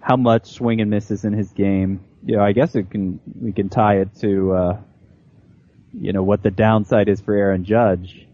how 0.00 0.16
much 0.16 0.52
swing 0.52 0.80
and 0.80 0.90
misses 0.90 1.24
in 1.24 1.34
his 1.34 1.50
game. 1.50 2.05
You 2.26 2.36
know, 2.36 2.42
I 2.42 2.52
guess 2.52 2.74
it 2.74 2.90
can, 2.90 3.20
we 3.40 3.52
can 3.52 3.68
tie 3.68 3.98
it 3.98 4.14
to, 4.16 4.52
uh, 4.52 4.80
you 5.94 6.12
know, 6.12 6.24
what 6.24 6.42
the 6.42 6.50
downside 6.50 7.08
is 7.08 7.20
for 7.20 7.34
Aaron 7.34 7.64
Judge. 7.64 8.26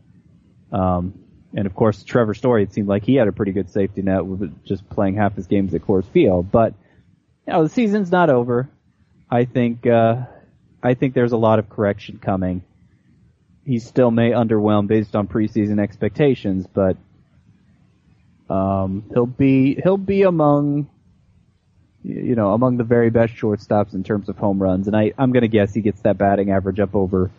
Um, 0.73 1.13
and 1.55 1.67
of 1.67 1.75
course, 1.75 2.03
Trevor 2.03 2.33
Story, 2.33 2.63
it 2.63 2.73
seemed 2.73 2.89
like 2.89 3.05
he 3.05 3.17
had 3.17 3.29
a 3.29 3.33
pretty 3.33 3.53
good 3.53 3.69
safety 3.71 4.01
net 4.01 4.25
with 4.25 4.65
just 4.65 4.89
playing 4.89 5.17
half 5.17 5.37
his 5.37 5.47
games 5.47 5.75
at 5.75 5.83
Coors 5.83 6.07
Field. 6.07 6.51
But, 6.51 6.73
you 7.47 7.53
know, 7.53 7.65
the 7.65 7.69
season's 7.69 8.11
not 8.11 8.31
over. 8.31 8.71
I 9.31 9.45
think, 9.45 9.87
uh, 9.87 10.23
I 10.83 10.95
think 10.95 11.13
there's 11.13 11.33
a 11.33 11.37
lot 11.37 11.59
of 11.59 11.69
correction 11.69 12.19
coming. 12.19 12.63
He 13.67 13.79
still 13.79 14.11
may 14.11 14.31
underwhelm 14.31 14.89
based 14.89 15.15
on 15.15 15.29
preseason 15.29 15.79
expectations, 15.79 16.67
but 16.67 16.97
um, 18.51 19.05
he'll 19.13 19.27
be 19.27 19.81
he'll 19.83 19.97
be 19.97 20.23
among 20.23 20.89
you 22.05 22.35
know 22.35 22.53
among 22.53 22.77
the 22.77 22.85
very 22.85 23.11
best 23.11 23.35
shortstops 23.35 23.95
in 23.95 24.03
terms 24.03 24.29
of 24.29 24.37
home 24.37 24.61
runs, 24.61 24.87
and 24.87 24.97
I 24.97 25.13
I'm 25.19 25.33
gonna 25.33 25.49
guess 25.49 25.73
he 25.75 25.81
gets 25.81 26.01
that 26.03 26.19
batting 26.19 26.51
average 26.51 26.81
up 26.81 26.95
over 26.95 27.31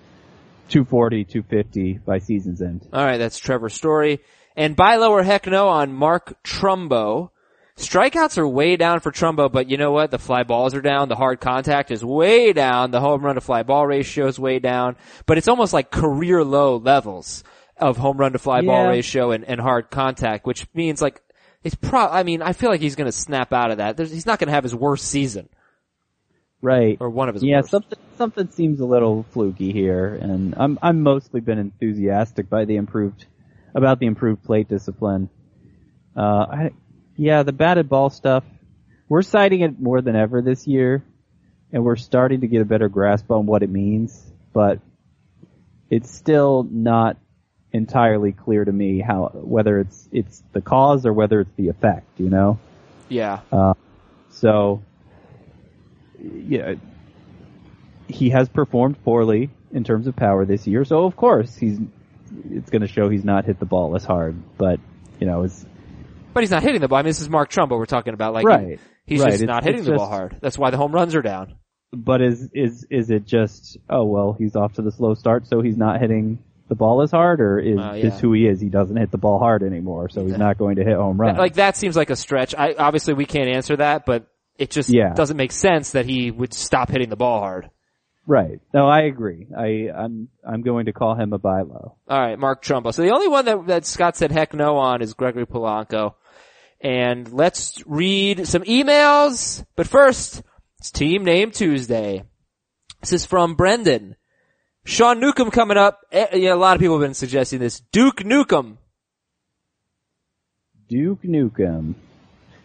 240, 0.70 1.26
250 1.26 2.00
by 2.06 2.20
season's 2.20 2.62
end. 2.62 2.88
All 2.94 3.04
right, 3.04 3.18
that's 3.18 3.38
Trevor 3.38 3.70
Story. 3.70 4.22
And 4.56 4.76
buy 4.76 4.98
low 4.98 5.12
or 5.12 5.24
heck 5.24 5.48
no 5.48 5.68
on 5.68 5.94
Mark 5.94 6.42
Trumbo. 6.44 7.32
Strikeouts 7.76 8.38
are 8.38 8.48
way 8.48 8.76
down 8.76 9.00
for 9.00 9.12
Trumbo, 9.12 9.52
but 9.52 9.68
you 9.68 9.78
know 9.78 9.92
what? 9.92 10.12
The 10.12 10.20
fly 10.20 10.44
balls 10.44 10.76
are 10.76 10.82
down. 10.82 11.10
The 11.10 11.16
hard 11.16 11.42
contact 11.42 11.90
is 11.90 12.06
way 12.06 12.54
down. 12.54 12.92
The 12.92 13.00
home 13.00 13.26
run 13.26 13.36
to 13.36 13.42
fly 13.42 13.64
ball 13.64 13.88
ratio 13.88 14.28
is 14.28 14.40
way 14.40 14.60
down. 14.60 14.96
But 15.26 15.40
it's 15.40 15.48
almost 15.48 15.74
like 15.74 15.90
career 15.90 16.44
low 16.44 16.78
levels 16.78 17.44
of 17.78 17.98
home 17.98 18.18
run 18.18 18.34
to 18.34 18.40
fly 18.40 18.62
ball 18.62 18.88
ratio 18.88 19.32
and, 19.32 19.44
and 19.44 19.60
hard 19.60 19.90
contact, 19.90 20.46
which 20.46 20.68
means 20.76 21.02
like, 21.02 21.23
it's 21.64 21.76
pro, 21.76 22.08
I 22.08 22.24
mean, 22.24 22.42
I 22.42 22.54
feel 22.54 22.70
like 22.70 22.82
he's 22.82 22.96
gonna 22.96 23.12
snap 23.12 23.54
out 23.54 23.72
of 23.72 23.78
that. 23.78 23.98
There's, 23.98 24.12
he's 24.12 24.26
not 24.26 24.40
gonna 24.40 24.52
have 24.52 24.64
his 24.64 24.76
worst 24.76 25.06
season. 25.06 25.50
Right. 26.62 26.98
Or 27.00 27.10
one 27.10 27.28
of 27.28 27.36
his 27.36 27.44
yeah, 27.44 27.58
worst. 27.58 27.72
something 27.72 28.00
something 28.18 28.50
seems 28.50 28.80
a 28.80 28.86
little 28.86 29.24
fluky 29.32 29.72
here, 29.72 30.16
and 30.16 30.56
I'm 30.58 30.80
I'm 30.82 31.02
mostly 31.02 31.42
been 31.42 31.60
enthusiastic 31.60 32.50
by 32.50 32.66
the 32.66 32.78
improved 32.78 33.26
about 33.76 34.00
the 34.00 34.06
improved 34.06 34.44
plate 34.44 34.70
discipline. 34.70 35.30
Uh, 36.16 36.22
I, 36.22 36.70
yeah, 37.18 37.44
the 37.44 37.52
batted 37.52 37.90
ball 37.90 38.10
stuff. 38.10 38.44
We're 39.10 39.24
citing 39.24 39.62
it 39.62 39.80
more 39.80 40.02
than 40.02 40.16
ever 40.16 40.42
this 40.42 40.66
year, 40.66 41.04
and 41.72 41.84
we're 41.84 41.98
starting 41.98 42.42
to 42.42 42.48
get 42.48 42.62
a 42.62 42.66
better 42.66 42.90
grasp 42.90 43.30
on 43.30 43.46
what 43.46 43.62
it 43.64 43.70
means, 43.70 44.32
but 44.54 44.80
it's 45.90 46.10
still 46.10 46.68
not 46.70 47.18
entirely 47.74 48.32
clear 48.32 48.64
to 48.64 48.72
me 48.72 49.00
how 49.02 49.30
whether 49.34 49.80
it's 49.80 50.08
it's 50.12 50.44
the 50.54 50.62
cause 50.62 51.06
or 51.06 51.12
whether 51.14 51.42
it's 51.42 51.54
the 51.58 51.70
effect. 51.70 52.08
You 52.20 52.30
know. 52.30 52.60
Yeah. 53.10 53.42
Uh, 53.52 53.74
so, 54.30 54.82
yeah, 56.20 56.76
he 58.08 58.30
has 58.30 58.50
performed 58.50 59.04
poorly 59.04 59.50
in 59.72 59.84
terms 59.84 60.08
of 60.08 60.16
power 60.16 60.46
this 60.46 60.68
year. 60.68 60.86
So 60.86 61.06
of 61.06 61.16
course 61.16 61.56
he's, 61.56 61.80
it's 62.50 62.70
going 62.70 62.82
to 62.82 62.88
show 62.88 63.10
he's 63.10 63.24
not 63.26 63.46
hit 63.46 63.60
the 63.60 63.66
ball 63.66 63.96
as 63.96 64.06
hard. 64.06 64.36
But 64.58 64.80
you 65.20 65.28
know, 65.28 65.44
it's 65.44 65.66
But 66.34 66.42
he's 66.42 66.52
not 66.52 66.64
hitting 66.64 66.82
the 66.82 66.88
ball. 66.88 67.00
I 67.00 67.02
mean, 67.02 67.10
this 67.10 67.22
is 67.22 67.30
Mark 67.30 67.50
Trumbo 67.50 67.72
we're 67.78 67.86
talking 67.86 68.14
about. 68.14 68.34
Like, 68.34 68.46
Right. 68.46 68.80
he's 69.06 69.20
Right. 69.20 69.32
just 69.32 69.44
It's- 69.44 69.48
not 69.48 69.64
hitting 69.64 69.84
the 69.84 69.94
ball 69.96 70.10
hard. 70.10 70.38
That's 70.42 70.58
why 70.58 70.72
the 70.72 70.78
home 70.78 70.92
runs 70.92 71.16
are 71.16 71.22
down. 71.22 71.56
but 71.96 72.22
is 72.24 72.50
is 72.54 72.88
is 72.90 73.12
it 73.12 73.24
just 73.28 73.78
oh 73.88 74.04
well 74.04 74.34
he's 74.34 74.56
off 74.56 74.74
to 74.74 74.82
the 74.82 74.92
slow 74.92 75.14
start 75.14 75.46
so 75.46 75.62
he's 75.62 75.78
not 75.78 76.02
hitting 76.02 76.40
the 76.70 76.76
ball 76.76 77.02
as 77.02 77.12
hard 77.12 77.42
or 77.42 77.60
is 77.60 77.78
Uh, 77.78 77.94
yeah. 77.96 78.02
just 78.04 78.22
who 78.22 78.34
he 78.34 78.48
is 78.48 78.60
he 78.62 78.70
doesn't 78.70 78.96
hit 78.98 79.12
the 79.12 79.18
ball 79.18 79.38
hard 79.40 79.64
anymore 79.64 80.10
so 80.10 80.26
he's 80.26 80.38
not 80.38 80.58
going 80.58 80.78
to 80.78 80.84
hit 80.84 80.96
home 80.96 81.20
runs. 81.20 81.38
Like 81.38 81.56
that 81.56 81.76
seems 81.78 81.96
like 81.96 82.10
a 82.10 82.16
stretch. 82.16 82.56
I 82.56 82.74
obviously 82.78 83.14
we 83.14 83.26
can't 83.26 83.50
answer 83.50 83.76
that, 83.78 84.06
but 84.06 84.28
it 84.58 84.70
just 84.72 84.90
Yeah. 84.90 85.14
doesn't 85.14 85.38
make 85.38 85.52
sense 85.52 85.92
that 85.92 86.06
he 86.06 86.32
would 86.32 86.54
stop 86.54 86.90
hitting 86.90 87.10
the 87.10 87.16
ball 87.16 87.40
hard. 87.40 87.70
right. 88.26 88.62
No, 88.74 88.88
I 88.88 89.02
agree. 89.02 89.48
I 89.58 89.90
I'm 89.94 90.30
I'm 90.48 90.62
going 90.62 90.86
to 90.86 90.94
call 90.94 91.16
him 91.16 91.34
a 91.34 91.38
buy 91.38 91.62
low. 91.62 91.96
All 92.08 92.20
right, 92.22 92.40
Mark 92.40 92.64
Trumbo. 92.64 92.94
So 92.94 93.02
the 93.02 93.12
only 93.14 93.28
one 93.28 93.46
that, 93.46 93.68
that 93.68 93.86
Scott 93.86 94.16
said 94.16 94.32
heck 94.32 94.54
no 94.54 94.78
on 94.78 95.02
is 95.02 95.14
Gregory 95.14 95.46
Polanco. 95.46 96.14
And 96.80 97.32
let's 97.34 97.82
read 97.86 98.48
some 98.48 98.64
emails. 98.64 99.66
But 99.76 99.88
first, 99.88 100.42
it's 100.80 100.92
Team 100.92 101.24
Name 101.26 101.52
Tuesday. 101.52 102.24
This 103.02 103.14
is 103.14 103.26
from 103.26 103.56
Brendan. 103.56 104.16
Sean 104.86 105.20
Newcomb 105.20 105.52
coming 105.52 105.78
up. 105.78 106.02
Eh, 106.12 106.36
Yeah, 106.38 106.54
a 106.54 106.56
lot 106.56 106.76
of 106.76 106.82
people 106.82 107.00
have 107.00 107.06
been 107.08 107.14
suggesting 107.14 107.60
this. 107.60 107.80
Duke 107.92 108.18
Nukem. 108.18 108.78
Duke 110.90 111.24
Nukem. 111.24 111.94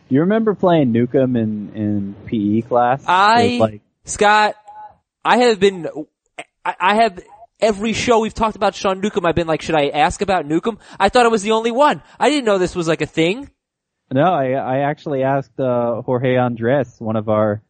Do 0.08 0.14
you 0.14 0.20
remember 0.20 0.54
playing 0.54 0.92
Nukem 0.92 1.36
in 1.36 1.72
in 1.74 2.14
PE 2.26 2.62
class? 2.68 3.04
I, 3.06 3.58
like 3.60 3.82
Scott, 4.04 4.54
I 5.24 5.38
have 5.38 5.60
been, 5.60 5.88
I, 6.64 6.74
I 6.80 6.94
have 6.96 7.20
Every 7.60 7.92
show 7.92 8.20
we've 8.20 8.34
talked 8.34 8.54
about 8.54 8.76
Sean 8.76 9.00
Newcomb, 9.00 9.26
I've 9.26 9.34
been 9.34 9.48
like, 9.48 9.62
should 9.62 9.74
I 9.74 9.88
ask 9.88 10.22
about 10.22 10.46
Newcomb? 10.46 10.78
I 11.00 11.08
thought 11.08 11.26
it 11.26 11.32
was 11.32 11.42
the 11.42 11.50
only 11.50 11.72
one. 11.72 12.02
I 12.18 12.30
didn't 12.30 12.44
know 12.44 12.56
this 12.58 12.76
was 12.76 12.86
like 12.86 13.00
a 13.00 13.06
thing. 13.06 13.50
No, 14.12 14.22
I, 14.22 14.52
I 14.52 14.78
actually 14.88 15.24
asked, 15.24 15.58
uh, 15.58 16.00
Jorge 16.02 16.36
Andres, 16.36 16.94
one 17.00 17.16
of 17.16 17.28
our, 17.28 17.60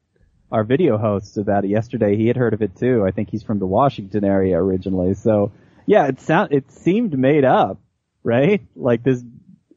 our 0.50 0.64
video 0.64 0.96
hosts 0.98 1.36
about 1.36 1.64
it 1.64 1.68
yesterday. 1.68 2.16
He 2.16 2.26
had 2.26 2.36
heard 2.36 2.54
of 2.54 2.62
it 2.62 2.76
too. 2.76 3.04
I 3.06 3.10
think 3.10 3.30
he's 3.30 3.42
from 3.42 3.58
the 3.58 3.66
Washington 3.66 4.24
area 4.24 4.56
originally. 4.58 5.14
So 5.14 5.52
yeah, 5.86 6.06
it 6.06 6.20
sound, 6.20 6.52
it 6.52 6.70
seemed 6.72 7.18
made 7.18 7.44
up, 7.44 7.78
right? 8.22 8.62
Like 8.76 9.02
this, 9.02 9.22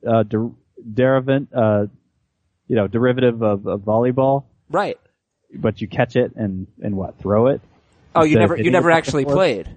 uh, 0.08 0.24
der- 0.24 0.52
derivant, 0.94 1.50
uh, 1.54 1.88
you 2.68 2.76
know, 2.76 2.88
derivative 2.88 3.42
of, 3.42 3.68
of 3.68 3.82
volleyball, 3.82 4.46
Right. 4.70 4.98
but 5.54 5.82
you 5.82 5.88
catch 5.88 6.16
it 6.16 6.34
and, 6.36 6.68
and 6.82 6.96
what, 6.96 7.18
throw 7.20 7.48
it? 7.48 7.62
Oh, 8.16 8.24
you 8.24 8.38
never, 8.40 8.58
you 8.58 8.72
never 8.72 8.90
it 8.90 8.94
back 8.94 8.98
and 8.98 9.08
actually 9.08 9.26
played. 9.26 9.70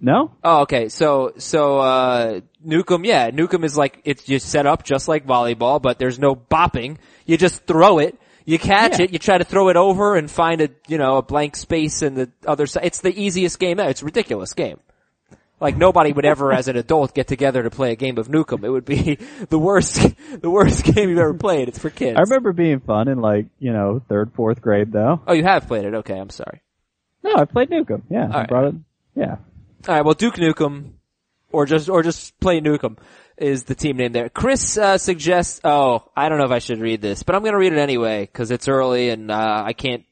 No? 0.00 0.32
Oh, 0.42 0.62
okay. 0.62 0.88
So, 0.88 1.32
so, 1.38 1.78
uh, 1.78 2.40
Newcomb, 2.62 3.04
yeah, 3.04 3.30
Newcomb 3.32 3.64
is 3.64 3.76
like, 3.76 4.00
it's 4.04 4.24
just 4.24 4.48
set 4.48 4.66
up 4.66 4.84
just 4.84 5.08
like 5.08 5.26
volleyball, 5.26 5.80
but 5.80 5.98
there's 5.98 6.18
no 6.18 6.34
bopping. 6.36 6.98
You 7.26 7.36
just 7.38 7.64
throw 7.66 7.98
it, 7.98 8.18
you 8.44 8.58
catch 8.58 8.98
Yeah. 8.98 9.04
it, 9.06 9.12
you 9.12 9.18
try 9.18 9.38
to 9.38 9.44
throw 9.44 9.68
it 9.68 9.76
over 9.76 10.16
and 10.16 10.30
find 10.30 10.60
a, 10.60 10.68
you 10.88 10.98
know, 10.98 11.16
a 11.16 11.22
blank 11.22 11.56
space 11.56 12.02
in 12.02 12.14
the 12.14 12.30
other 12.46 12.66
side. 12.66 12.84
It's 12.84 13.00
the 13.00 13.18
easiest 13.18 13.58
game 13.58 13.80
ever. 13.80 13.90
It's 13.90 14.02
a 14.02 14.04
ridiculous 14.04 14.52
game. 14.52 14.78
Like 15.60 15.76
nobody 15.76 16.12
would 16.12 16.24
ever 16.26 16.52
as 16.52 16.68
an 16.68 16.76
adult 16.76 17.14
get 17.14 17.26
together 17.28 17.62
to 17.62 17.70
play 17.70 17.92
a 17.92 17.96
game 17.96 18.18
of 18.18 18.28
Nukem. 18.28 18.64
It 18.64 18.70
would 18.70 18.84
be 18.84 19.14
the 19.48 19.58
worst, 19.58 20.14
the 20.40 20.50
worst 20.50 20.84
game 20.84 21.08
you've 21.08 21.18
ever 21.18 21.32
played. 21.34 21.68
It's 21.68 21.78
for 21.78 21.90
kids. 21.90 22.16
I 22.18 22.22
remember 22.22 22.52
being 22.52 22.80
fun 22.80 23.08
in 23.08 23.20
like, 23.20 23.46
you 23.58 23.72
know, 23.72 24.02
third, 24.08 24.32
fourth 24.34 24.60
grade 24.60 24.92
though. 24.92 25.20
Oh, 25.26 25.32
you 25.32 25.44
have 25.44 25.66
played 25.66 25.84
it. 25.84 25.94
Okay, 25.94 26.18
I'm 26.18 26.30
sorry. 26.30 26.60
No, 27.22 27.34
I 27.36 27.44
played 27.46 27.70
Nukem. 27.70 28.02
Yeah, 28.10 28.26
I 28.30 28.38
right. 28.40 28.48
brought 28.48 28.64
it. 28.66 28.74
Yeah. 29.14 29.36
All 29.88 29.94
right. 29.94 30.04
Well, 30.04 30.14
Duke 30.14 30.34
Nukem, 30.34 30.90
or 31.54 31.66
just 31.66 31.88
or 31.88 32.02
just 32.02 32.38
play 32.40 32.60
Nukem, 32.60 32.98
is 33.38 33.64
the 33.64 33.74
team 33.74 33.96
name 33.96 34.12
there. 34.12 34.28
Chris 34.28 34.76
uh, 34.76 34.98
suggests. 34.98 35.60
Oh, 35.64 36.10
I 36.16 36.28
don't 36.28 36.38
know 36.38 36.44
if 36.44 36.50
I 36.50 36.58
should 36.58 36.80
read 36.80 37.00
this, 37.00 37.22
but 37.22 37.34
I'm 37.34 37.42
going 37.42 37.52
to 37.52 37.58
read 37.58 37.72
it 37.72 37.78
anyway 37.78 38.22
because 38.22 38.50
it's 38.50 38.68
early 38.68 39.08
and 39.10 39.30
uh, 39.30 39.62
I 39.64 39.72
can't. 39.72 40.04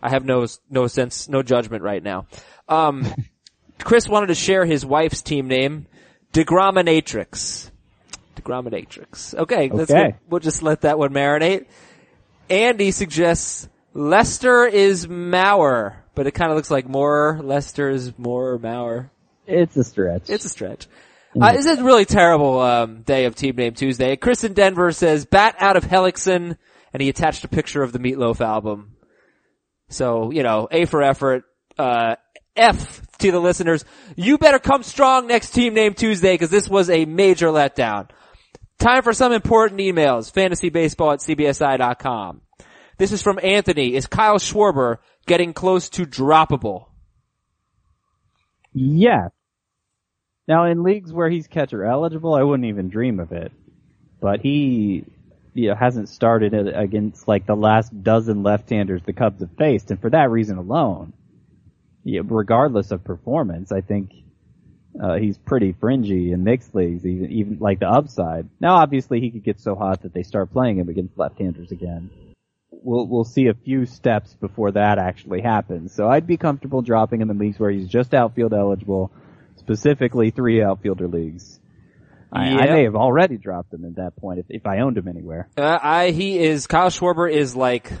I 0.00 0.10
have 0.10 0.24
no 0.24 0.46
no 0.70 0.86
sense, 0.86 1.28
no 1.28 1.42
judgment 1.42 1.82
right 1.82 2.02
now. 2.02 2.26
Um, 2.68 3.06
Chris 3.78 4.08
wanted 4.08 4.28
to 4.28 4.34
share 4.34 4.64
his 4.64 4.84
wife's 4.86 5.22
team 5.22 5.48
name, 5.48 5.86
Degrominatrix. 6.32 7.70
Degrominatrix. 8.36 9.34
Okay, 9.34 9.68
that's 9.68 9.90
Okay. 9.90 10.04
good. 10.04 10.14
We'll 10.28 10.40
just 10.40 10.62
let 10.62 10.82
that 10.82 10.98
one 10.98 11.12
marinate. 11.12 11.66
Andy 12.48 12.90
suggests 12.90 13.68
Lester 13.94 14.66
is 14.66 15.06
Mauer, 15.06 15.94
but 16.14 16.26
it 16.26 16.32
kind 16.32 16.50
of 16.50 16.56
looks 16.56 16.70
like 16.70 16.88
more. 16.88 17.40
Lester 17.42 17.90
is 17.90 18.16
more 18.18 18.58
Mauer. 18.58 19.10
It's 19.46 19.76
a 19.76 19.84
stretch. 19.84 20.30
It's 20.30 20.44
a 20.44 20.48
stretch. 20.48 20.86
Uh, 21.40 21.52
this 21.52 21.64
is 21.64 21.78
a 21.78 21.84
really 21.84 22.04
terrible 22.04 22.60
um, 22.60 23.02
day 23.02 23.24
of 23.24 23.34
Team 23.34 23.56
Name 23.56 23.72
Tuesday. 23.72 24.16
Chris 24.16 24.44
in 24.44 24.52
Denver 24.52 24.92
says 24.92 25.24
bat 25.24 25.56
out 25.58 25.76
of 25.76 25.84
Hellickson, 25.84 26.58
and 26.92 27.02
he 27.02 27.08
attached 27.08 27.42
a 27.44 27.48
picture 27.48 27.82
of 27.82 27.92
the 27.92 27.98
Meatloaf 27.98 28.40
album. 28.40 28.96
So 29.88 30.30
you 30.30 30.42
know, 30.42 30.68
A 30.70 30.84
for 30.84 31.02
effort. 31.02 31.44
Uh, 31.78 32.16
F 32.54 33.00
to 33.18 33.30
the 33.30 33.40
listeners. 33.40 33.84
You 34.14 34.36
better 34.38 34.58
come 34.58 34.82
strong 34.82 35.26
next 35.26 35.50
Team 35.50 35.74
Name 35.74 35.94
Tuesday 35.94 36.34
because 36.34 36.50
this 36.50 36.68
was 36.68 36.90
a 36.90 37.04
major 37.06 37.48
letdown. 37.48 38.10
Time 38.78 39.02
for 39.02 39.12
some 39.12 39.32
important 39.32 39.80
emails. 39.80 40.30
Fantasybaseball 40.32 41.14
at 41.14 41.20
cbsi.com. 41.20 42.42
This 42.98 43.12
is 43.12 43.22
from 43.22 43.40
Anthony. 43.42 43.94
Is 43.94 44.06
Kyle 44.06 44.38
Schwarber 44.38 44.98
getting 45.26 45.52
close 45.52 45.88
to 45.90 46.04
droppable? 46.04 46.86
Yes. 48.74 49.30
Now 50.48 50.64
in 50.64 50.82
leagues 50.82 51.12
where 51.12 51.30
he's 51.30 51.46
catcher 51.46 51.84
eligible, 51.84 52.34
I 52.34 52.42
wouldn't 52.42 52.68
even 52.68 52.88
dream 52.88 53.20
of 53.20 53.32
it. 53.32 53.52
But 54.20 54.40
he, 54.40 55.04
you 55.54 55.68
know, 55.68 55.74
hasn't 55.74 56.08
started 56.08 56.54
against 56.54 57.26
like 57.28 57.46
the 57.46 57.56
last 57.56 58.02
dozen 58.02 58.42
left-handers 58.42 59.02
the 59.02 59.12
Cubs 59.12 59.40
have 59.40 59.50
faced, 59.58 59.90
and 59.90 60.00
for 60.00 60.10
that 60.10 60.30
reason 60.30 60.58
alone, 60.58 61.12
regardless 62.04 62.90
of 62.90 63.04
performance, 63.04 63.72
I 63.72 63.80
think 63.80 64.12
uh, 65.02 65.16
he's 65.16 65.38
pretty 65.38 65.72
fringy 65.72 66.32
in 66.32 66.44
mixed 66.44 66.74
leagues, 66.74 67.04
even 67.06 67.30
even 67.32 67.58
like 67.58 67.80
the 67.80 67.88
upside. 67.88 68.48
Now, 68.60 68.76
obviously, 68.76 69.20
he 69.20 69.30
could 69.30 69.44
get 69.44 69.60
so 69.60 69.74
hot 69.74 70.02
that 70.02 70.12
they 70.12 70.22
start 70.22 70.52
playing 70.52 70.78
him 70.78 70.88
against 70.88 71.18
left-handers 71.18 71.72
again. 71.72 72.10
We'll 72.72 73.06
we'll 73.06 73.24
see 73.24 73.46
a 73.46 73.54
few 73.54 73.86
steps 73.86 74.34
before 74.34 74.72
that 74.72 74.98
actually 74.98 75.42
happens. 75.42 75.92
So 75.92 76.08
I'd 76.08 76.26
be 76.26 76.36
comfortable 76.36 76.82
dropping 76.82 77.20
him 77.20 77.30
in 77.30 77.38
leagues 77.38 77.58
where 77.58 77.70
he's 77.70 77.88
just 77.88 78.14
outfield 78.14 78.54
eligible, 78.54 79.12
specifically 79.56 80.30
three 80.30 80.62
outfielder 80.62 81.06
leagues. 81.06 81.60
I, 82.32 82.48
I 82.48 82.72
may 82.72 82.84
have 82.84 82.96
already 82.96 83.36
dropped 83.36 83.74
him 83.74 83.84
at 83.84 83.96
that 83.96 84.16
point 84.16 84.38
if, 84.38 84.46
if 84.48 84.66
I 84.66 84.78
owned 84.78 84.96
him 84.96 85.06
anywhere. 85.06 85.48
Uh, 85.56 85.78
I 85.80 86.10
he 86.12 86.38
is 86.38 86.66
Kyle 86.66 86.88
Schwarber 86.88 87.30
is 87.30 87.54
like 87.54 87.92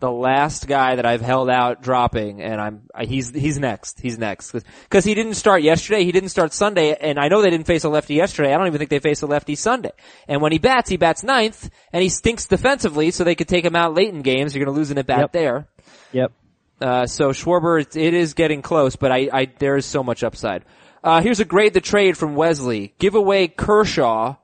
the 0.00 0.10
last 0.10 0.66
guy 0.66 0.96
that 0.96 1.06
I've 1.06 1.20
held 1.20 1.48
out 1.50 1.82
dropping, 1.82 2.40
and 2.42 2.60
I'm 2.60 2.82
I- 2.94 3.04
he's 3.04 3.30
he's 3.32 3.58
next. 3.58 4.00
He's 4.00 4.18
next 4.18 4.52
because 4.52 5.04
he 5.04 5.14
didn't 5.14 5.34
start 5.34 5.62
yesterday. 5.62 6.04
He 6.04 6.12
didn't 6.12 6.30
start 6.30 6.52
Sunday, 6.52 6.94
and 6.94 7.18
I 7.18 7.28
know 7.28 7.42
they 7.42 7.50
didn't 7.50 7.66
face 7.66 7.84
a 7.84 7.88
lefty 7.88 8.14
yesterday. 8.14 8.52
I 8.52 8.56
don't 8.58 8.66
even 8.66 8.78
think 8.78 8.90
they 8.90 8.98
faced 8.98 9.22
a 9.22 9.26
lefty 9.26 9.54
Sunday. 9.54 9.92
And 10.26 10.40
when 10.42 10.52
he 10.52 10.58
bats, 10.58 10.88
he 10.90 10.96
bats 10.96 11.22
ninth, 11.22 11.70
and 11.92 12.02
he 12.02 12.08
stinks 12.08 12.46
defensively, 12.46 13.10
so 13.10 13.24
they 13.24 13.34
could 13.34 13.48
take 13.48 13.64
him 13.64 13.76
out 13.76 13.94
late 13.94 14.12
in 14.12 14.22
games. 14.22 14.54
You're 14.56 14.64
going 14.64 14.74
to 14.74 14.78
lose 14.78 14.90
an 14.90 14.98
at 14.98 15.06
bat 15.06 15.18
Yep. 15.20 15.32
there. 15.32 15.68
Yep. 16.12 16.32
Uh, 16.80 17.06
so 17.06 17.28
Schwarber, 17.30 17.82
it, 17.82 17.94
it 17.94 18.14
is 18.14 18.32
getting 18.34 18.62
close, 18.62 18.96
but 18.96 19.12
I, 19.12 19.28
I, 19.32 19.46
there 19.58 19.76
is 19.76 19.84
so 19.84 20.02
much 20.02 20.24
upside. 20.24 20.64
Uh, 21.04 21.20
here's 21.20 21.40
a 21.40 21.44
grade 21.44 21.74
the 21.74 21.80
trade 21.82 22.16
from 22.16 22.34
Wesley. 22.34 22.94
Give 22.98 23.14
away 23.14 23.48
Kershaw, 23.48 24.36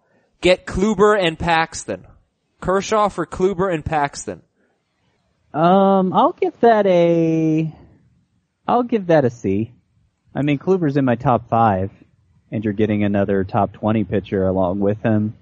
get 0.43 0.67
Kluber 0.67 1.19
and 1.19 1.39
Paxton. 1.39 2.07
Kershaw 2.61 3.09
for 3.09 3.25
Kluber 3.27 3.73
and 3.73 3.85
Paxton. 3.85 4.43
Um, 5.57 6.13
I'll 6.13 6.33
give 6.33 6.61
that 6.61 6.87
a, 6.87 7.75
I'll 8.69 8.83
give 8.83 9.07
that 9.07 9.25
a 9.25 9.31
C. 9.31 9.73
I 10.35 10.43
mean, 10.43 10.59
Kluber's 10.59 10.99
in 10.99 11.07
my 11.07 11.15
top 11.15 11.49
five, 11.49 11.91
and 12.53 12.63
you're 12.63 12.75
getting 12.75 13.05
another 13.05 13.43
top 13.43 13.73
20 13.73 14.05
pitcher 14.05 14.47
along 14.47 14.81
with 14.81 15.03
him. 15.03 15.35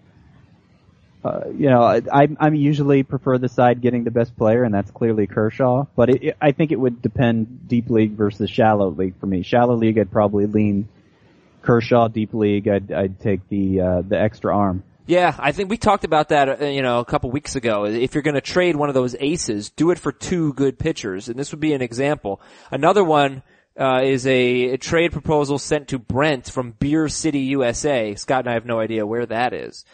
Uh, 1.24 1.48
you 1.56 1.68
know, 1.68 1.82
I, 1.82 2.00
I, 2.12 2.28
I 2.38 2.48
usually 2.50 3.02
prefer 3.02 3.38
the 3.38 3.48
side 3.48 3.80
getting 3.80 4.04
the 4.04 4.12
best 4.12 4.36
player, 4.36 4.62
and 4.62 4.72
that's 4.72 4.92
clearly 4.92 5.26
Kershaw. 5.26 5.86
But 5.96 6.10
it, 6.10 6.22
it, 6.22 6.36
I 6.40 6.52
think 6.52 6.70
it 6.70 6.78
would 6.78 7.02
depend 7.02 7.66
deep 7.66 7.90
league 7.90 8.12
versus 8.12 8.48
shallow 8.48 8.90
league 8.90 9.18
for 9.18 9.26
me. 9.26 9.42
Shallow 9.42 9.74
league, 9.74 9.98
I'd 9.98 10.12
probably 10.12 10.46
lean 10.46 10.88
Kershaw. 11.62 12.06
Deep 12.06 12.34
league, 12.34 12.68
I'd, 12.68 12.92
I'd 12.92 13.18
take 13.18 13.48
the 13.48 13.80
uh, 13.80 14.02
the 14.02 14.20
extra 14.20 14.56
arm. 14.56 14.84
Yeah, 15.06 15.34
I 15.38 15.52
think 15.52 15.68
we 15.68 15.76
talked 15.76 16.04
about 16.04 16.30
that, 16.30 16.62
uh, 16.62 16.64
you 16.64 16.80
know, 16.80 17.00
a 17.00 17.04
couple 17.04 17.30
weeks 17.30 17.56
ago. 17.56 17.84
If 17.84 18.14
you're 18.14 18.22
going 18.22 18.36
to 18.36 18.40
trade 18.40 18.74
one 18.74 18.88
of 18.88 18.94
those 18.94 19.14
aces, 19.20 19.68
do 19.68 19.90
it 19.90 19.98
for 19.98 20.12
two 20.12 20.54
good 20.54 20.78
pitchers, 20.78 21.28
and 21.28 21.38
this 21.38 21.50
would 21.52 21.60
be 21.60 21.74
an 21.74 21.82
example. 21.82 22.40
Another 22.70 23.04
one 23.04 23.42
uh, 23.78 24.00
is 24.02 24.26
a, 24.26 24.70
a 24.70 24.78
trade 24.78 25.12
proposal 25.12 25.58
sent 25.58 25.88
to 25.88 25.98
Brent 25.98 26.50
from 26.50 26.72
Beer 26.72 27.08
City, 27.10 27.40
USA. 27.40 28.14
Scott 28.14 28.40
and 28.40 28.50
I 28.50 28.54
have 28.54 28.64
no 28.64 28.80
idea 28.80 29.06
where 29.06 29.26
that 29.26 29.52
is, 29.52 29.84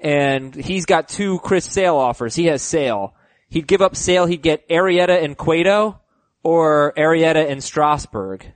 and 0.00 0.54
he's 0.54 0.86
got 0.86 1.08
two 1.08 1.40
Chris 1.40 1.66
Sale 1.66 1.96
offers. 1.96 2.34
He 2.34 2.46
has 2.46 2.62
Sale. 2.62 3.14
He'd 3.50 3.66
give 3.66 3.82
up 3.82 3.96
Sale. 3.96 4.24
He'd 4.26 4.42
get 4.42 4.66
Arrieta 4.70 5.22
and 5.22 5.36
Cueto, 5.36 6.00
or 6.42 6.94
Arrieta 6.96 7.50
and 7.50 7.62
Strasburg. 7.62 8.46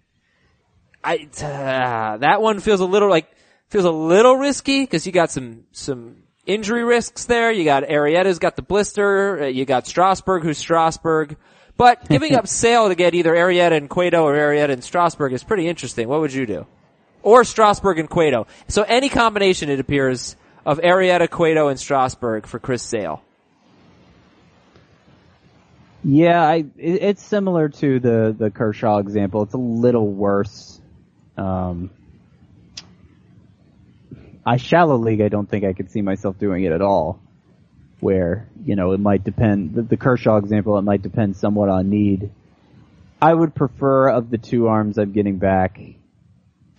I 1.05 1.29
uh, 1.43 2.17
that 2.19 2.41
one 2.41 2.61
feels 2.61 2.81
a 2.81 2.87
little 2.87 3.11
like 3.11 3.29
feels 3.69 3.85
a 3.85 3.91
little 3.91 4.37
risky 4.37 4.83
because 4.83 5.07
you 5.07 5.13
got 5.13 5.31
some 5.31 5.65
some 5.73 6.23
injury 6.47 6.85
risks 6.85 7.27
there. 7.27 7.53
You 7.53 7.65
got 7.65 7.85
Arrieta's 7.85 8.39
got 8.39 8.57
the 8.57 8.63
blister. 8.63 9.43
Uh, 9.43 9.47
you 9.47 9.65
got 9.65 9.87
Strasburg, 9.87 10.43
who's 10.43 10.59
Strasburg. 10.59 11.37
But 11.77 12.09
giving 12.09 12.35
up 12.35 12.49
Sale 12.49 12.89
to 12.89 12.95
get 12.95 13.15
either 13.15 13.33
Arrieta 13.35 13.77
and 13.77 13.89
Cueto 13.89 14.25
or 14.25 14.35
Arrieta 14.35 14.71
and 14.71 14.83
Strasburg 14.83 15.33
is 15.33 15.45
pretty 15.45 15.69
interesting. 15.69 16.09
What 16.09 16.21
would 16.21 16.33
you 16.33 16.47
do? 16.47 16.67
Or 17.23 17.45
Strasburg 17.45 17.99
and 17.99 18.11
Cueto. 18.11 18.47
So 18.67 18.83
any 18.83 19.09
combination, 19.09 19.71
it 19.71 19.81
appears, 19.81 20.37
of 20.65 20.79
Arrieta, 20.81 21.31
Cueto, 21.31 21.69
and 21.69 21.79
Strasburg 21.79 22.47
for 22.47 22.59
Chris 22.59 22.83
Sale. 22.83 23.23
Yeah, 26.05 26.43
I, 26.43 26.57
it, 26.77 27.03
it's 27.03 27.23
similar 27.23 27.69
to 27.69 28.01
the, 28.01 28.35
the 28.37 28.51
Kershaw 28.51 28.99
example. 28.99 29.43
It's 29.43 29.55
a 29.55 29.59
little 29.59 30.07
worse. 30.07 30.81
Um, 31.37 31.91
I 34.49 34.57
shallow 34.57 34.97
league, 34.97 35.21
I 35.21 35.29
don't 35.29 35.49
think 35.49 35.65
I 35.65 35.75
could 35.75 35.91
see 35.91 36.01
myself 36.01 36.39
doing 36.39 36.65
it 36.65 36.73
at 36.73 36.81
all. 36.81 37.21
Where, 38.01 38.49
you 38.65 38.77
know, 38.77 38.93
it 38.93 39.01
might 39.01 39.25
depend, 39.25 39.75
the, 39.75 39.83
the 39.83 39.97
Kershaw 39.97 40.37
example, 40.37 40.79
it 40.79 40.83
might 40.83 41.03
depend 41.03 41.37
somewhat 41.37 41.69
on 41.69 41.91
need. 41.91 42.31
I 43.21 43.35
would 43.35 43.55
prefer 43.55 44.09
of 44.09 44.31
the 44.31 44.39
two 44.39 44.69
arms 44.69 44.97
I'm 44.97 45.13
getting 45.13 45.37
back, 45.37 45.79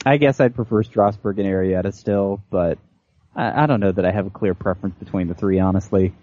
I 0.06 0.18
guess 0.18 0.40
I'd 0.40 0.56
prefer 0.56 0.82
Strasburg 0.82 1.40
and 1.40 1.48
Arrieta 1.48 1.94
still, 1.94 2.42
but 2.50 2.80
I, 3.36 3.64
I 3.64 3.66
don't 3.68 3.82
know 3.82 3.92
that 3.92 4.06
I 4.06 4.12
have 4.12 4.26
a 4.26 4.30
clear 4.30 4.54
preference 4.56 4.96
between 4.96 5.28
the 5.28 5.34
three, 5.34 5.60
honestly. 5.60 6.14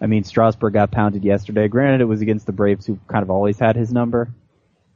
I 0.00 0.06
mean, 0.06 0.24
Strasburg 0.24 0.72
got 0.72 0.90
pounded 0.90 1.24
yesterday. 1.24 1.68
Granted, 1.68 2.00
it 2.00 2.06
was 2.06 2.20
against 2.20 2.46
the 2.46 2.52
Braves, 2.52 2.86
who 2.86 2.98
kind 3.06 3.22
of 3.22 3.30
always 3.30 3.58
had 3.58 3.76
his 3.76 3.92
number. 3.92 4.28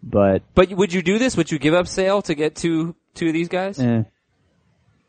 But 0.03 0.43
But 0.55 0.71
would 0.73 0.93
you 0.93 1.03
do 1.03 1.19
this? 1.19 1.37
Would 1.37 1.53
you 1.53 1.59
give 1.59 1.75
up 1.75 1.87
Sale 1.87 2.23
to 2.23 2.35
get 2.35 2.57
two 2.57 2.97
two 3.15 3.29
of 3.29 3.33
these 3.35 3.49
guys? 3.49 3.79
eh. 3.79 4.05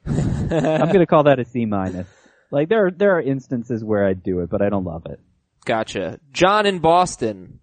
I'm 0.05 0.91
gonna 0.91 1.05
call 1.05 1.23
that 1.23 1.39
a 1.39 1.45
C 1.45 1.65
minus. 1.65 2.07
Like 2.51 2.69
there 2.69 2.87
are 2.87 2.91
there 2.91 3.15
are 3.17 3.21
instances 3.21 3.83
where 3.83 4.05
I'd 4.05 4.23
do 4.23 4.39
it, 4.39 4.49
but 4.49 4.61
I 4.61 4.69
don't 4.69 4.83
love 4.83 5.05
it. 5.05 5.19
Gotcha. 5.65 6.19
John 6.31 6.65
in 6.65 6.79
Boston. 6.79 7.59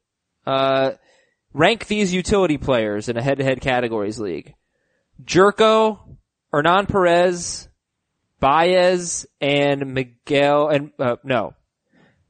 Uh, 0.46 0.92
rank 1.52 1.86
these 1.88 2.14
utility 2.14 2.56
players 2.56 3.08
in 3.08 3.16
a 3.16 3.22
head-to-head 3.22 3.60
categories 3.60 4.18
league. 4.18 4.54
Gyorko, 5.22 5.98
Hernan 6.52 6.86
Perez, 6.86 7.68
Baez, 8.40 9.26
and 9.40 9.92
Miguel, 9.92 10.68
and, 10.68 10.92
uh, 10.98 11.16
no. 11.24 11.54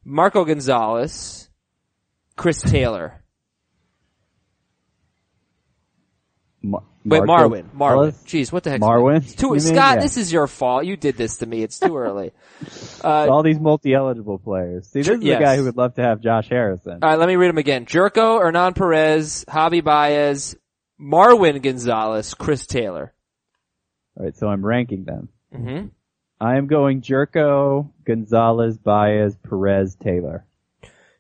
Marco 0.05 0.45
Gonzalez, 0.45 1.49
Chris 2.35 2.61
Taylor. 2.63 3.23
Wait, 7.09 7.25
Marco 7.25 7.49
Marwin. 7.49 7.65
Marwin. 7.77 8.13
Jeez, 8.25 8.53
what 8.53 8.63
the 8.65 8.71
heck? 8.71 8.81
Marwin? 8.81 9.17
It's 9.19 9.35
too, 9.35 9.47
You 9.49 9.53
mean? 9.53 9.61
Scott, 9.61 9.97
Yeah. 9.97 10.03
this 10.03 10.17
is 10.17 10.33
your 10.33 10.47
fault. 10.47 10.85
You 10.85 10.97
did 10.97 11.17
this 11.17 11.37
to 11.39 11.47
me. 11.47 11.63
It's 11.63 11.79
too 11.79 11.97
early. 11.97 12.33
Uh, 13.05 13.29
All 13.31 13.45
these 13.45 13.61
multi-eligible 13.61 14.39
players. 14.41 14.89
See, 14.89 15.01
this 15.03 15.09
is 15.09 15.23
Yes. 15.23 15.39
the 15.39 15.45
guy 15.45 15.57
who 15.57 15.65
would 15.65 15.77
love 15.77 15.95
to 15.95 16.03
have 16.03 16.21
Josh 16.21 16.49
Harrison. 16.49 16.99
All 17.01 17.09
right, 17.11 17.19
let 17.19 17.29
me 17.29 17.37
read 17.37 17.49
them 17.49 17.59
again. 17.59 17.87
Gyorko, 17.87 18.41
Hernan 18.43 18.75
Perez, 18.75 19.45
Javi 19.49 19.83
Baez, 19.85 20.57
Marwin 21.01 21.63
Gonzalez, 21.63 22.35
Chris 22.35 22.67
Taylor. 22.67 23.13
All 24.19 24.25
right, 24.25 24.37
so 24.37 24.49
I'm 24.49 24.67
ranking 24.67 25.05
them. 25.05 25.29
hmm 25.55 25.87
I 26.41 26.57
am 26.57 26.67
going 26.67 27.01
Gyorko, 27.03 27.91
Gonzalez, 28.05 28.77
Baez, 28.79 29.37
Perez, 29.49 29.95
Taylor. 29.95 30.45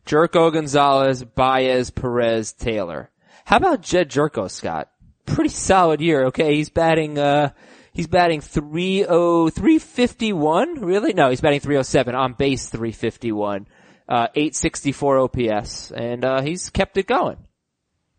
Gyorko, 0.06 0.52
Gonzalez, 0.52 1.22
Baez, 1.22 1.90
Perez, 1.90 2.52
Taylor. 2.52 3.10
How 3.44 3.58
about 3.58 3.82
Jed 3.82 4.10
Gyorko, 4.10 4.50
Scott? 4.50 4.88
Pretty 5.34 5.50
solid 5.50 6.00
year, 6.00 6.26
okay? 6.26 6.54
He's 6.56 6.70
batting, 6.70 7.18
uh, 7.18 7.50
he's 7.92 8.06
batting 8.06 8.40
30, 8.40 9.04
351? 9.04 10.80
Really? 10.80 11.12
No, 11.12 11.30
he's 11.30 11.40
batting 11.40 11.60
307 11.60 12.14
on 12.14 12.32
base 12.32 12.68
351. 12.68 13.66
Uh, 14.08 14.28
864 14.34 15.18
OPS. 15.18 15.90
And, 15.92 16.24
uh, 16.24 16.40
he's 16.40 16.70
kept 16.70 16.96
it 16.96 17.06
going. 17.06 17.36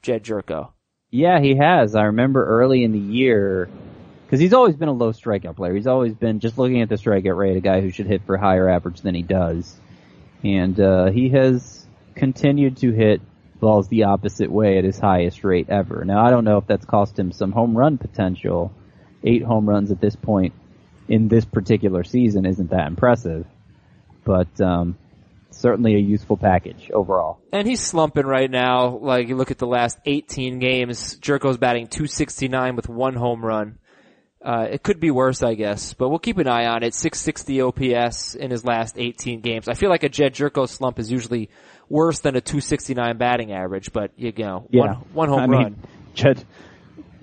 Jed 0.02 0.24
Gyorko. 0.24 0.72
Yeah, 1.10 1.40
he 1.42 1.56
has. 1.58 1.96
I 1.96 2.04
remember 2.04 2.46
early 2.46 2.84
in 2.84 2.92
the 2.92 3.00
year, 3.00 3.70
because 4.26 4.40
he's 4.40 4.54
always 4.54 4.76
been 4.76 4.90
a 4.90 4.94
low 4.94 5.12
strikeout 5.12 5.56
player. 5.56 5.74
He's 5.74 5.88
always 5.88 6.14
been, 6.14 6.40
just 6.40 6.58
looking 6.58 6.82
at 6.82 6.90
the 6.90 6.96
strikeout 6.96 7.36
rate, 7.36 7.58
a 7.58 7.62
guy 7.62 7.82
who 7.82 7.90
should 7.90 8.06
hit 8.06 8.22
for 8.26 8.38
higher 8.38 8.70
average 8.70 9.02
than 9.02 9.16
he 9.16 9.24
does. 9.24 9.76
And, 10.44 10.80
uh, 10.80 11.08
he 11.08 11.30
has 11.30 11.88
continued 12.16 12.78
to 12.78 12.92
hit 12.92 13.22
balls 13.60 13.88
the 13.88 14.04
opposite 14.06 14.52
way 14.52 14.78
at 14.78 14.84
his 14.84 14.98
highest 14.98 15.44
rate 15.44 15.70
ever. 15.70 16.04
Now, 16.06 16.26
I 16.26 16.32
don't 16.32 16.46
know 16.46 16.58
if 16.58 16.68
that's 16.68 16.86
cost 16.86 17.18
him 17.18 17.32
some 17.32 17.52
home 17.52 17.78
run 17.78 17.98
potential. 17.98 18.72
Eight 19.24 19.44
home 19.44 19.68
runs 19.68 19.92
at 19.92 20.00
this 20.00 20.16
point 20.16 20.54
in 21.08 21.28
this 21.28 21.46
particular 21.46 22.04
season 22.04 22.46
isn't 22.46 22.70
that 22.70 22.88
impressive. 22.88 23.46
But, 24.24 24.60
um, 24.62 24.98
certainly 25.52 25.96
a 25.96 26.00
useful 26.00 26.38
package 26.38 26.90
overall. 26.92 27.40
And 27.52 27.68
he's 27.68 27.82
slumping 27.82 28.26
right 28.26 28.50
now. 28.50 28.98
Like 28.98 29.28
you 29.28 29.36
look 29.36 29.52
at 29.52 29.58
the 29.58 29.68
last 29.68 29.98
18 30.06 30.60
games, 30.60 31.18
Gyorko's 31.20 31.58
batting 31.58 31.88
269 31.88 32.76
with 32.76 32.90
one 32.90 33.16
home 33.16 33.44
run. 33.44 33.78
Uh, 34.42 34.68
it 34.72 34.84
could 34.84 35.02
be 35.02 35.12
worse, 35.12 35.44
I 35.44 35.54
guess, 35.56 35.94
but 35.94 36.08
we'll 36.08 36.20
keep 36.20 36.38
an 36.38 36.48
eye 36.48 36.66
on 36.68 36.82
it. 36.82 36.94
660 36.94 37.62
OPS 37.62 38.36
in 38.36 38.52
his 38.52 38.64
last 38.64 38.96
18 38.98 39.42
games. 39.42 39.68
I 39.68 39.74
feel 39.74 39.90
like 39.90 40.04
a 40.04 40.10
Jed 40.10 40.34
Gyorko 40.34 40.68
slump 40.68 40.98
is 40.98 41.12
usually 41.12 41.50
worse 41.90 42.20
than 42.20 42.36
a 42.36 42.42
269 42.42 43.18
batting 43.18 43.52
average, 43.52 43.92
but 43.92 44.12
you 44.16 44.32
know, 44.38 44.68
Yeah. 44.70 44.82
one, 44.82 44.94
one 45.14 45.30
home 45.30 45.40
I 45.40 45.46
run. 45.46 45.64
mean, 45.64 45.76
Jed, 46.14 46.44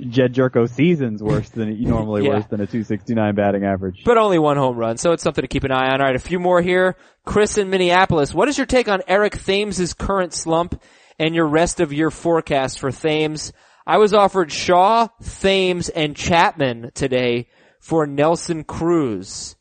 Jed 0.01 0.35
Gyorko 0.35 0.69
season's 0.69 1.23
worse 1.23 1.49
than 1.51 1.81
normally 1.89 2.25
Yeah. 2.25 2.31
worse 2.35 2.47
than 2.47 2.61
a 2.61 2.67
269 2.67 3.35
batting 3.35 3.65
average. 3.65 4.03
but 4.05 4.19
only 4.19 4.39
one 4.39 4.57
home 4.57 4.77
run, 4.77 4.97
so 4.97 5.13
it's 5.13 5.23
something 5.23 5.43
to 5.43 5.49
keep 5.49 5.65
an 5.65 5.73
eye 5.73 5.89
on. 5.93 6.01
All 6.01 6.07
right, 6.07 6.17
a 6.17 6.19
few 6.19 6.39
more 6.39 6.61
here. 6.61 6.97
Chris 7.25 7.59
in 7.59 7.71
Minneapolis. 7.71 8.35
What 8.35 8.49
is 8.49 8.59
your 8.59 8.67
take 8.67 8.89
on 8.89 9.03
Eric 9.09 9.37
Thames' 9.39 9.95
current 9.95 10.33
slump 10.35 10.81
and 11.19 11.35
your 11.35 11.47
rest 11.47 11.81
of 11.81 11.93
year 11.93 12.11
forecast 12.11 12.79
for 12.81 12.91
Thames? 12.91 13.53
I 13.87 13.99
was 13.99 14.13
offered 14.13 14.51
Shaw, 14.51 15.09
Thames, 15.23 15.89
and 15.89 16.17
Chapman 16.17 16.91
today 16.95 17.47
for 17.81 18.05
Nelson 18.07 18.65
Cruz. 18.65 19.55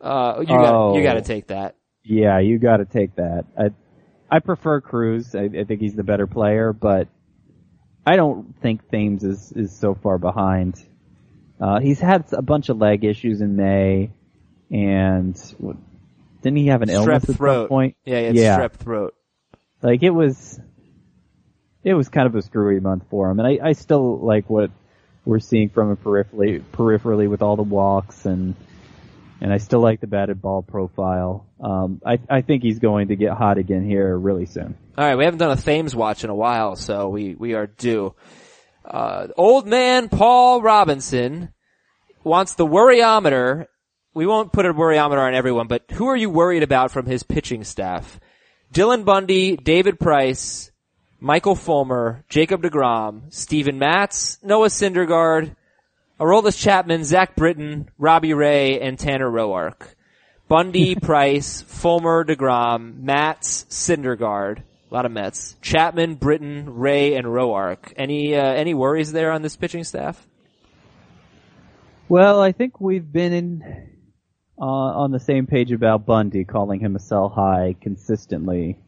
Uh, 0.00 0.40
you 0.40 0.46
got 0.46 0.74
Oh. 0.74 0.96
you 0.96 1.02
got 1.02 1.14
to 1.14 1.22
take 1.22 1.46
that. 1.48 1.76
yeah, 2.04 2.38
you 2.40 2.58
got 2.58 2.76
to 2.76 2.84
take 2.84 3.14
that. 3.16 3.44
I, 3.58 3.70
I 4.30 4.38
prefer 4.40 4.80
Cruz. 4.80 5.34
I, 5.34 5.44
I 5.44 5.64
think 5.64 5.80
he's 5.80 5.94
the 5.94 6.02
better 6.02 6.26
player, 6.26 6.72
but 6.72 7.08
I 8.06 8.16
don't 8.16 8.54
think 8.60 8.90
Thames 8.90 9.24
is 9.24 9.52
is 9.52 9.76
so 9.76 9.94
far 9.94 10.18
behind. 10.18 10.82
Uh, 11.60 11.80
he's 11.80 12.00
had 12.00 12.24
a 12.32 12.42
bunch 12.42 12.68
of 12.68 12.78
leg 12.78 13.04
issues 13.04 13.40
in 13.40 13.56
May, 13.56 14.10
and 14.70 15.38
what, 15.58 15.76
didn't 16.42 16.56
he 16.58 16.66
have 16.66 16.82
an 16.82 16.90
illness 16.90 17.24
Strep 17.24 17.30
at 17.30 17.36
throat. 17.36 17.62
some 17.62 17.68
point? 17.68 17.96
Yeah, 18.04 18.30
yeah. 18.30 18.58
strep 18.58 18.72
throat. 18.72 19.14
Like 19.80 20.02
it 20.02 20.10
was, 20.10 20.58
it 21.84 21.94
was 21.94 22.08
kind 22.08 22.26
of 22.26 22.34
a 22.34 22.42
screwy 22.42 22.80
month 22.80 23.04
for 23.08 23.30
him, 23.30 23.38
and 23.38 23.46
I, 23.46 23.68
I 23.68 23.72
still 23.72 24.18
like 24.18 24.50
what 24.50 24.70
we're 25.24 25.38
seeing 25.40 25.68
from 25.68 25.90
him 25.90 25.96
peripherally, 25.96 26.60
peripherally 26.72 27.28
with 27.30 27.40
all 27.40 27.56
the 27.56 27.62
walks 27.62 28.26
and, 28.26 28.54
and 29.44 29.52
I 29.52 29.58
still 29.58 29.80
like 29.80 30.00
the 30.00 30.06
batted 30.06 30.40
ball 30.40 30.62
profile. 30.62 31.44
Um, 31.60 32.00
I, 32.04 32.18
I 32.30 32.40
think 32.40 32.62
he's 32.62 32.78
going 32.78 33.08
to 33.08 33.16
get 33.16 33.32
hot 33.32 33.58
again 33.58 33.86
here 33.86 34.16
really 34.16 34.46
soon. 34.46 34.74
All 34.96 35.04
right, 35.04 35.16
we 35.16 35.24
haven't 35.24 35.38
done 35.38 35.50
a 35.50 35.60
Thames 35.60 35.94
watch 35.94 36.24
in 36.24 36.30
a 36.30 36.34
while, 36.34 36.76
so 36.76 37.10
we 37.10 37.34
we 37.34 37.52
are 37.52 37.66
due. 37.66 38.14
Uh, 38.86 39.28
old 39.36 39.66
man 39.66 40.08
Paul 40.08 40.62
Robinson 40.62 41.52
wants 42.22 42.54
the 42.54 42.66
worryometer. 42.66 43.66
We 44.14 44.24
won't 44.24 44.50
put 44.50 44.64
a 44.64 44.72
worryometer 44.72 45.20
on 45.20 45.34
everyone, 45.34 45.66
but 45.66 45.90
who 45.90 46.06
are 46.06 46.16
you 46.16 46.30
worried 46.30 46.62
about 46.62 46.90
from 46.90 47.04
his 47.04 47.22
pitching 47.22 47.64
staff? 47.64 48.18
Dylan 48.72 49.04
Bundy, 49.04 49.58
David 49.58 50.00
Price, 50.00 50.72
Michael 51.20 51.54
Fulmer, 51.54 52.24
Jacob 52.30 52.62
DeGrom, 52.62 53.30
Steven 53.30 53.78
Matz, 53.78 54.38
Noah 54.42 54.68
Syndergaard, 54.68 55.54
Aroldis 56.20 56.56
Chapman, 56.56 57.02
Zach 57.02 57.34
Britton, 57.34 57.90
Robbie 57.98 58.34
Ray, 58.34 58.80
and 58.80 58.96
Tanner 58.98 59.28
Roark. 59.28 59.94
Bundy, 60.46 60.94
Price, 61.02 61.62
Fulmer, 61.62 62.24
DeGrom, 62.24 63.00
Matz, 63.00 63.64
Syndergaard. 63.68 64.62
A 64.90 64.94
lot 64.94 65.06
of 65.06 65.12
Mets. 65.12 65.56
Chapman, 65.60 66.14
Britton, 66.14 66.76
Ray, 66.76 67.16
and 67.16 67.26
Roark. 67.26 67.92
Any, 67.96 68.36
uh, 68.36 68.44
any 68.44 68.74
worries 68.74 69.10
there 69.10 69.32
on 69.32 69.42
this 69.42 69.56
pitching 69.56 69.82
staff? 69.82 70.24
Well, 72.08 72.40
I 72.40 72.52
think 72.52 72.80
we've 72.80 73.10
been 73.10 73.32
in, 73.32 73.88
uh, 74.56 74.64
on 74.64 75.10
the 75.10 75.18
same 75.18 75.48
page 75.48 75.72
about 75.72 76.06
Bundy, 76.06 76.44
calling 76.44 76.78
him 76.78 76.94
a 76.94 77.00
sell 77.00 77.28
high 77.28 77.74
consistently, 77.80 78.78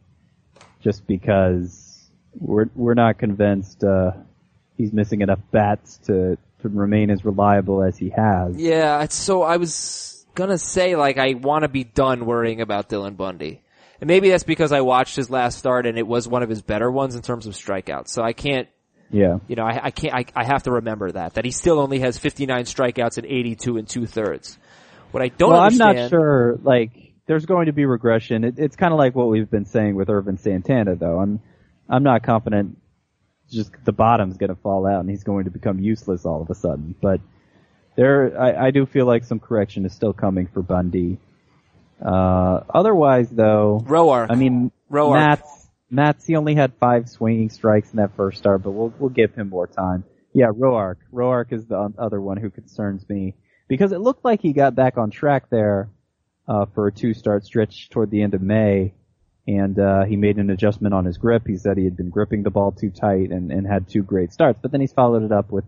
just 0.79 1.05
because 1.07 2.09
we're 2.39 2.69
we're 2.75 2.93
not 2.93 3.17
convinced 3.17 3.83
uh, 3.83 4.11
he's 4.77 4.93
missing 4.93 5.21
enough 5.21 5.39
bats 5.51 5.97
to 6.05 6.37
remain 6.75 7.09
as 7.09 7.23
reliable 7.25 7.83
as 7.83 7.97
he 7.97 8.09
has. 8.09 8.55
Yeah, 8.57 9.07
so 9.09 9.43
I 9.43 9.57
was 9.57 10.25
gonna 10.35 10.57
say 10.57 10.95
like 10.95 11.17
I 11.17 11.33
want 11.33 11.63
to 11.63 11.67
be 11.67 11.83
done 11.83 12.25
worrying 12.25 12.61
about 12.61 12.89
Dylan 12.89 13.17
Bundy. 13.17 13.61
And 13.99 14.07
maybe 14.07 14.29
that's 14.29 14.43
because 14.43 14.71
I 14.71 14.81
watched 14.81 15.15
his 15.15 15.29
last 15.29 15.57
start 15.57 15.87
and 15.87 15.97
it 15.97 16.05
was 16.05 16.27
one 16.27 16.43
of 16.43 16.49
his 16.49 16.61
better 16.61 16.91
ones 16.91 17.15
in 17.15 17.21
terms 17.23 17.47
of 17.47 17.53
strikeouts. 17.55 18.09
So 18.09 18.21
I 18.21 18.33
can't, 18.33 18.67
Yeah. 19.09 19.39
you 19.47 19.55
know, 19.55 19.63
I, 19.63 19.85
I 19.85 19.91
can't, 19.91 20.13
I, 20.13 20.25
I 20.35 20.43
have 20.43 20.63
to 20.63 20.71
remember 20.73 21.11
that, 21.11 21.33
that 21.33 21.45
he 21.45 21.51
still 21.51 21.79
only 21.79 21.99
has 22.01 22.15
59 22.17 22.65
strikeouts 22.65 23.17
and 23.17 23.25
82 23.25 23.77
and 23.77 23.89
two 23.89 24.05
thirds. 24.05 24.59
What 25.09 25.23
I 25.23 25.29
don't 25.29 25.49
well, 25.49 25.61
I'm 25.61 25.77
not 25.77 26.09
sure. 26.11 26.59
Like, 26.61 26.91
there's 27.25 27.47
going 27.47 27.65
to 27.65 27.71
be 27.73 27.85
regression. 27.85 28.43
It, 28.43 28.59
it's 28.59 28.75
kind 28.75 28.93
of 28.93 28.99
like 28.99 29.15
what 29.15 29.29
we've 29.29 29.49
been 29.49 29.65
saying 29.65 29.95
with 29.95 30.09
Ervin 30.11 30.37
Santana, 30.37 30.95
though. 30.95 31.19
I'm, 31.19 31.39
I'm 31.89 32.03
not 32.03 32.21
confident. 32.21 32.77
Just 33.49 33.71
the 33.85 33.91
bottom's 33.91 34.37
going 34.37 34.49
to 34.49 34.61
fall 34.61 34.85
out, 34.85 35.01
and 35.01 35.09
he's 35.09 35.23
going 35.23 35.45
to 35.45 35.51
become 35.51 35.79
useless 35.79 36.25
all 36.25 36.41
of 36.41 36.49
a 36.49 36.55
sudden. 36.55 36.95
But 37.01 37.21
there, 37.95 38.39
I, 38.39 38.67
I 38.67 38.71
do 38.71 38.85
feel 38.85 39.05
like 39.05 39.23
some 39.23 39.39
correction 39.39 39.85
is 39.85 39.93
still 39.93 40.13
coming 40.13 40.47
for 40.47 40.61
Bundy. 40.61 41.19
Uh, 42.05 42.61
otherwise, 42.73 43.29
though, 43.29 43.81
Roark. 43.85 44.27
I 44.29 44.35
mean, 44.35 44.71
Roark. 44.91 45.13
Matz, 45.13 45.67
Matz, 45.89 46.25
he 46.25 46.35
only 46.35 46.55
had 46.55 46.73
five 46.79 47.09
swinging 47.09 47.49
strikes 47.49 47.91
in 47.91 47.97
that 47.97 48.15
first 48.15 48.37
start, 48.37 48.63
but 48.63 48.71
we'll, 48.71 48.93
we'll 48.99 49.09
give 49.09 49.33
him 49.33 49.49
more 49.49 49.67
time. 49.67 50.03
Yeah, 50.33 50.47
Roark. 50.47 50.97
Roark 51.11 51.51
is 51.51 51.65
the 51.65 51.93
other 51.97 52.21
one 52.21 52.37
who 52.37 52.49
concerns 52.49 53.07
me 53.09 53.35
because 53.67 53.91
it 53.91 53.99
looked 53.99 54.23
like 54.23 54.41
he 54.41 54.53
got 54.53 54.75
back 54.75 54.97
on 54.97 55.09
track 55.09 55.49
there, 55.49 55.89
uh, 56.47 56.65
for 56.73 56.87
a 56.87 56.91
two 56.91 57.13
start 57.13 57.45
stretch 57.45 57.89
toward 57.89 58.11
the 58.11 58.21
end 58.21 58.33
of 58.33 58.41
May. 58.41 58.93
And, 59.47 59.79
uh, 59.79 60.03
he 60.03 60.17
made 60.17 60.37
an 60.37 60.49
adjustment 60.49 60.93
on 60.93 61.05
his 61.05 61.17
grip. 61.17 61.47
He 61.47 61.57
said 61.57 61.77
he 61.77 61.85
had 61.85 61.95
been 61.95 62.09
gripping 62.09 62.43
the 62.43 62.49
ball 62.49 62.73
too 62.73 62.89
tight 62.89 63.31
and, 63.31 63.51
and 63.51 63.65
had 63.65 63.87
two 63.87 64.03
great 64.03 64.33
starts, 64.33 64.59
but 64.61 64.71
then 64.71 64.81
he's 64.81 64.91
followed 64.93 65.23
it 65.23 65.31
up 65.31 65.51
with 65.51 65.63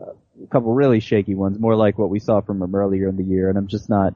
uh, 0.00 0.12
a 0.42 0.46
couple 0.48 0.74
really 0.74 1.00
shaky 1.00 1.34
ones, 1.34 1.58
more 1.58 1.76
like 1.76 1.96
what 1.98 2.10
we 2.10 2.18
saw 2.18 2.40
from 2.40 2.60
him 2.60 2.74
earlier 2.74 3.08
in 3.08 3.16
the 3.16 3.22
year. 3.22 3.48
And 3.48 3.56
I'm 3.56 3.68
just 3.68 3.88
not, 3.88 4.14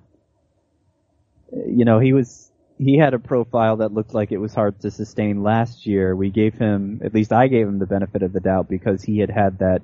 you 1.52 1.84
know, 1.84 2.00
he 2.00 2.12
was 2.12 2.50
he 2.78 2.98
had 2.98 3.14
a 3.14 3.18
profile 3.18 3.76
that 3.78 3.92
looked 3.92 4.12
like 4.12 4.32
it 4.32 4.38
was 4.38 4.54
hard 4.54 4.80
to 4.80 4.90
sustain 4.90 5.42
last 5.42 5.86
year. 5.86 6.14
We 6.14 6.30
gave 6.30 6.54
him, 6.54 7.00
at 7.02 7.14
least 7.14 7.32
I 7.32 7.46
gave 7.48 7.66
him 7.66 7.78
the 7.78 7.86
benefit 7.86 8.22
of 8.22 8.32
the 8.32 8.40
doubt 8.40 8.68
because 8.68 9.02
he 9.02 9.18
had 9.18 9.30
had 9.30 9.60
that 9.60 9.82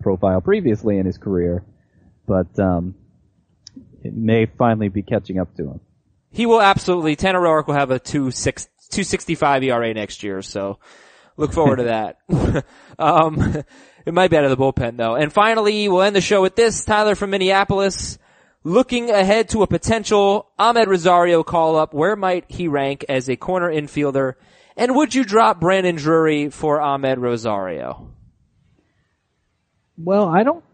profile 0.00 0.40
previously 0.40 0.98
in 0.98 1.06
his 1.06 1.18
career, 1.18 1.64
but 2.26 2.58
um, 2.58 2.94
it 4.04 4.14
may 4.14 4.46
finally 4.46 4.88
be 4.88 5.02
catching 5.02 5.38
up 5.40 5.54
to 5.56 5.64
him. 5.64 5.80
He 6.36 6.44
will 6.44 6.60
absolutely. 6.60 7.16
Tanner 7.16 7.40
Roark 7.40 7.66
will 7.66 7.76
have 7.76 7.90
a 7.90 7.98
two 7.98 8.30
six 8.30 8.68
two 8.90 9.04
sixty 9.04 9.34
five 9.34 9.62
ERA 9.62 9.94
next 9.94 10.22
year, 10.22 10.42
so 10.42 10.78
look 11.38 11.54
forward 11.54 11.76
to 11.76 11.84
that. 11.84 12.18
um, 12.98 13.64
it 14.04 14.12
might 14.12 14.30
be 14.30 14.36
out 14.36 14.44
of 14.44 14.50
the 14.50 14.56
bullpen 14.58 14.98
though. 14.98 15.14
And 15.14 15.32
finally, 15.32 15.88
we'll 15.88 16.02
end 16.02 16.14
the 16.14 16.20
show 16.20 16.42
with 16.42 16.54
this. 16.54 16.84
Tyler 16.84 17.14
from 17.14 17.30
Minneapolis, 17.30 18.18
looking 18.64 19.10
ahead 19.10 19.48
to 19.48 19.62
a 19.62 19.66
potential 19.66 20.50
Amed 20.58 20.88
Rosario 20.88 21.42
call 21.42 21.74
up. 21.74 21.94
Where 21.94 22.16
might 22.16 22.44
he 22.50 22.68
rank 22.68 23.06
as 23.08 23.30
a 23.30 23.36
corner 23.36 23.72
infielder? 23.72 24.34
And 24.76 24.94
would 24.94 25.14
you 25.14 25.24
drop 25.24 25.58
Brandon 25.58 25.96
Drury 25.96 26.50
for 26.50 26.80
Amed 26.80 27.16
Rosario? 27.16 28.12
Well, 29.96 30.28
I 30.28 30.42
don't 30.42 30.64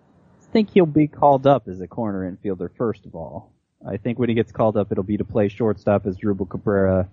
think 0.53 0.71
he'll 0.71 0.87
be 0.87 1.07
called 1.07 1.47
up 1.47 1.69
as 1.69 1.81
a 1.81 1.87
corner 1.87 2.29
infielder, 2.29 2.69
first 2.77 3.07
of 3.07 3.15
all. 3.15 3.52
I 3.87 3.97
think 3.97 4.19
when 4.19 4.29
he 4.29 4.35
gets 4.35 4.53
called 4.53 4.77
up, 4.77 4.93
it'll 4.93 5.05
be 5.05 5.17
to 5.17 5.25
play 5.25 5.49
shortstop 5.49 6.07
as 6.07 6.17
Asdrubal 6.17 6.49
Cabrera 6.49 7.09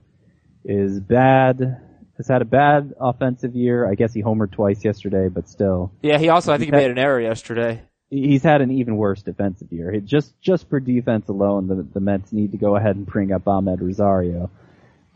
is 0.64 1.00
bad, 1.00 1.82
has 2.18 2.28
had 2.28 2.42
a 2.42 2.46
bad 2.46 2.94
offensive 3.00 3.56
year. 3.56 3.90
I 3.90 3.96
guess 3.96 4.14
he 4.14 4.22
homered 4.22 4.52
twice 4.52 4.84
yesterday, 4.84 5.30
but 5.30 5.50
still. 5.50 5.92
Yeah, 6.02 6.18
he 6.18 6.30
also, 6.30 6.54
I 6.54 6.58
think 6.58 6.68
he 6.68 6.72
made 6.72 6.92
an 6.92 6.98
error 6.98 7.20
yesterday. 7.20 7.82
He's 8.10 8.44
had 8.44 8.62
an 8.62 8.72
even 8.72 8.98
worse 8.98 9.22
defensive 9.22 9.72
year. 9.72 9.92
It 9.92 10.06
just, 10.06 10.40
just 10.42 10.68
for 10.70 10.80
defense 10.80 11.28
alone, 11.28 11.68
the, 11.68 11.76
the 11.94 12.00
Mets 12.00 12.32
need 12.32 12.52
to 12.52 12.58
go 12.58 12.76
ahead 12.76 12.96
and 12.96 13.06
bring 13.06 13.32
up 13.32 13.46
Amed 13.46 13.82
Rosario. 13.82 14.50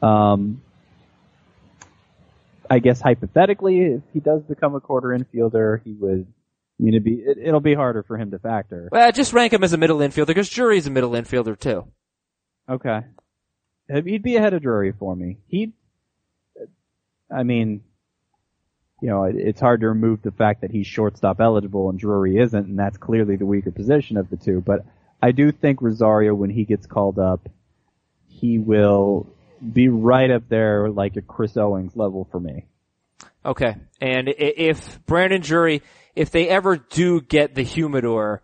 Um, 0.01 0.61
I 2.69 2.79
guess 2.79 3.01
hypothetically, 3.01 3.81
if 3.81 4.01
he 4.13 4.19
does 4.19 4.41
become 4.43 4.75
a 4.75 4.79
corner 4.79 5.17
infielder, 5.17 5.81
he 5.83 5.93
would 5.93 6.27
I 6.79 6.83
mean, 6.83 6.93
it'd 6.95 7.03
be, 7.03 7.23
it, 7.25 7.51
will 7.51 7.59
be 7.59 7.75
harder 7.75 8.03
for 8.03 8.17
him 8.17 8.31
to 8.31 8.39
factor. 8.39 8.89
Well, 8.91 9.11
just 9.11 9.33
rank 9.33 9.53
him 9.53 9.63
as 9.63 9.73
a 9.73 9.77
middle 9.77 9.99
infielder 9.99 10.27
because 10.27 10.49
Drury's 10.49 10.87
a 10.87 10.89
middle 10.89 11.11
infielder 11.11 11.57
too. 11.57 11.87
Okay. 12.67 13.01
He'd 13.87 14.23
be 14.23 14.37
ahead 14.37 14.53
of 14.53 14.61
Drury 14.61 14.91
for 14.91 15.15
me. 15.15 15.37
He, 15.47 15.73
I 17.33 17.43
mean, 17.43 17.83
you 19.01 19.09
know, 19.09 19.25
it's 19.25 19.59
hard 19.59 19.81
to 19.81 19.89
remove 19.89 20.21
the 20.21 20.31
fact 20.31 20.61
that 20.61 20.71
he's 20.71 20.87
shortstop 20.87 21.41
eligible 21.41 21.89
and 21.89 21.99
Drury 21.99 22.37
isn't, 22.37 22.67
and 22.67 22.79
that's 22.79 22.97
clearly 22.97 23.35
the 23.35 23.45
weaker 23.45 23.71
position 23.71 24.17
of 24.17 24.29
the 24.29 24.37
two. 24.37 24.61
But 24.61 24.85
I 25.21 25.31
do 25.31 25.51
think 25.51 25.81
Rosario, 25.81 26.33
when 26.33 26.49
he 26.49 26.63
gets 26.63 26.87
called 26.87 27.19
up, 27.19 27.49
he 28.27 28.57
will 28.57 29.27
be 29.71 29.89
right 29.89 30.31
up 30.31 30.49
there 30.49 30.89
like 30.89 31.17
a 31.17 31.21
Chris 31.21 31.55
Owings 31.55 31.95
level 31.95 32.27
for 32.31 32.39
me. 32.39 32.65
Okay. 33.45 33.75
And 34.01 34.33
if 34.37 35.05
Brandon 35.05 35.41
Drury, 35.41 35.81
if 36.15 36.31
they 36.31 36.47
ever 36.47 36.77
do 36.77 37.21
get 37.21 37.55
the 37.55 37.63
humidor 37.63 38.41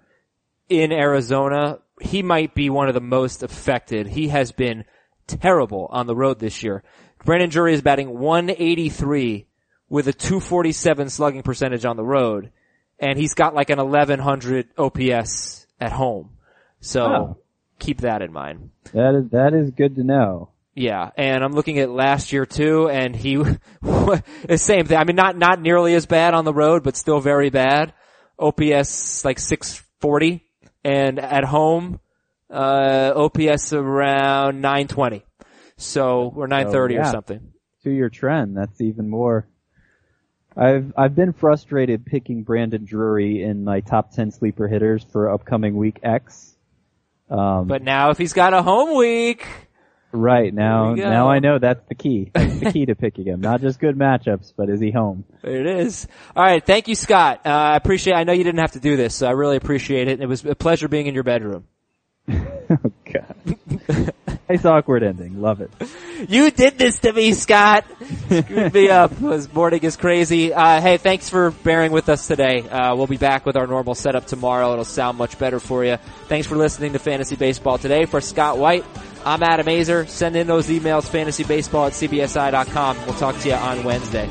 in 0.67 0.91
Arizona, 0.91 1.79
he 2.01 2.23
might 2.23 2.55
be 2.55 2.69
one 2.69 2.87
of 2.87 2.93
the 2.93 3.01
most 3.01 3.43
affected. 3.43 4.07
He 4.07 4.29
has 4.29 4.51
been 4.51 4.85
terrible 5.27 5.87
on 5.91 6.07
the 6.07 6.15
road 6.15 6.39
this 6.39 6.63
year. 6.63 6.83
Brandon 7.25 7.49
Drury 7.49 7.73
is 7.73 7.81
batting 7.81 8.17
183 8.17 9.45
with 9.89 10.07
a 10.07 10.13
247 10.13 11.09
slugging 11.09 11.43
percentage 11.43 11.85
on 11.85 11.97
the 11.97 12.03
road, 12.03 12.51
and 12.99 13.17
he's 13.17 13.33
got 13.33 13.53
like 13.53 13.69
an 13.69 13.79
1100 13.79 14.69
OPS 14.77 15.67
at 15.79 15.91
home. 15.91 16.31
So 16.79 17.03
oh. 17.03 17.37
keep 17.79 18.01
that 18.01 18.21
in 18.21 18.31
mind. 18.31 18.71
That 18.93 19.15
is 19.15 19.31
that 19.31 19.53
is 19.53 19.71
good 19.71 19.95
to 19.95 20.03
know. 20.03 20.51
Yeah, 20.79 21.09
and 21.17 21.43
I'm 21.43 21.51
looking 21.51 21.79
at 21.79 21.89
last 21.89 22.31
year 22.31 22.45
too, 22.45 22.87
and 22.87 23.13
he, 23.13 23.35
the 23.81 24.23
same 24.55 24.85
thing. 24.85 24.97
I 24.97 25.03
mean, 25.03 25.17
not, 25.17 25.37
not 25.37 25.61
nearly 25.61 25.93
as 25.93 26.05
bad 26.05 26.33
on 26.33 26.45
the 26.45 26.53
road, 26.53 26.83
but 26.83 26.95
still 26.95 27.19
very 27.19 27.49
bad. 27.49 27.93
OPS 28.39 29.25
like 29.25 29.39
640, 29.39 30.41
and 30.85 31.19
at 31.19 31.43
home, 31.43 31.99
uh, 32.49 33.11
OPS 33.13 33.73
around 33.73 34.61
920. 34.61 35.25
So, 35.75 36.31
or 36.33 36.47
930 36.47 36.93
yeah. 36.93 37.01
or 37.01 37.11
something. 37.11 37.51
To 37.83 37.91
your 37.91 38.09
trend, 38.09 38.55
that's 38.55 38.79
even 38.79 39.09
more. 39.09 39.49
I've, 40.55 40.93
I've 40.95 41.13
been 41.13 41.33
frustrated 41.33 42.05
picking 42.05 42.43
Brandon 42.43 42.85
Drury 42.85 43.43
in 43.43 43.65
my 43.65 43.81
top 43.81 44.13
10 44.13 44.31
sleeper 44.31 44.69
hitters 44.69 45.03
for 45.03 45.29
upcoming 45.29 45.75
week 45.75 45.99
X. 46.03 46.55
Um, 47.29 47.67
but 47.67 47.83
now 47.83 48.11
if 48.11 48.17
he's 48.17 48.31
got 48.31 48.53
a 48.53 48.61
home 48.61 48.97
week, 48.97 49.45
Right 50.11 50.51
now, 50.51 50.95
now 50.95 51.29
I 51.29 51.37
know 51.37 51.59
that's 51.59 51.87
the 51.87 51.93
key. 51.93 52.31
That's 52.33 52.59
the 52.59 52.71
key 52.71 52.87
to 52.87 52.95
picking 52.95 53.25
him. 53.25 53.41
Not 53.41 53.61
just 53.61 53.79
good 53.79 53.95
matchups, 53.95 54.53
but 54.57 54.69
is 54.69 54.79
he 54.79 54.89
home? 54.89 55.23
There 55.43 55.55
It 55.55 55.67
is. 55.81 56.07
All 56.35 56.43
right, 56.43 56.65
thank 56.65 56.87
you, 56.87 56.95
Scott. 56.95 57.41
Uh, 57.45 57.49
I 57.49 57.75
appreciate. 57.75 58.15
I 58.15 58.23
know 58.23 58.33
you 58.33 58.43
didn't 58.43 58.59
have 58.59 58.71
to 58.71 58.79
do 58.79 58.97
this, 58.97 59.13
so 59.13 59.27
I 59.27 59.31
really 59.31 59.57
appreciate 59.57 60.07
it. 60.07 60.19
It 60.19 60.25
was 60.25 60.43
a 60.45 60.55
pleasure 60.55 60.87
being 60.87 61.05
in 61.05 61.13
your 61.13 61.23
bedroom. 61.23 61.67
oh 62.29 62.91
God. 63.11 64.13
nice 64.49 64.65
awkward 64.65 65.03
ending. 65.03 65.41
Love 65.41 65.61
it. 65.61 65.71
You 66.27 66.51
did 66.51 66.77
this 66.77 66.99
to 66.99 67.13
me, 67.13 67.33
Scott. 67.33 67.85
Screwed 68.29 68.73
me 68.73 68.89
up. 68.89 69.11
This 69.11 69.51
morning 69.53 69.81
is 69.83 69.95
crazy. 69.95 70.53
Uh, 70.53 70.81
hey, 70.81 70.97
thanks 70.97 71.29
for 71.29 71.51
bearing 71.51 71.91
with 71.91 72.09
us 72.09 72.27
today. 72.27 72.67
Uh, 72.67 72.95
we'll 72.95 73.07
be 73.07 73.17
back 73.17 73.45
with 73.45 73.55
our 73.55 73.67
normal 73.67 73.95
setup 73.95 74.25
tomorrow. 74.27 74.73
It'll 74.73 74.85
sound 74.85 75.17
much 75.17 75.39
better 75.39 75.59
for 75.59 75.85
you. 75.85 75.97
Thanks 76.27 76.47
for 76.47 76.55
listening 76.55 76.93
to 76.93 76.99
Fantasy 76.99 77.35
Baseball 77.35 77.77
today. 77.77 78.05
For 78.05 78.21
Scott 78.21 78.57
White, 78.57 78.85
I'm 79.29 79.43
Adam 79.43 79.67
Aizer. 79.67 80.09
Send 80.09 80.35
in 80.35 80.47
those 80.47 80.69
emails, 80.69 81.07
fantasybaseball 81.07 81.87
at 81.87 81.93
cbsi.com. 81.93 82.97
We'll 83.05 83.13
talk 83.13 83.37
to 83.37 83.47
you 83.47 83.53
on 83.53 83.83
Wednesday. 83.83 84.27